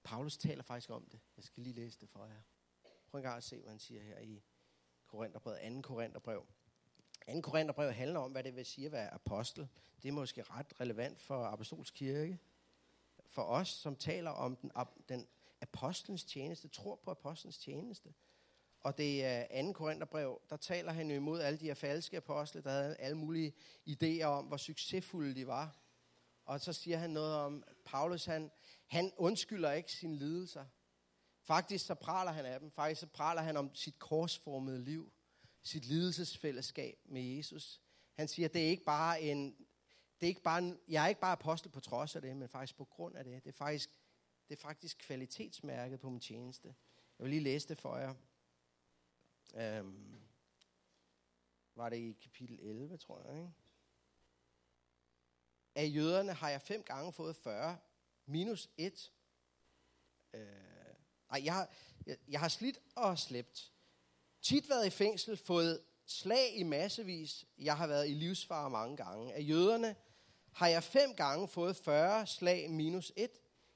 Paulus 0.03 0.39
taler 0.39 0.63
faktisk 0.63 0.91
om 0.91 1.07
det. 1.07 1.21
Jeg 1.37 1.45
skal 1.45 1.63
lige 1.63 1.75
læse 1.75 2.01
det 2.01 2.09
for 2.09 2.27
jer. 2.27 2.43
Prøv 3.07 3.19
en 3.19 3.23
gang 3.23 3.37
at 3.37 3.45
se, 3.45 3.61
hvad 3.61 3.71
han 3.71 3.79
siger 3.79 4.03
her 4.03 4.19
i 4.19 4.43
Korintherbrevet, 5.07 5.75
2. 5.75 5.81
Korintherbrev. 5.81 6.47
2. 7.35 7.41
Korintherbrev 7.41 7.93
handler 7.93 8.21
om, 8.21 8.33
hvad 8.33 8.45
det 8.45 8.57
vil 8.57 8.67
sige 8.67 8.87
at 8.87 8.93
være 8.93 9.15
apostel. 9.15 9.69
Det 10.03 10.09
er 10.09 10.13
måske 10.13 10.43
ret 10.43 10.81
relevant 10.81 11.21
for 11.21 11.45
apostolsk 11.45 11.95
kirke. 11.95 12.39
For 13.27 13.43
os, 13.43 13.69
som 13.69 13.97
taler 13.97 14.31
om 14.31 14.57
den, 14.57 14.71
den 15.09 15.27
apostlens 15.61 16.25
tjeneste, 16.25 16.69
tror 16.69 16.97
på 16.97 17.11
apostlens 17.11 17.59
tjeneste. 17.59 18.15
Og 18.81 18.99
det 18.99 19.25
er 19.25 19.63
2. 19.63 19.73
Korintherbrev, 19.73 20.41
der 20.51 20.57
taler 20.57 20.93
han 20.93 21.11
jo 21.11 21.17
imod 21.17 21.41
alle 21.41 21.59
de 21.59 21.65
her 21.65 21.75
falske 21.75 22.17
apostle, 22.17 22.63
der 22.63 22.71
havde 22.71 22.97
alle 22.97 23.17
mulige 23.17 23.55
idéer 23.89 24.25
om, 24.25 24.45
hvor 24.45 24.57
succesfulde 24.57 25.35
de 25.35 25.47
var. 25.47 25.77
Og 26.45 26.61
så 26.61 26.73
siger 26.73 26.99
han 26.99 27.11
noget 27.11 27.35
om, 27.35 27.65
Paulus 27.85 28.25
han, 28.25 28.51
han 28.87 29.13
undskylder 29.17 29.73
ikke 29.73 29.93
sine 29.93 30.17
lidelser. 30.17 30.65
Faktisk 31.41 31.87
så 31.87 31.95
praler 31.95 32.33
han 32.33 32.47
af 32.47 32.61
dem. 32.61 32.71
Faktisk 32.71 33.01
så 33.01 33.07
praler 33.07 33.43
han 33.43 33.57
om 33.57 33.75
sit 33.75 33.99
korsformede 33.99 34.85
liv. 34.85 35.13
Sit 35.69 35.85
lidelsesfællesskab 35.85 36.99
med 37.05 37.23
Jesus. 37.23 37.81
Han 38.15 38.29
siger, 38.29 38.49
det 38.49 38.65
er 38.65 38.69
ikke 38.69 38.85
bare 38.85 39.23
en, 39.23 39.57
det 40.21 40.27
er 40.27 40.29
ikke 40.29 40.43
bare 40.43 40.59
en, 40.59 40.79
jeg 40.89 41.05
er 41.05 41.09
ikke 41.09 41.21
bare 41.21 41.33
apostel 41.33 41.71
på 41.71 41.81
trods 41.81 42.17
af 42.17 42.23
det, 42.23 42.37
men 42.37 42.49
faktisk 42.49 42.77
på 42.77 42.85
grund 42.85 43.17
af 43.17 43.25
det. 43.25 43.45
Det 43.45 43.49
er 43.49 43.57
faktisk, 43.57 43.91
det 44.49 44.57
er 44.57 44.61
faktisk 44.61 44.99
kvalitetsmærket 44.99 46.01
på 46.01 46.11
min 46.11 46.21
tjeneste. 46.21 46.75
Jeg 47.19 47.25
vil 47.25 47.31
lige 47.31 47.43
læse 47.43 47.69
det 47.69 47.79
for 47.79 47.97
jer. 47.97 48.15
Øhm, 49.55 50.21
var 51.75 51.89
det 51.89 51.97
i 51.97 52.13
kapitel 52.13 52.61
11, 52.61 52.97
tror 52.97 53.23
jeg, 53.29 53.37
ikke? 53.37 53.53
Af 55.75 55.95
jøderne 55.95 56.33
har 56.33 56.51
jeg 56.51 56.63
fem 56.63 56.83
gange 56.83 57.13
fået 57.13 57.37
40 57.37 57.79
minus 58.27 58.71
1. 58.77 59.13
Øh, 60.35 60.41
ej, 61.31 61.45
jeg 61.45 61.55
har, 61.55 61.71
jeg, 62.07 62.17
jeg 62.29 62.41
har 62.41 62.49
slidt 62.49 62.79
og 62.97 63.19
slæbt. 63.19 63.73
Tit 64.49 64.69
været 64.69 64.87
i 64.87 64.91
fængsel, 64.91 65.37
fået 65.37 65.81
slag 66.07 66.57
i 66.57 66.63
massevis. 66.63 67.47
Jeg 67.59 67.77
har 67.77 67.87
været 67.87 68.09
i 68.09 68.13
livsfare 68.13 68.71
mange 68.71 68.97
gange. 68.97 69.35
Af 69.35 69.41
jøderne 69.49 69.97
har 70.53 70.69
jeg 70.69 70.83
fem 70.83 71.15
gange 71.15 71.49
fået 71.49 71.77
40 71.77 72.27
slag 72.27 72.71
minus 72.71 73.13
1. 73.17 73.31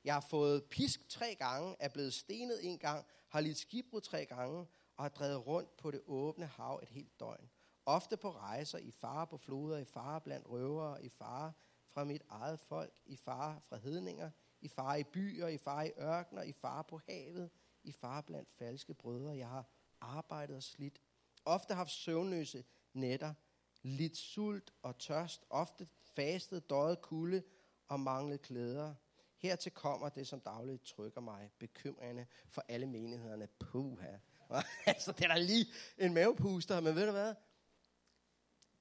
Jeg 0.05 0.15
har 0.15 0.21
fået 0.21 0.65
pisk 0.65 1.09
tre 1.09 1.35
gange, 1.35 1.77
er 1.81 1.89
blevet 1.89 2.15
stenet 2.15 2.67
en 2.67 2.79
gang, 2.79 3.07
har 3.29 3.41
lidt 3.41 3.59
skibbrud 3.59 4.01
tre 4.01 4.27
gange, 4.27 4.67
og 4.97 5.05
har 5.05 5.09
drevet 5.09 5.47
rundt 5.47 5.77
på 5.77 5.91
det 5.91 6.01
åbne 6.07 6.47
hav 6.47 6.81
et 6.83 6.89
helt 6.89 7.21
døgn. 7.21 7.51
Ofte 7.87 8.17
på 8.17 8.31
rejser, 8.31 8.79
i 8.79 8.91
fare 8.91 9.27
på 9.27 9.37
floder, 9.37 9.79
i 9.79 9.85
fare 9.85 10.21
blandt 10.21 10.51
røvere, 10.51 11.05
i 11.05 11.09
fare 11.09 11.53
fra 11.89 12.05
mit 12.05 12.23
eget 12.29 12.61
folk, 12.61 12.93
i 13.07 13.17
fare 13.17 13.61
fra 13.69 13.77
hedninger, 13.77 14.31
i 14.61 14.69
fare 14.69 15.01
i 15.01 15.05
byer, 15.05 15.49
i 15.49 15.59
fare 15.59 15.89
i 15.89 15.93
ørkner, 15.99 16.43
i 16.43 16.53
fare 16.53 16.85
på 16.85 17.01
havet, 17.09 17.51
i 17.85 17.93
fare 17.93 18.23
blandt 18.23 18.51
falske 18.51 18.95
brødre. 18.95 19.37
Jeg 19.37 19.49
har 19.49 19.67
arbejdet 20.03 20.57
og 20.57 20.63
slidt. 20.63 21.01
Ofte 21.45 21.75
haft 21.75 21.91
søvnløse 21.91 22.65
nætter, 22.93 23.35
lidt 23.83 24.17
sult 24.17 24.73
og 24.83 24.99
tørst, 24.99 25.45
ofte 25.51 25.89
fastet, 26.03 26.71
døjet 26.71 27.01
kulde 27.03 27.43
og 27.89 28.01
manglet 28.01 28.43
klæder. 28.43 28.95
Hertil 29.37 29.73
kommer 29.73 30.09
det, 30.09 30.27
som 30.27 30.41
dagligt 30.41 30.85
trykker 30.85 31.21
mig, 31.21 31.51
bekymrende 31.59 32.27
for 32.49 32.65
alle 32.69 32.87
menighederne. 32.87 33.47
Puha. 33.47 34.17
altså, 34.87 35.13
det 35.13 35.25
er 35.25 35.29
da 35.29 35.39
lige 35.39 35.67
en 35.99 36.15
mavepuster, 36.15 36.81
men 36.81 36.95
ved 36.95 37.07
du 37.07 37.13
hvad? 37.13 37.35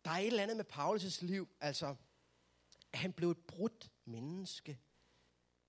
Der 0.06 0.12
er 0.12 0.18
et 0.18 0.28
eller 0.28 0.44
andet 0.44 0.58
med 0.58 0.66
Paulus' 0.74 1.26
liv, 1.26 1.50
altså, 1.62 1.96
han 2.94 3.14
blev 3.14 3.32
et 3.32 3.38
brudt 3.48 3.92
menneske, 4.06 4.80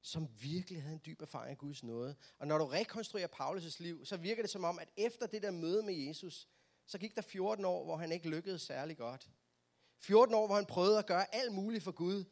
som 0.03 0.29
virkelig 0.41 0.83
havde 0.83 0.95
en 0.95 1.01
dyb 1.07 1.23
erfaring 1.23 1.51
af 1.51 1.59
Guds 1.59 1.83
nåde. 1.83 2.17
Og 2.39 2.47
når 2.47 2.59
du 2.59 2.67
rekonstruerer 2.67 3.29
Paulus' 3.41 3.77
liv, 3.79 4.05
så 4.05 4.17
virker 4.17 4.43
det 4.43 4.51
som 4.51 4.65
om, 4.65 4.79
at 4.79 4.89
efter 4.97 5.27
det 5.27 5.43
der 5.43 5.51
møde 5.51 5.83
med 5.83 5.95
Jesus, 5.95 6.49
så 6.87 6.99
gik 6.99 7.15
der 7.15 7.23
14 7.23 7.65
år, 7.65 7.85
hvor 7.85 7.97
han 7.97 8.13
ikke 8.13 8.29
lykkedes 8.29 8.63
særlig 8.63 8.97
godt. 8.97 9.31
14 9.99 10.35
år, 10.35 10.47
hvor 10.47 10.57
han 10.57 10.67
prøvede 10.67 10.99
at 10.99 11.07
gøre 11.07 11.35
alt 11.35 11.53
muligt 11.53 11.85
for 11.85 11.93
Gud. 11.93 12.25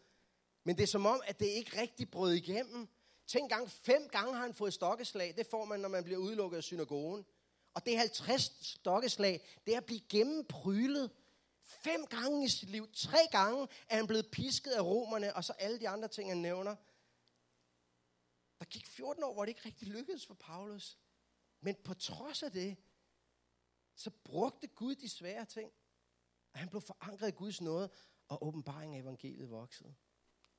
Men 0.65 0.77
det 0.77 0.83
er 0.83 0.87
som 0.87 1.07
om, 1.07 1.21
at 1.27 1.41
det 1.41 1.47
ikke 1.47 1.81
rigtig 1.81 2.11
brød 2.11 2.33
igennem. 2.33 2.89
Tænk 3.27 3.51
gang, 3.51 3.71
fem 3.71 4.09
gange 4.09 4.35
har 4.35 4.43
han 4.43 4.55
fået 4.55 4.75
stokkeslag. 4.75 5.35
Det 5.37 5.47
får 5.47 5.65
man, 5.65 5.81
når 5.81 5.89
man 5.89 6.05
bliver 6.05 6.19
udelukket 6.19 6.57
af 6.57 6.63
synagogen. 6.63 7.25
Og 7.75 7.85
det 7.85 7.95
er 7.95 7.99
50 7.99 8.53
stokkeslag. 8.63 9.41
Det 9.67 9.75
er 9.75 9.79
at 9.79 9.85
blive 9.85 10.01
gennemprylet 10.09 11.11
Fem 11.71 12.07
gange 12.07 12.45
i 12.45 12.49
sit 12.49 12.71
liv, 12.71 12.89
tre 12.93 13.19
gange 13.31 13.69
er 13.89 13.97
han 13.97 14.07
blevet 14.07 14.27
pisket 14.33 14.71
af 14.71 14.83
romerne, 14.83 15.37
og 15.37 15.45
så 15.45 15.53
alle 15.53 15.81
de 15.81 15.89
andre 15.89 16.09
ting, 16.09 16.31
han 16.31 16.39
nævner. 16.39 16.77
Gik 18.71 18.87
14 18.87 19.23
år, 19.25 19.33
hvor 19.33 19.45
det 19.45 19.49
ikke 19.49 19.65
rigtig 19.65 19.89
lykkedes 19.89 20.27
for 20.27 20.35
Paulus. 20.35 20.99
Men 21.61 21.77
på 21.85 21.95
trods 21.95 22.43
af 22.43 22.53
det, 22.53 22.77
så 23.95 24.11
brugte 24.25 24.67
Gud 24.67 24.95
de 24.95 25.09
svære 25.09 25.45
ting. 25.45 25.73
Og 26.53 26.59
han 26.59 26.69
blev 26.69 26.81
forankret 26.81 27.29
i 27.29 27.37
Guds 27.37 27.61
nåde, 27.61 27.91
og 28.29 28.47
åbenbaringen 28.47 28.99
af 28.99 29.03
evangeliet 29.03 29.51
voksede. 29.51 29.95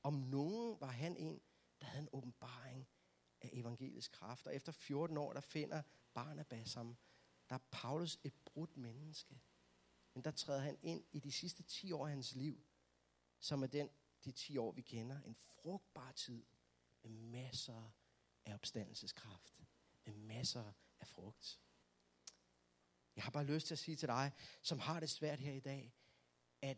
Om 0.03 0.13
nogen 0.13 0.81
var 0.81 0.87
han 0.91 1.17
en, 1.17 1.41
der 1.81 1.87
havde 1.87 2.01
en 2.01 2.09
åbenbaring 2.13 2.87
af 3.41 3.49
evangeliets 3.53 4.07
kraft. 4.07 4.47
Og 4.47 4.55
efter 4.55 4.71
14 4.71 5.17
år, 5.17 5.33
der 5.33 5.41
finder 5.41 5.81
Barnabas 6.13 6.73
ham. 6.73 6.97
Der 7.49 7.55
er 7.55 7.67
Paulus 7.71 8.19
et 8.23 8.33
brudt 8.45 8.77
menneske. 8.77 9.41
Men 10.13 10.23
der 10.23 10.31
træder 10.31 10.61
han 10.61 10.77
ind 10.81 11.03
i 11.11 11.19
de 11.19 11.31
sidste 11.31 11.63
10 11.63 11.91
år 11.91 12.05
af 12.05 12.11
hans 12.11 12.35
liv, 12.35 12.65
som 13.39 13.63
er 13.63 13.67
den, 13.67 13.89
de 14.25 14.31
10 14.31 14.57
år, 14.57 14.71
vi 14.71 14.81
kender. 14.81 15.21
En 15.21 15.35
frugtbar 15.35 16.11
tid 16.11 16.45
med 17.03 17.11
masser 17.11 17.91
af 18.45 18.53
opstandelseskraft. 18.53 19.53
Med 20.05 20.13
masser 20.13 20.73
af 20.99 21.07
frugt. 21.07 21.59
Jeg 23.15 23.23
har 23.23 23.31
bare 23.31 23.45
lyst 23.45 23.67
til 23.67 23.75
at 23.75 23.79
sige 23.79 23.95
til 23.95 24.07
dig, 24.07 24.31
som 24.61 24.79
har 24.79 24.99
det 24.99 25.09
svært 25.09 25.39
her 25.39 25.53
i 25.53 25.59
dag, 25.59 25.93
at 26.61 26.77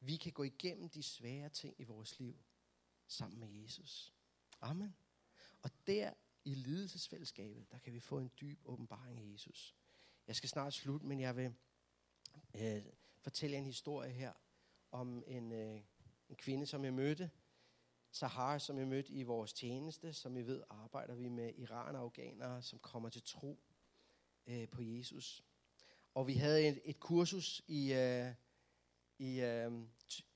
vi 0.00 0.16
kan 0.16 0.32
gå 0.32 0.42
igennem 0.42 0.88
de 0.88 1.02
svære 1.02 1.48
ting 1.48 1.74
i 1.78 1.84
vores 1.84 2.18
liv 2.18 2.38
sammen 3.06 3.40
med 3.40 3.48
Jesus. 3.48 4.12
Amen. 4.60 4.96
Og 5.62 5.70
der 5.86 6.14
i 6.44 6.54
lidelsesfællesskabet, 6.54 7.70
der 7.72 7.78
kan 7.78 7.92
vi 7.92 8.00
få 8.00 8.18
en 8.18 8.30
dyb 8.40 8.60
åbenbaring 8.64 9.18
af 9.18 9.32
Jesus. 9.32 9.76
Jeg 10.26 10.36
skal 10.36 10.48
snart 10.48 10.74
slutte, 10.74 11.06
men 11.06 11.20
jeg 11.20 11.36
vil 11.36 11.54
øh, 12.54 12.82
fortælle 13.18 13.56
en 13.56 13.64
historie 13.64 14.12
her 14.12 14.32
om 14.90 15.22
en, 15.26 15.52
øh, 15.52 15.80
en 16.28 16.36
kvinde, 16.36 16.66
som 16.66 16.84
jeg 16.84 16.94
mødte. 16.94 17.30
Sahar, 18.10 18.58
som 18.58 18.78
jeg 18.78 18.86
mødte 18.86 19.12
i 19.12 19.22
vores 19.22 19.52
tjeneste. 19.52 20.12
Som 20.12 20.36
I 20.36 20.42
ved, 20.42 20.62
arbejder 20.70 21.14
vi 21.14 21.28
med 21.28 21.52
iranafghanere, 21.56 22.62
som 22.62 22.78
kommer 22.78 23.08
til 23.08 23.22
tro 23.22 23.58
øh, 24.46 24.68
på 24.68 24.82
Jesus. 24.82 25.44
Og 26.14 26.26
vi 26.26 26.34
havde 26.34 26.68
et, 26.68 26.80
et 26.84 27.00
kursus 27.00 27.62
i, 27.66 27.92
øh, 27.92 28.32
i, 29.18 29.40
øh, 29.40 29.72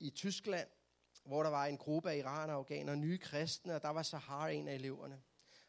i 0.00 0.10
Tyskland, 0.10 0.68
hvor 1.24 1.42
der 1.42 1.50
var 1.50 1.66
en 1.66 1.76
gruppe 1.76 2.10
af 2.10 2.16
iranafghanere, 2.16 2.96
nye 2.96 3.18
kristne, 3.18 3.74
og 3.74 3.82
der 3.82 3.88
var 3.88 4.02
Sahar 4.02 4.48
en 4.48 4.68
af 4.68 4.74
eleverne. 4.74 5.22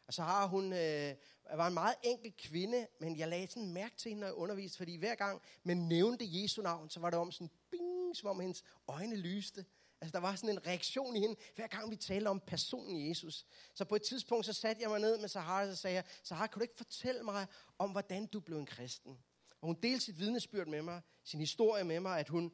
Og 0.06 0.14
Sahar, 0.14 0.46
hun, 0.46 0.72
øh, 0.72 1.14
var 1.54 1.66
en 1.66 1.74
meget 1.74 1.94
enkel 2.02 2.32
kvinde, 2.38 2.86
men 3.00 3.18
jeg 3.18 3.28
lagde 3.28 3.46
sådan 3.50 3.72
mærke 3.72 3.96
til 3.96 4.08
hende, 4.08 4.20
når 4.20 4.26
jeg 4.26 4.34
underviste, 4.34 4.78
fordi 4.78 4.96
hver 4.96 5.14
gang 5.14 5.42
man 5.62 5.76
nævnte 5.76 6.24
Jesu 6.28 6.62
navn, 6.62 6.90
så 6.90 7.00
var 7.00 7.10
det 7.10 7.18
om 7.18 7.32
sådan, 7.32 7.50
bing, 7.70 8.16
som 8.16 8.28
om 8.28 8.40
hendes 8.40 8.64
øjne 8.88 9.16
lyste. 9.16 9.64
Altså, 10.04 10.12
der 10.12 10.26
var 10.26 10.36
sådan 10.36 10.50
en 10.50 10.66
reaktion 10.66 11.16
i 11.16 11.20
hende, 11.20 11.36
hver 11.54 11.66
gang 11.66 11.90
vi 11.90 11.96
talte 11.96 12.28
om 12.28 12.40
personen 12.40 13.08
Jesus. 13.08 13.46
Så 13.74 13.84
på 13.84 13.96
et 13.96 14.02
tidspunkt, 14.02 14.46
så 14.46 14.52
satte 14.52 14.82
jeg 14.82 14.90
mig 14.90 15.00
ned 15.00 15.18
med 15.18 15.28
Sahara, 15.28 15.62
og 15.62 15.76
så 15.76 15.76
sagde 15.76 15.94
jeg, 15.94 16.04
Sahara, 16.22 16.46
kan 16.46 16.58
du 16.58 16.62
ikke 16.62 16.76
fortælle 16.76 17.22
mig 17.22 17.46
om, 17.78 17.90
hvordan 17.90 18.26
du 18.26 18.40
blev 18.40 18.58
en 18.58 18.66
kristen? 18.66 19.18
Og 19.60 19.66
hun 19.66 19.78
delte 19.82 20.04
sit 20.04 20.18
vidnesbyrd 20.18 20.66
med 20.66 20.82
mig, 20.82 21.00
sin 21.24 21.40
historie 21.40 21.84
med 21.84 22.00
mig, 22.00 22.18
at 22.18 22.28
hun 22.28 22.52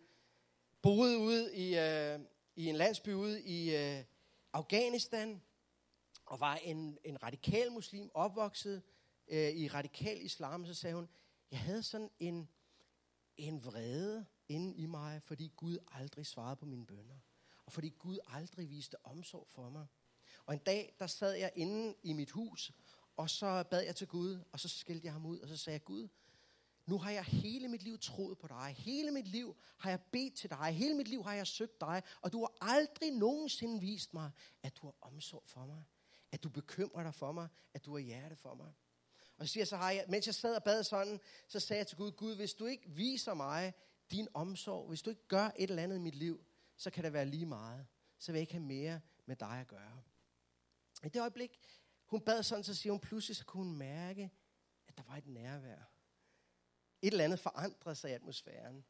boede 0.83 1.19
ude 1.19 1.57
i, 1.57 1.79
øh, 1.79 2.21
i 2.57 2.67
en 2.67 2.77
landsby 2.77 3.13
ude 3.13 3.43
i 3.43 3.77
øh, 3.77 4.05
Afghanistan, 4.53 5.43
og 6.27 6.41
var 6.41 6.57
en, 6.57 6.99
en 7.05 7.23
radikal 7.23 7.73
muslim, 7.73 8.11
opvokset 8.15 8.83
øh, 9.29 9.51
i 9.51 9.69
radikal 9.69 10.23
islam, 10.23 10.67
så 10.67 10.75
sagde 10.75 10.97
hun, 10.97 11.09
jeg 11.51 11.59
havde 11.59 11.83
sådan 11.83 12.11
en, 12.19 12.49
en 13.37 13.65
vrede 13.65 14.27
inde 14.49 14.77
i 14.77 14.87
mig, 14.87 15.23
fordi 15.23 15.53
Gud 15.57 15.79
aldrig 15.93 16.27
svarede 16.27 16.57
på 16.57 16.67
mine 16.67 16.87
bønder. 16.87 17.19
Og 17.71 17.75
fordi 17.75 17.89
Gud 17.89 18.19
aldrig 18.27 18.71
viste 18.71 19.07
omsorg 19.07 19.49
for 19.49 19.71
mig. 19.71 19.87
Og 20.47 20.55
en 20.55 20.61
dag, 20.61 20.95
der 20.99 21.07
sad 21.07 21.35
jeg 21.35 21.53
inde 21.57 21.95
i 22.03 22.13
mit 22.13 22.31
hus, 22.31 22.73
og 23.17 23.31
så 23.31 23.65
bad 23.71 23.83
jeg 23.83 23.97
til 23.97 24.07
Gud, 24.07 24.39
og 24.53 24.61
så 24.61 24.69
skældte 24.69 25.05
jeg 25.05 25.13
ham 25.13 25.27
ud, 25.27 25.39
og 25.39 25.49
så 25.49 25.57
sagde 25.57 25.75
jeg, 25.75 25.85
Gud, 25.85 26.09
nu 26.87 26.99
har 26.99 27.11
jeg 27.11 27.25
hele 27.25 27.69
mit 27.69 27.83
liv 27.83 27.99
troet 27.99 28.39
på 28.39 28.47
dig. 28.47 28.75
Hele 28.79 29.11
mit 29.11 29.29
liv 29.29 29.57
har 29.79 29.91
jeg 29.91 30.01
bedt 30.13 30.35
til 30.35 30.51
dig. 30.51 30.73
Hele 30.73 30.95
mit 30.95 31.09
liv 31.09 31.25
har 31.25 31.35
jeg 31.35 31.47
søgt 31.47 31.81
dig. 31.81 32.03
Og 32.21 32.33
du 32.33 32.41
har 32.41 32.75
aldrig 32.75 33.11
nogensinde 33.11 33.81
vist 33.81 34.15
mig, 34.15 34.31
at 34.63 34.77
du 34.77 34.87
har 34.87 34.95
omsorg 35.01 35.43
for 35.47 35.67
mig 35.67 35.85
at 36.33 36.43
du 36.43 36.49
bekymrer 36.49 37.03
dig 37.03 37.15
for 37.15 37.33
mig, 37.33 37.49
at 37.75 37.85
du 37.85 37.95
er 37.95 37.99
hjerte 37.99 38.37
for 38.37 38.55
mig. 38.55 38.73
Og 39.37 39.47
så 39.47 39.53
siger 39.53 39.65
så 39.65 39.77
har 39.77 39.91
jeg, 39.91 40.05
mens 40.09 40.27
jeg 40.27 40.35
sad 40.35 40.55
og 40.55 40.63
bad 40.63 40.85
sådan, 40.85 41.21
så 41.49 41.61
sagde 41.61 41.79
jeg 41.79 41.87
til 41.87 41.97
Gud, 41.97 42.13
Gud, 42.13 42.37
hvis 42.37 42.55
du 42.55 42.67
ikke 42.67 42.91
viser 42.91 43.35
mig 43.35 43.73
din 44.11 44.29
omsorg, 44.35 44.89
hvis 44.89 45.03
du 45.03 45.11
ikke 45.11 45.29
gør 45.29 45.51
et 45.57 45.71
eller 45.71 45.83
andet 45.83 45.97
i 45.97 46.01
mit 46.01 46.15
liv, 46.15 46.45
så 46.81 46.91
kan 46.91 47.05
det 47.05 47.13
være 47.13 47.27
lige 47.27 47.47
meget. 47.47 47.87
Så 48.19 48.33
vil 48.33 48.39
jeg 48.39 48.41
ikke 48.41 48.53
have 48.53 48.65
mere 48.65 49.01
med 49.27 49.37
dig 49.37 49.61
at 49.61 49.67
gøre. 49.67 50.03
I 51.05 51.09
det 51.09 51.21
øjeblik, 51.21 51.59
hun 52.07 52.21
bad 52.21 52.43
sådan, 52.43 52.65
så 52.65 52.75
siger 52.75 52.93
hun 52.93 53.01
pludselig, 53.01 53.37
så 53.37 53.45
kunne 53.45 53.65
hun 53.65 53.77
mærke, 53.77 54.31
at 54.89 54.97
der 54.99 55.03
var 55.03 55.17
et 55.17 55.27
nærvær. 55.27 55.93
Et 57.03 57.13
eller 57.13 57.25
andet 57.25 57.41
forandrede 57.41 57.95
sig 57.95 58.11
i 58.11 58.15
atmosfæren. 58.15 58.85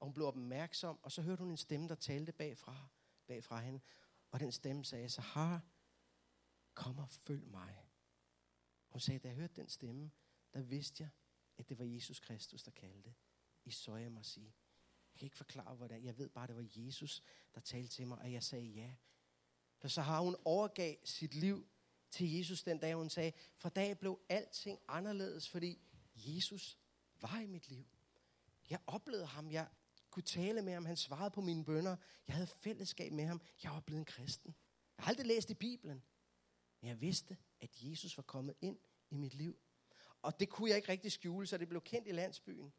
Og 0.00 0.06
hun 0.06 0.14
blev 0.14 0.26
opmærksom, 0.26 0.98
og 1.02 1.12
så 1.12 1.22
hørte 1.22 1.42
hun 1.42 1.50
en 1.50 1.56
stemme, 1.56 1.88
der 1.88 1.94
talte 1.94 2.32
bagfra, 2.32 2.88
bagfra 3.26 3.60
hende. 3.60 3.80
Og 4.30 4.40
den 4.40 4.52
stemme 4.52 4.84
sagde, 4.84 5.08
så 5.08 5.20
har 5.20 5.62
kom 6.74 6.98
og 6.98 7.08
følg 7.08 7.46
mig. 7.46 7.88
Hun 8.88 9.00
sagde, 9.00 9.18
da 9.18 9.28
jeg 9.28 9.36
hørte 9.36 9.54
den 9.56 9.68
stemme, 9.68 10.10
der 10.52 10.60
vidste 10.60 11.02
jeg, 11.02 11.10
at 11.58 11.68
det 11.68 11.78
var 11.78 11.84
Jesus 11.84 12.20
Kristus, 12.20 12.62
der 12.62 12.70
kaldte. 12.70 13.14
I 13.64 13.70
så 13.70 13.96
jeg 13.96 14.12
mig 14.12 14.24
sige. 14.24 14.54
Jeg 15.14 15.18
kan 15.18 15.26
ikke 15.26 15.36
forklare, 15.36 15.74
hvordan. 15.74 16.04
Jeg 16.04 16.18
ved 16.18 16.28
bare, 16.28 16.46
det 16.46 16.56
var 16.56 16.66
Jesus, 16.76 17.22
der 17.54 17.60
talte 17.60 17.88
til 17.88 18.06
mig, 18.06 18.18
og 18.18 18.32
jeg 18.32 18.42
sagde 18.42 18.64
ja. 18.64 18.94
For 19.78 19.88
så 19.88 20.02
har 20.02 20.20
hun 20.20 20.36
overgav 20.44 20.96
sit 21.04 21.34
liv 21.34 21.66
til 22.10 22.36
Jesus 22.36 22.62
den 22.62 22.78
dag, 22.78 22.94
hun 22.94 23.10
sagde, 23.10 23.32
fra 23.56 23.68
dag 23.68 23.98
blev 23.98 24.20
alting 24.28 24.78
anderledes, 24.88 25.48
fordi 25.48 25.78
Jesus 26.16 26.78
var 27.20 27.40
i 27.40 27.46
mit 27.46 27.68
liv. 27.68 27.86
Jeg 28.70 28.78
oplevede 28.86 29.26
ham, 29.26 29.50
jeg 29.50 29.68
kunne 30.10 30.22
tale 30.22 30.62
med 30.62 30.72
ham, 30.72 30.84
han 30.84 30.96
svarede 30.96 31.30
på 31.30 31.40
mine 31.40 31.64
bønder, 31.64 31.96
jeg 32.26 32.34
havde 32.34 32.46
fællesskab 32.46 33.12
med 33.12 33.24
ham, 33.24 33.40
jeg 33.62 33.72
var 33.72 33.80
blevet 33.80 33.98
en 33.98 34.04
kristen. 34.04 34.54
Jeg 34.96 35.04
har 35.04 35.10
aldrig 35.10 35.26
læst 35.26 35.50
i 35.50 35.54
Bibelen, 35.54 36.02
men 36.80 36.88
jeg 36.88 37.00
vidste, 37.00 37.36
at 37.60 37.70
Jesus 37.82 38.16
var 38.16 38.22
kommet 38.22 38.54
ind 38.60 38.78
i 39.10 39.16
mit 39.16 39.34
liv. 39.34 39.58
Og 40.22 40.40
det 40.40 40.48
kunne 40.48 40.70
jeg 40.70 40.76
ikke 40.76 40.88
rigtig 40.88 41.12
skjule, 41.12 41.46
så 41.46 41.58
det 41.58 41.68
blev 41.68 41.80
kendt 41.80 42.08
i 42.08 42.12
landsbyen. 42.12 42.72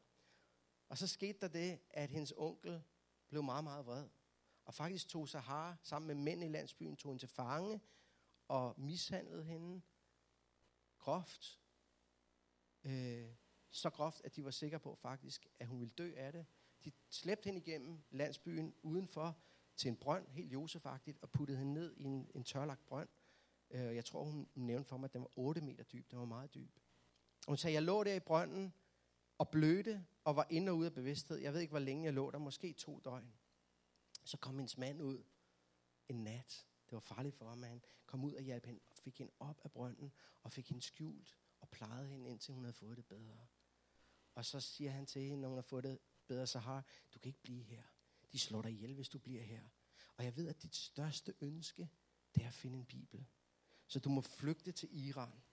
Og 0.89 0.97
så 0.97 1.07
skete 1.07 1.39
der 1.41 1.47
det, 1.47 1.79
at 1.89 2.09
hendes 2.09 2.33
onkel 2.37 2.83
blev 3.29 3.43
meget, 3.43 3.63
meget 3.63 3.85
vred. 3.85 4.09
Og 4.65 4.73
faktisk 4.73 5.07
tog 5.07 5.29
Sahara 5.29 5.75
sammen 5.83 6.07
med 6.07 6.15
mænd 6.15 6.43
i 6.43 6.47
landsbyen, 6.47 6.95
tog 6.95 7.11
hende 7.11 7.21
til 7.21 7.29
fange 7.29 7.81
og 8.47 8.73
mishandlede 8.77 9.43
hende 9.43 9.81
groft. 10.97 11.59
Øh, 12.83 13.35
så 13.69 13.89
groft, 13.89 14.21
at 14.25 14.35
de 14.35 14.45
var 14.45 14.51
sikre 14.51 14.79
på 14.79 14.95
faktisk, 14.95 15.47
at 15.59 15.67
hun 15.67 15.79
ville 15.79 15.93
dø 15.97 16.13
af 16.15 16.31
det. 16.31 16.45
De 16.83 16.91
slæbte 17.09 17.45
hende 17.45 17.59
igennem 17.59 18.03
landsbyen 18.09 18.75
udenfor 18.81 19.37
til 19.75 19.89
en 19.89 19.95
brønd, 19.95 20.27
helt 20.27 20.53
josefagtigt, 20.53 21.17
og 21.21 21.29
puttede 21.29 21.57
hende 21.57 21.73
ned 21.73 21.95
i 21.97 22.03
en, 22.03 22.31
en 22.35 22.43
tørlagt 22.43 22.85
brønd. 22.85 23.09
Øh, 23.69 23.95
jeg 23.95 24.05
tror, 24.05 24.23
hun 24.23 24.47
nævnte 24.55 24.89
for 24.89 24.97
mig, 24.97 25.05
at 25.05 25.13
den 25.13 25.21
var 25.21 25.31
8 25.35 25.61
meter 25.61 25.83
dyb. 25.83 26.11
Den 26.11 26.19
var 26.19 26.25
meget 26.25 26.53
dyb. 26.53 26.79
Og 27.45 27.51
hun 27.51 27.57
sagde, 27.57 27.73
jeg 27.73 27.83
lå 27.83 28.03
der 28.03 28.13
i 28.13 28.19
brønden 28.19 28.73
og 29.37 29.49
blødte 29.49 30.05
og 30.23 30.35
var 30.35 30.47
inde 30.49 30.71
og 30.71 30.77
ud 30.77 30.85
af 30.85 30.93
bevidsthed. 30.93 31.37
Jeg 31.37 31.53
ved 31.53 31.59
ikke, 31.59 31.71
hvor 31.71 31.79
længe 31.79 32.05
jeg 32.05 32.13
lå 32.13 32.31
der. 32.31 32.37
Måske 32.37 32.73
to 32.73 32.99
døgn. 32.99 33.33
Så 34.23 34.37
kom 34.37 34.55
hendes 34.57 34.77
mand 34.77 35.01
ud 35.01 35.23
en 36.09 36.23
nat. 36.23 36.65
Det 36.85 36.93
var 36.93 36.99
farligt 36.99 37.35
for 37.35 37.49
ham, 37.49 37.63
at 37.63 37.69
han 37.69 37.81
kom 38.05 38.23
ud 38.23 38.33
og 38.33 38.41
hjalp 38.41 38.65
hende 38.65 38.81
og 38.89 38.97
fik 38.97 39.17
hende 39.17 39.33
op 39.39 39.61
af 39.63 39.71
brønden 39.71 40.11
og 40.43 40.51
fik 40.51 40.69
hende 40.69 40.81
skjult 40.81 41.37
og 41.59 41.69
plejede 41.69 42.07
hende, 42.07 42.29
indtil 42.29 42.53
hun 42.53 42.63
havde 42.63 42.73
fået 42.73 42.97
det 42.97 43.05
bedre. 43.05 43.47
Og 44.35 44.45
så 44.45 44.59
siger 44.59 44.91
han 44.91 45.05
til 45.05 45.21
hende, 45.21 45.41
når 45.41 45.49
hun 45.49 45.57
har 45.57 45.61
fået 45.61 45.83
det 45.83 45.99
bedre, 46.27 46.47
så 46.47 46.59
har 46.59 46.85
du 47.13 47.19
kan 47.19 47.29
ikke 47.29 47.41
blive 47.41 47.63
her. 47.63 47.83
De 48.31 48.39
slår 48.39 48.61
dig 48.61 48.71
ihjel, 48.71 48.93
hvis 48.93 49.09
du 49.09 49.19
bliver 49.19 49.43
her. 49.43 49.63
Og 50.17 50.23
jeg 50.23 50.35
ved, 50.35 50.47
at 50.47 50.63
dit 50.63 50.75
største 50.75 51.33
ønske, 51.41 51.89
det 52.35 52.43
er 52.43 52.47
at 52.47 52.53
finde 52.53 52.77
en 52.77 52.85
bibel. 52.85 53.25
Så 53.87 53.99
du 53.99 54.09
må 54.09 54.21
flygte 54.21 54.71
til 54.71 55.07
Iran. 55.07 55.43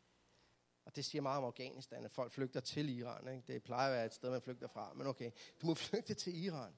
Og 0.85 0.97
det 0.97 1.05
siger 1.05 1.23
meget 1.23 1.39
om 1.39 1.45
Afghanistan, 1.45 2.05
at 2.05 2.11
folk 2.11 2.33
flygter 2.33 2.61
til 2.61 2.99
Iran. 2.99 3.29
Ikke? 3.29 3.53
Det 3.53 3.63
plejer 3.63 3.89
at 3.89 3.93
være 3.97 4.07
et 4.07 4.15
sted, 4.15 4.31
man 4.31 4.43
flygter 4.43 4.69
fra. 4.69 4.93
Men 4.93 5.07
okay, 5.07 5.31
du 5.63 5.67
må 5.67 5.75
flygte 5.89 6.15
til 6.15 6.45
Iran. 6.45 6.73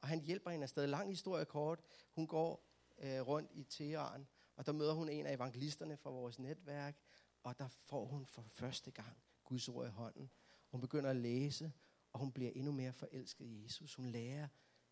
Og 0.00 0.08
han 0.08 0.20
hjælper 0.20 0.50
hende 0.50 0.64
afsted. 0.64 0.86
Lang 0.86 1.08
historie 1.08 1.44
kort. 1.44 1.80
Hun 2.14 2.26
går 2.26 2.72
øh, 2.98 3.20
rundt 3.20 3.50
i 3.54 3.62
Teheran, 3.62 4.26
og 4.56 4.66
der 4.66 4.72
møder 4.72 4.92
hun 4.92 5.08
en 5.08 5.26
af 5.26 5.34
evangelisterne 5.34 5.96
fra 5.96 6.10
vores 6.10 6.38
netværk, 6.38 6.96
og 7.42 7.58
der 7.58 7.68
får 7.68 8.04
hun 8.04 8.26
for 8.26 8.42
første 8.42 8.90
gang 8.90 9.16
Guds 9.44 9.68
ord 9.68 9.86
i 9.86 9.90
hånden. 9.90 10.30
Hun 10.70 10.80
begynder 10.80 11.10
at 11.10 11.16
læse, 11.16 11.72
og 12.12 12.20
hun 12.20 12.32
bliver 12.32 12.50
endnu 12.54 12.72
mere 12.72 12.92
forelsket 12.92 13.46
i 13.46 13.62
Jesus. 13.62 13.94
Hun 13.94 14.06
lærer 14.06 14.48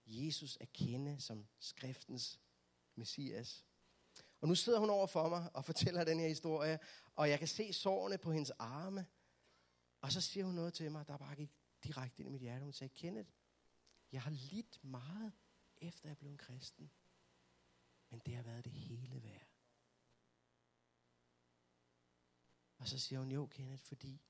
Jesus 0.06 0.58
at 0.60 0.72
kende 0.72 1.20
som 1.20 1.46
skriftens 1.58 2.40
messias. 2.94 3.66
Og 4.40 4.48
nu 4.48 4.54
sidder 4.54 4.78
hun 4.78 4.90
over 4.90 5.06
for 5.06 5.28
mig 5.28 5.50
og 5.54 5.64
fortæller 5.64 6.04
den 6.04 6.20
her 6.20 6.28
historie, 6.28 6.78
og 7.16 7.30
jeg 7.30 7.38
kan 7.38 7.48
se 7.48 7.72
sårene 7.72 8.18
på 8.18 8.32
hendes 8.32 8.50
arme. 8.50 9.06
Og 10.00 10.12
så 10.12 10.20
siger 10.20 10.44
hun 10.44 10.54
noget 10.54 10.74
til 10.74 10.92
mig, 10.92 11.08
der 11.08 11.16
bare 11.16 11.36
gik 11.36 11.50
direkte 11.84 12.20
ind 12.20 12.28
i 12.28 12.32
mit 12.32 12.40
hjerte. 12.40 12.64
Hun 12.64 12.72
sagde, 12.72 12.94
Kenneth, 12.94 13.30
jeg 14.12 14.22
har 14.22 14.30
lidt 14.30 14.84
meget, 14.84 15.32
efter 15.76 16.08
jeg 16.08 16.18
blev 16.18 16.30
en 16.30 16.38
kristen. 16.38 16.90
Men 18.10 18.20
det 18.26 18.34
har 18.34 18.42
været 18.42 18.64
det 18.64 18.72
hele 18.72 19.22
værd. 19.22 19.46
Og 22.78 22.88
så 22.88 22.98
siger 22.98 23.18
hun, 23.18 23.30
jo 23.30 23.46
Kenneth, 23.46 23.82
fordi 23.82 24.22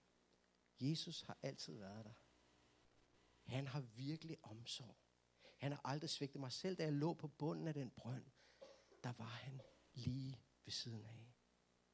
Jesus 0.80 1.20
har 1.20 1.38
altid 1.42 1.78
været 1.78 2.04
der. 2.04 2.12
Han 3.44 3.66
har 3.66 3.80
virkelig 3.80 4.36
omsorg. 4.42 4.96
Han 5.56 5.72
har 5.72 5.80
aldrig 5.84 6.11
svigtet 6.11 6.40
mig. 6.40 6.52
Selv 6.52 6.76
da 6.76 6.82
jeg 6.82 6.92
lå 6.92 7.14
på 7.14 7.28
bunden 7.28 7.68
af 7.68 7.74
den 7.74 7.90
brønd, 7.90 8.24
der 9.04 9.12
var 9.12 9.24
han 9.24 9.61
lige 10.01 10.38
ved 10.64 10.72
siden 10.72 11.05
af. 11.05 11.34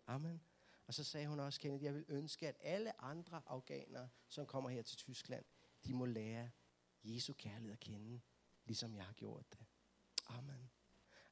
Amen. 0.06 0.40
Og 0.86 0.94
så 0.94 1.04
sagde 1.04 1.26
hun 1.26 1.40
også, 1.40 1.60
Kenneth, 1.60 1.84
jeg 1.84 1.94
vil 1.94 2.04
ønske, 2.08 2.48
at 2.48 2.56
alle 2.60 3.00
andre 3.00 3.42
afghanere, 3.46 4.08
som 4.28 4.46
kommer 4.46 4.70
her 4.70 4.82
til 4.82 4.96
Tyskland, 4.96 5.44
de 5.84 5.94
må 5.94 6.06
lære 6.06 6.50
Jesu 7.04 7.32
kærlighed 7.32 7.72
at 7.72 7.80
kende, 7.80 8.20
ligesom 8.64 8.94
jeg 8.94 9.04
har 9.04 9.12
gjort 9.12 9.52
det. 9.52 9.66
Amen. 10.26 10.70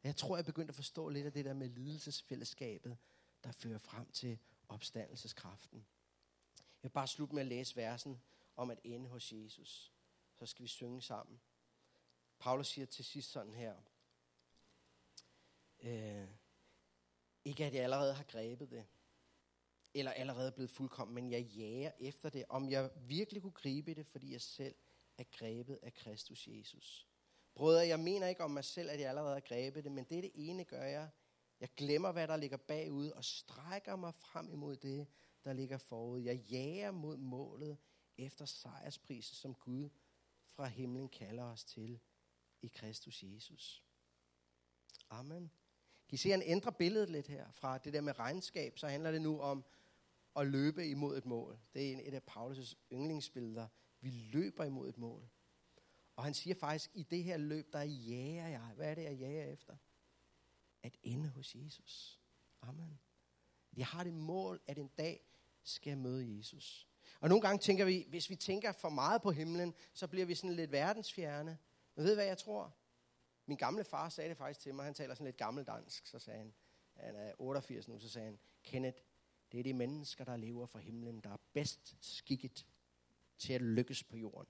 Og 0.02 0.08
jeg 0.08 0.16
tror, 0.16 0.36
jeg 0.36 0.44
begyndte 0.44 0.70
at 0.70 0.76
forstå 0.76 1.08
lidt 1.08 1.26
af 1.26 1.32
det 1.32 1.44
der 1.44 1.54
med 1.54 1.68
lidelsesfællesskabet, 1.68 2.96
der 3.44 3.52
fører 3.52 3.78
frem 3.78 4.10
til 4.10 4.38
opstandelseskraften. 4.68 5.86
Jeg 6.58 6.88
vil 6.88 6.88
bare 6.88 7.08
slutte 7.08 7.34
med 7.34 7.42
at 7.42 7.48
læse 7.48 7.76
versen 7.76 8.22
om 8.56 8.70
at 8.70 8.80
ende 8.84 9.08
hos 9.08 9.32
Jesus. 9.32 9.92
Så 10.34 10.46
skal 10.46 10.62
vi 10.62 10.68
synge 10.68 11.02
sammen. 11.02 11.40
Paulus 12.38 12.68
siger 12.68 12.86
til 12.86 13.04
sidst 13.04 13.30
sådan 13.30 13.54
her. 13.54 13.76
Øh, 15.82 16.28
ikke 17.44 17.64
at 17.64 17.74
jeg 17.74 17.82
allerede 17.82 18.14
har 18.14 18.24
grebet 18.24 18.70
det, 18.70 18.86
eller 19.94 20.12
allerede 20.12 20.46
er 20.46 20.54
blevet 20.54 20.70
fuldkommen, 20.70 21.14
men 21.14 21.30
jeg 21.30 21.42
jager 21.42 21.92
efter 21.98 22.28
det, 22.28 22.44
om 22.48 22.70
jeg 22.70 22.90
virkelig 22.96 23.42
kunne 23.42 23.52
gribe 23.52 23.94
det, 23.94 24.06
fordi 24.06 24.32
jeg 24.32 24.40
selv 24.40 24.74
er 25.18 25.24
grebet 25.32 25.78
af 25.82 25.94
Kristus 25.94 26.48
Jesus. 26.48 27.08
Brødre, 27.54 27.86
jeg 27.86 28.00
mener 28.00 28.26
ikke 28.26 28.44
om 28.44 28.50
mig 28.50 28.64
selv, 28.64 28.90
at 28.90 29.00
jeg 29.00 29.08
allerede 29.08 29.34
har 29.34 29.40
grebet 29.40 29.84
det, 29.84 29.92
men 29.92 30.04
det, 30.04 30.22
det 30.22 30.32
ene 30.34 30.64
gør 30.64 30.82
jeg. 30.84 31.10
Jeg 31.60 31.68
glemmer, 31.76 32.12
hvad 32.12 32.28
der 32.28 32.36
ligger 32.36 32.56
bagud, 32.56 33.08
og 33.08 33.24
strækker 33.24 33.96
mig 33.96 34.14
frem 34.14 34.50
imod 34.50 34.76
det, 34.76 35.06
der 35.44 35.52
ligger 35.52 35.78
forud. 35.78 36.20
Jeg 36.20 36.36
jager 36.36 36.90
mod 36.90 37.16
målet 37.16 37.78
efter 38.18 38.44
sejrsprisen, 38.44 39.34
som 39.34 39.54
Gud 39.54 39.88
fra 40.46 40.66
himlen 40.66 41.08
kalder 41.08 41.44
os 41.44 41.64
til 41.64 42.00
i 42.62 42.66
Kristus 42.66 43.22
Jesus. 43.22 43.84
Amen. 45.10 45.50
Kan 46.14 46.16
I 46.16 46.22
se, 46.22 46.32
at 46.32 46.40
han 46.40 46.48
ændrer 46.50 46.70
billedet 46.70 47.10
lidt 47.10 47.26
her? 47.26 47.46
Fra 47.52 47.78
det 47.78 47.92
der 47.92 48.00
med 48.00 48.18
regnskab, 48.18 48.78
så 48.78 48.88
handler 48.88 49.10
det 49.10 49.22
nu 49.22 49.40
om 49.40 49.64
at 50.36 50.46
løbe 50.46 50.88
imod 50.88 51.18
et 51.18 51.26
mål. 51.26 51.58
Det 51.74 51.92
er 51.92 52.00
et 52.02 52.14
af 52.14 52.22
Paulus' 52.30 52.74
yndlingsbilleder. 52.92 53.68
Vi 54.00 54.10
løber 54.10 54.64
imod 54.64 54.88
et 54.88 54.98
mål. 54.98 55.28
Og 56.16 56.24
han 56.24 56.34
siger 56.34 56.54
faktisk, 56.54 56.90
i 56.94 57.02
det 57.02 57.24
her 57.24 57.36
løb, 57.36 57.72
der 57.72 57.82
jager 57.82 58.48
jeg. 58.48 58.72
Hvad 58.76 58.90
er 58.90 58.94
det, 58.94 59.02
jeg 59.02 59.14
jager 59.14 59.44
efter? 59.44 59.76
At 60.82 60.96
ende 61.02 61.28
hos 61.28 61.54
Jesus. 61.54 62.20
Amen. 62.62 62.98
Jeg 63.76 63.86
har 63.86 64.04
det 64.04 64.14
mål, 64.14 64.60
at 64.66 64.78
en 64.78 64.90
dag 64.98 65.26
skal 65.62 65.90
jeg 65.90 65.98
møde 65.98 66.36
Jesus. 66.36 66.88
Og 67.20 67.28
nogle 67.28 67.42
gange 67.42 67.58
tænker 67.58 67.84
vi, 67.84 68.06
hvis 68.08 68.30
vi 68.30 68.36
tænker 68.36 68.72
for 68.72 68.88
meget 68.88 69.22
på 69.22 69.30
himlen, 69.30 69.74
så 69.92 70.06
bliver 70.06 70.26
vi 70.26 70.34
sådan 70.34 70.56
lidt 70.56 70.72
verdensfjerne. 70.72 71.58
Men 71.94 72.04
ved 72.04 72.12
I, 72.12 72.14
hvad 72.14 72.26
jeg 72.26 72.38
tror? 72.38 72.76
Min 73.46 73.58
gamle 73.58 73.84
far 73.84 74.08
sagde 74.08 74.30
det 74.30 74.36
faktisk 74.36 74.60
til 74.60 74.74
mig. 74.74 74.84
Han 74.84 74.94
taler 74.94 75.14
sådan 75.14 75.24
lidt 75.24 75.36
gammeldansk. 75.36 76.06
Så 76.06 76.18
sagde 76.18 76.38
han, 76.38 76.54
han 76.96 77.16
er 77.16 77.32
88 77.38 77.88
nu, 77.88 77.98
så 77.98 78.08
sagde 78.08 78.24
han, 78.24 78.38
Kenneth, 78.62 78.98
det 79.52 79.60
er 79.60 79.64
de 79.64 79.72
mennesker, 79.72 80.24
der 80.24 80.36
lever 80.36 80.66
fra 80.66 80.78
himlen, 80.78 81.20
der 81.20 81.30
er 81.30 81.36
bedst 81.52 81.96
skikket 82.00 82.66
til 83.38 83.52
at 83.52 83.62
lykkes 83.62 84.04
på 84.04 84.16
jorden. 84.16 84.48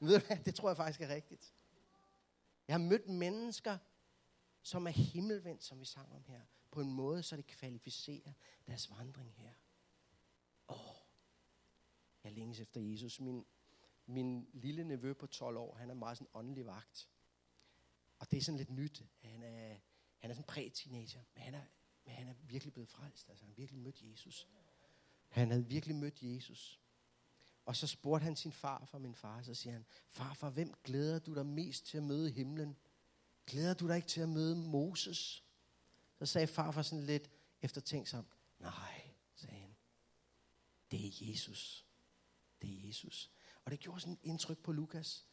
Ved 0.00 0.20
du 0.20 0.26
hvad? 0.26 0.36
Det 0.44 0.54
tror 0.54 0.68
jeg 0.68 0.76
faktisk 0.76 1.00
er 1.00 1.08
rigtigt. 1.08 1.54
Jeg 2.68 2.74
har 2.74 2.78
mødt 2.78 3.08
mennesker, 3.08 3.78
som 4.62 4.86
er 4.86 4.90
himmelvendt, 4.90 5.64
som 5.64 5.80
vi 5.80 5.84
sang 5.84 6.12
om 6.12 6.24
her, 6.28 6.40
på 6.70 6.80
en 6.80 6.92
måde, 6.92 7.22
så 7.22 7.36
det 7.36 7.46
kvalificerer 7.46 8.32
deres 8.66 8.90
vandring 8.90 9.34
her. 9.36 9.52
Åh, 10.68 10.90
oh, 10.90 10.96
jeg 12.24 12.32
længes 12.32 12.60
efter 12.60 12.80
Jesus. 12.80 13.20
Min, 13.20 13.46
min 14.06 14.48
lille 14.52 14.84
nevø 14.84 15.12
på 15.12 15.26
12 15.26 15.56
år, 15.56 15.74
han 15.74 15.90
er 15.90 15.94
meget 15.94 16.18
sådan 16.18 16.30
åndelig 16.34 16.66
vagt. 16.66 17.08
Og 18.18 18.30
det 18.30 18.36
er 18.36 18.42
sådan 18.42 18.58
lidt 18.58 18.70
nyt. 18.70 19.04
Han 19.22 19.42
er, 19.42 19.76
han 20.18 20.30
er 20.30 20.34
sådan 20.34 20.48
præ-teenager, 20.48 21.22
men 21.34 21.42
han 21.42 21.54
er 21.54 21.64
Men 22.06 22.14
han 22.14 22.28
er 22.28 22.34
virkelig 22.42 22.72
blevet 22.72 22.88
frelst. 22.88 23.28
Altså, 23.28 23.44
han 23.44 23.50
har 23.50 23.56
virkelig 23.56 23.80
mødt 23.80 24.02
Jesus. 24.02 24.48
Han 25.28 25.50
havde 25.50 25.66
virkelig 25.66 25.96
mødt 25.96 26.22
Jesus. 26.22 26.80
Og 27.64 27.76
så 27.76 27.86
spurgte 27.86 28.24
han 28.24 28.36
sin 28.36 28.52
far 28.52 28.84
for 28.84 28.98
min 28.98 29.14
far, 29.14 29.42
så 29.42 29.54
siger 29.54 29.72
han, 29.72 29.86
far, 30.08 30.34
for 30.34 30.50
hvem 30.50 30.74
glæder 30.84 31.18
du 31.18 31.34
dig 31.34 31.46
mest 31.46 31.86
til 31.86 31.96
at 31.96 32.02
møde 32.02 32.30
himlen? 32.30 32.76
Glæder 33.46 33.74
du 33.74 33.88
dig 33.88 33.96
ikke 33.96 34.08
til 34.08 34.20
at 34.20 34.28
møde 34.28 34.56
Moses? 34.56 35.44
Så 36.18 36.26
sagde 36.26 36.46
far 36.46 36.70
for 36.70 36.82
sådan 36.82 37.04
lidt 37.04 37.30
eftertænksomt, 37.62 38.28
nej, 38.58 39.10
sagde 39.34 39.60
han. 39.60 39.76
Det 40.90 41.06
er 41.06 41.30
Jesus. 41.30 41.86
Det 42.62 42.70
er 42.70 42.86
Jesus. 42.86 43.30
Og 43.64 43.70
det 43.70 43.80
gjorde 43.80 44.00
sådan 44.00 44.12
et 44.12 44.18
indtryk 44.22 44.58
på 44.58 44.72
Lukas. 44.72 45.26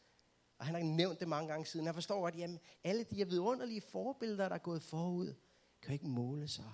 Og 0.58 0.66
han 0.66 0.74
har 0.74 0.82
nævnt 0.82 1.20
det 1.20 1.28
mange 1.28 1.48
gange 1.48 1.66
siden. 1.66 1.86
Han 1.86 1.94
forstår 1.94 2.28
at 2.28 2.38
jamen, 2.38 2.58
alle 2.84 3.04
de 3.04 3.14
her 3.14 3.24
vidunderlige 3.24 3.80
forbilleder, 3.80 4.48
der 4.48 4.54
er 4.54 4.58
gået 4.58 4.82
forud, 4.82 5.34
kan 5.82 5.92
ikke 5.92 6.08
måle 6.08 6.48
sig 6.48 6.72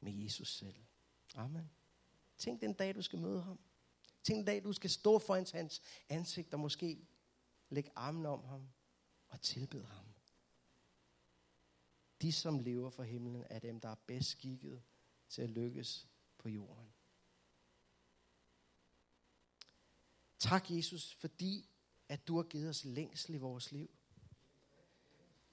med 0.00 0.12
Jesus 0.12 0.56
selv. 0.56 0.76
Amen. 1.34 1.70
Tænk 2.38 2.60
den 2.60 2.72
dag, 2.72 2.94
du 2.94 3.02
skal 3.02 3.18
møde 3.18 3.42
ham. 3.42 3.58
Tænk 4.22 4.36
den 4.36 4.44
dag, 4.44 4.64
du 4.64 4.72
skal 4.72 4.90
stå 4.90 5.18
foran 5.18 5.46
hans 5.52 5.82
ansigt 6.08 6.54
og 6.54 6.60
måske 6.60 7.08
lægge 7.68 7.90
armen 7.96 8.26
om 8.26 8.44
ham 8.44 8.68
og 9.28 9.40
tilbede 9.40 9.84
ham. 9.84 10.04
De, 12.22 12.32
som 12.32 12.58
lever 12.58 12.90
for 12.90 13.02
himlen, 13.02 13.44
er 13.50 13.58
dem, 13.58 13.80
der 13.80 13.88
er 13.88 13.94
bedst 14.06 14.30
skikket 14.30 14.82
til 15.28 15.42
at 15.42 15.50
lykkes 15.50 16.08
på 16.38 16.48
jorden. 16.48 16.92
Tak, 20.38 20.70
Jesus, 20.70 21.14
fordi 21.14 21.68
at 22.08 22.28
du 22.28 22.36
har 22.36 22.42
givet 22.42 22.68
os 22.68 22.84
længsel 22.84 23.34
i 23.34 23.38
vores 23.38 23.72
liv. 23.72 23.90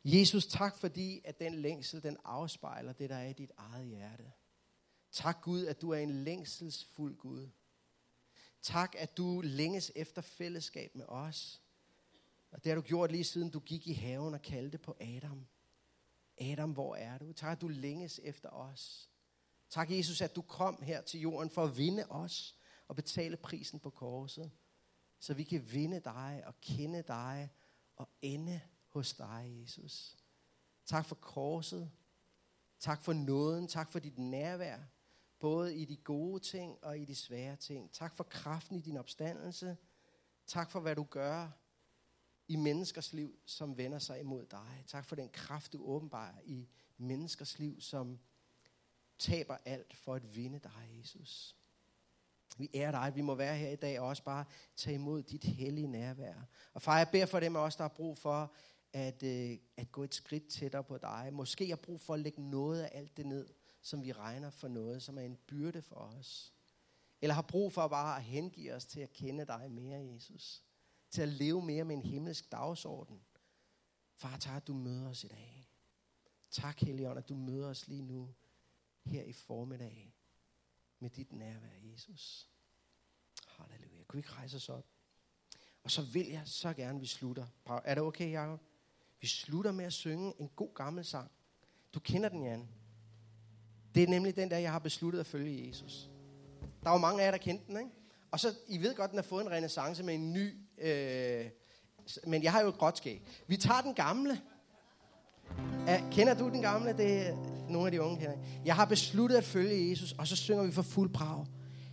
Jesus, 0.03 0.45
tak 0.45 0.77
fordi, 0.77 1.21
at 1.23 1.39
den 1.39 1.55
længsel, 1.55 2.03
den 2.03 2.17
afspejler 2.23 2.93
det, 2.93 3.09
der 3.09 3.15
er 3.15 3.27
i 3.27 3.33
dit 3.33 3.51
eget 3.57 3.87
hjerte. 3.87 4.31
Tak 5.11 5.41
Gud, 5.41 5.65
at 5.65 5.81
du 5.81 5.89
er 5.89 5.97
en 5.97 6.23
længselsfuld 6.23 7.17
Gud. 7.17 7.49
Tak, 8.61 8.95
at 8.97 9.17
du 9.17 9.41
længes 9.41 9.91
efter 9.95 10.21
fællesskab 10.21 10.95
med 10.95 11.05
os. 11.07 11.61
Og 12.51 12.63
det 12.63 12.69
har 12.69 12.75
du 12.75 12.81
gjort 12.81 13.11
lige 13.11 13.23
siden 13.23 13.49
du 13.49 13.59
gik 13.59 13.87
i 13.87 13.93
haven 13.93 14.33
og 14.33 14.41
kaldte 14.41 14.77
på 14.77 14.95
Adam. 14.99 15.47
Adam, 16.37 16.71
hvor 16.71 16.95
er 16.95 17.17
du? 17.17 17.33
Tak, 17.33 17.51
at 17.51 17.61
du 17.61 17.67
længes 17.67 18.19
efter 18.23 18.49
os. 18.49 19.09
Tak, 19.69 19.91
Jesus, 19.91 20.21
at 20.21 20.35
du 20.35 20.41
kom 20.41 20.81
her 20.81 21.01
til 21.01 21.19
jorden 21.19 21.49
for 21.49 21.63
at 21.63 21.77
vinde 21.77 22.05
os 22.09 22.55
og 22.87 22.95
betale 22.95 23.37
prisen 23.37 23.79
på 23.79 23.89
korset 23.89 24.51
så 25.25 25.33
vi 25.33 25.43
kan 25.43 25.71
vinde 25.71 25.99
dig 25.99 26.43
og 26.45 26.61
kende 26.61 27.01
dig 27.01 27.49
og 27.95 28.09
ende 28.21 28.61
hos 28.87 29.13
dig, 29.13 29.57
Jesus. 29.61 30.17
Tak 30.85 31.05
for 31.05 31.15
korset. 31.15 31.91
Tak 32.79 33.03
for 33.03 33.13
nåden. 33.13 33.67
Tak 33.67 33.91
for 33.91 33.99
dit 33.99 34.17
nærvær. 34.17 34.79
Både 35.39 35.75
i 35.75 35.85
de 35.85 35.97
gode 35.97 36.39
ting 36.39 36.83
og 36.83 36.99
i 36.99 37.05
de 37.05 37.15
svære 37.15 37.55
ting. 37.55 37.91
Tak 37.91 38.15
for 38.15 38.23
kraften 38.23 38.77
i 38.77 38.81
din 38.81 38.97
opstandelse. 38.97 39.77
Tak 40.47 40.71
for, 40.71 40.79
hvad 40.79 40.95
du 40.95 41.03
gør 41.03 41.49
i 42.47 42.55
menneskers 42.55 43.13
liv, 43.13 43.39
som 43.45 43.77
vender 43.77 43.99
sig 43.99 44.19
imod 44.19 44.45
dig. 44.45 44.83
Tak 44.87 45.05
for 45.05 45.15
den 45.15 45.29
kraft, 45.29 45.73
du 45.73 45.85
åbenbarer 45.85 46.41
i 46.43 46.69
menneskers 46.97 47.59
liv, 47.59 47.81
som 47.81 48.19
taber 49.17 49.57
alt 49.65 49.93
for 49.93 50.15
at 50.15 50.35
vinde 50.35 50.59
dig, 50.59 50.89
Jesus. 50.99 51.55
Vi 52.57 52.69
ærer 52.73 52.91
dig, 52.91 53.15
vi 53.15 53.21
må 53.21 53.35
være 53.35 53.57
her 53.57 53.69
i 53.69 53.75
dag 53.75 53.99
og 53.99 54.07
også 54.07 54.23
bare 54.23 54.45
tage 54.75 54.95
imod 54.95 55.23
dit 55.23 55.43
hellige 55.43 55.87
nærvær. 55.87 56.35
Og 56.73 56.81
far, 56.81 56.97
jeg 56.97 57.09
beder 57.11 57.25
for 57.25 57.39
dem 57.39 57.55
af 57.55 57.59
os, 57.59 57.75
der 57.75 57.83
har 57.83 57.93
brug 57.95 58.17
for 58.17 58.53
at, 58.93 59.23
øh, 59.23 59.57
at 59.77 59.91
gå 59.91 60.03
et 60.03 60.15
skridt 60.15 60.47
tættere 60.47 60.83
på 60.83 60.97
dig. 60.97 61.29
Måske 61.33 61.69
har 61.69 61.75
brug 61.75 62.01
for 62.01 62.13
at 62.13 62.19
lægge 62.19 62.49
noget 62.49 62.81
af 62.81 62.89
alt 62.93 63.17
det 63.17 63.25
ned, 63.25 63.47
som 63.81 64.03
vi 64.03 64.11
regner 64.11 64.49
for 64.49 64.67
noget, 64.67 65.03
som 65.03 65.17
er 65.17 65.21
en 65.21 65.37
byrde 65.47 65.81
for 65.81 65.95
os. 65.95 66.53
Eller 67.21 67.33
har 67.33 67.41
brug 67.41 67.73
for 67.73 67.87
bare 67.87 68.17
at 68.17 68.23
hengive 68.23 68.73
os 68.73 68.85
til 68.85 68.99
at 68.99 69.13
kende 69.13 69.45
dig 69.45 69.71
mere, 69.71 69.99
Jesus. 70.13 70.63
Til 71.11 71.21
at 71.21 71.29
leve 71.29 71.61
mere 71.61 71.83
med 71.83 71.95
en 71.95 72.01
himmelsk 72.01 72.51
dagsorden. 72.51 73.21
Far, 74.15 74.37
tak, 74.37 74.57
at 74.61 74.67
du 74.67 74.73
møder 74.73 75.09
os 75.09 75.23
i 75.23 75.27
dag. 75.27 75.69
Tak, 76.51 76.79
Helligånd, 76.79 77.17
at 77.17 77.29
du 77.29 77.35
møder 77.35 77.67
os 77.67 77.87
lige 77.87 78.01
nu, 78.01 78.33
her 79.05 79.23
i 79.23 79.33
formiddag 79.33 80.15
med 80.99 81.09
dit 81.09 81.33
nærvær, 81.33 81.91
Jesus. 81.91 82.49
Halleluja. 83.47 84.03
Kunne 84.03 84.17
vi 84.17 84.19
ikke 84.19 84.31
rejse 84.31 84.57
os 84.57 84.69
op? 84.69 84.85
Og 85.83 85.91
så 85.91 86.01
vil 86.01 86.27
jeg 86.27 86.41
så 86.45 86.73
gerne, 86.73 86.95
at 86.95 87.01
vi 87.01 87.07
slutter. 87.07 87.45
Er 87.65 87.95
det 87.95 88.03
okay, 88.03 88.31
Jacob? 88.31 88.61
Vi 89.21 89.27
slutter 89.27 89.71
med 89.71 89.85
at 89.85 89.93
synge 89.93 90.33
en 90.39 90.49
god 90.55 90.75
gammel 90.75 91.05
sang. 91.05 91.31
Du 91.93 91.99
kender 91.99 92.29
den, 92.29 92.43
Jan. 92.43 92.69
Det 93.95 94.03
er 94.03 94.07
nemlig 94.07 94.35
den 94.35 94.51
der, 94.51 94.57
jeg 94.57 94.71
har 94.71 94.79
besluttet 94.79 95.19
at 95.19 95.27
følge 95.27 95.67
Jesus. 95.67 96.09
Der 96.83 96.89
var 96.89 96.97
mange 96.97 97.21
af 97.21 97.25
jer, 97.25 97.31
der 97.31 97.37
kendte 97.37 97.67
den, 97.67 97.77
ikke? 97.77 97.91
Og 98.31 98.39
så, 98.39 98.55
I 98.67 98.77
ved 98.77 98.95
godt, 98.95 99.11
den 99.11 99.17
har 99.17 99.23
fået 99.23 99.45
en 99.45 99.51
renaissance 99.51 100.03
med 100.03 100.15
en 100.15 100.33
ny... 100.33 100.53
Øh, 100.77 101.49
men 102.27 102.43
jeg 102.43 102.51
har 102.51 102.61
jo 102.61 102.67
et 102.67 102.77
gråt 102.77 102.97
skæg. 102.97 103.21
Vi 103.47 103.57
tager 103.57 103.81
den 103.81 103.93
gamle. 103.93 104.41
Er, 105.87 106.09
kender 106.11 106.33
du 106.33 106.49
den 106.49 106.61
gamle? 106.61 106.97
Det 106.97 107.27
er 107.27 107.54
nogle 107.69 107.87
af 107.87 107.91
de 107.91 108.01
unge 108.01 108.19
her. 108.19 108.31
Jeg 108.65 108.75
har 108.75 108.85
besluttet 108.85 109.37
at 109.37 109.43
følge 109.43 109.89
Jesus, 109.89 110.11
og 110.11 110.27
så 110.27 110.35
synger 110.35 110.63
vi 110.63 110.71
for 110.71 110.81
fuld 110.81 111.09
brag. 111.09 111.45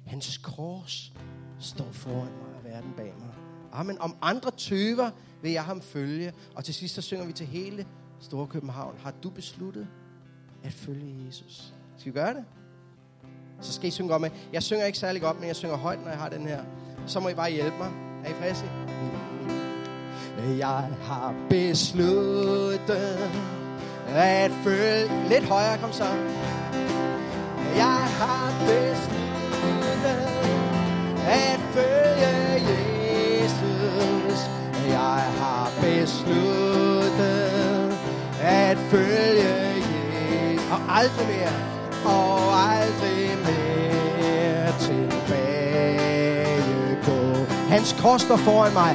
Hans 0.06 0.38
kors 0.38 1.12
står 1.60 1.88
foran 1.92 2.16
mig 2.16 2.56
og 2.58 2.64
verden 2.64 2.92
bag 2.96 3.14
mig. 3.18 3.28
Amen. 3.72 3.98
Om 4.00 4.16
andre 4.22 4.50
tøver 4.50 5.10
vil 5.42 5.52
jeg 5.52 5.64
ham 5.64 5.80
følge. 5.80 6.32
Og 6.54 6.64
til 6.64 6.74
sidst 6.74 6.94
så 6.94 7.02
synger 7.02 7.26
vi 7.26 7.32
til 7.32 7.46
hele 7.46 7.86
Store 8.20 8.46
København. 8.46 8.94
Har 8.98 9.14
du 9.22 9.30
besluttet 9.30 9.88
at 10.64 10.72
følge 10.72 11.26
Jesus? 11.26 11.72
Skal 11.96 12.12
vi 12.12 12.18
gøre 12.18 12.34
det? 12.34 12.44
Så 13.60 13.72
skal 13.72 13.88
I 13.88 13.90
synge 13.90 14.10
godt 14.10 14.22
med. 14.22 14.30
Jeg 14.52 14.62
synger 14.62 14.84
ikke 14.86 14.98
særlig 14.98 15.22
godt, 15.22 15.38
men 15.38 15.48
jeg 15.48 15.56
synger 15.56 15.76
højt, 15.76 16.00
når 16.00 16.08
jeg 16.08 16.18
har 16.18 16.28
den 16.28 16.42
her. 16.42 16.64
Så 17.06 17.20
må 17.20 17.28
I 17.28 17.34
bare 17.34 17.52
hjælpe 17.52 17.78
mig. 17.78 17.92
Er 18.24 18.30
I 18.30 18.32
friske? 18.32 18.70
Jeg 20.58 20.96
har 21.00 21.46
besluttet 21.50 22.88
at 24.08 24.50
følge... 24.64 25.10
Lidt 25.28 25.44
højere, 25.44 25.78
kom 25.78 25.92
så. 25.92 26.04
Jeg 27.76 27.98
har 28.20 28.52
besluttet 28.60 30.28
at 31.26 31.60
følge 31.74 32.32
Jesus. 33.42 34.38
Jeg 34.88 35.22
har 35.40 35.70
besluttet 35.80 37.42
at 38.42 38.78
følge 38.78 39.74
Jesus. 39.84 40.70
Og 40.72 40.80
aldrig 40.98 41.26
mere. 41.26 41.52
Og 42.04 42.38
aldrig 42.72 43.36
mere 43.46 44.72
tilbage 44.80 46.22
gå. 47.06 47.44
Hans 47.68 47.96
kors 48.00 48.22
står 48.22 48.36
foran 48.36 48.72
mig. 48.72 48.90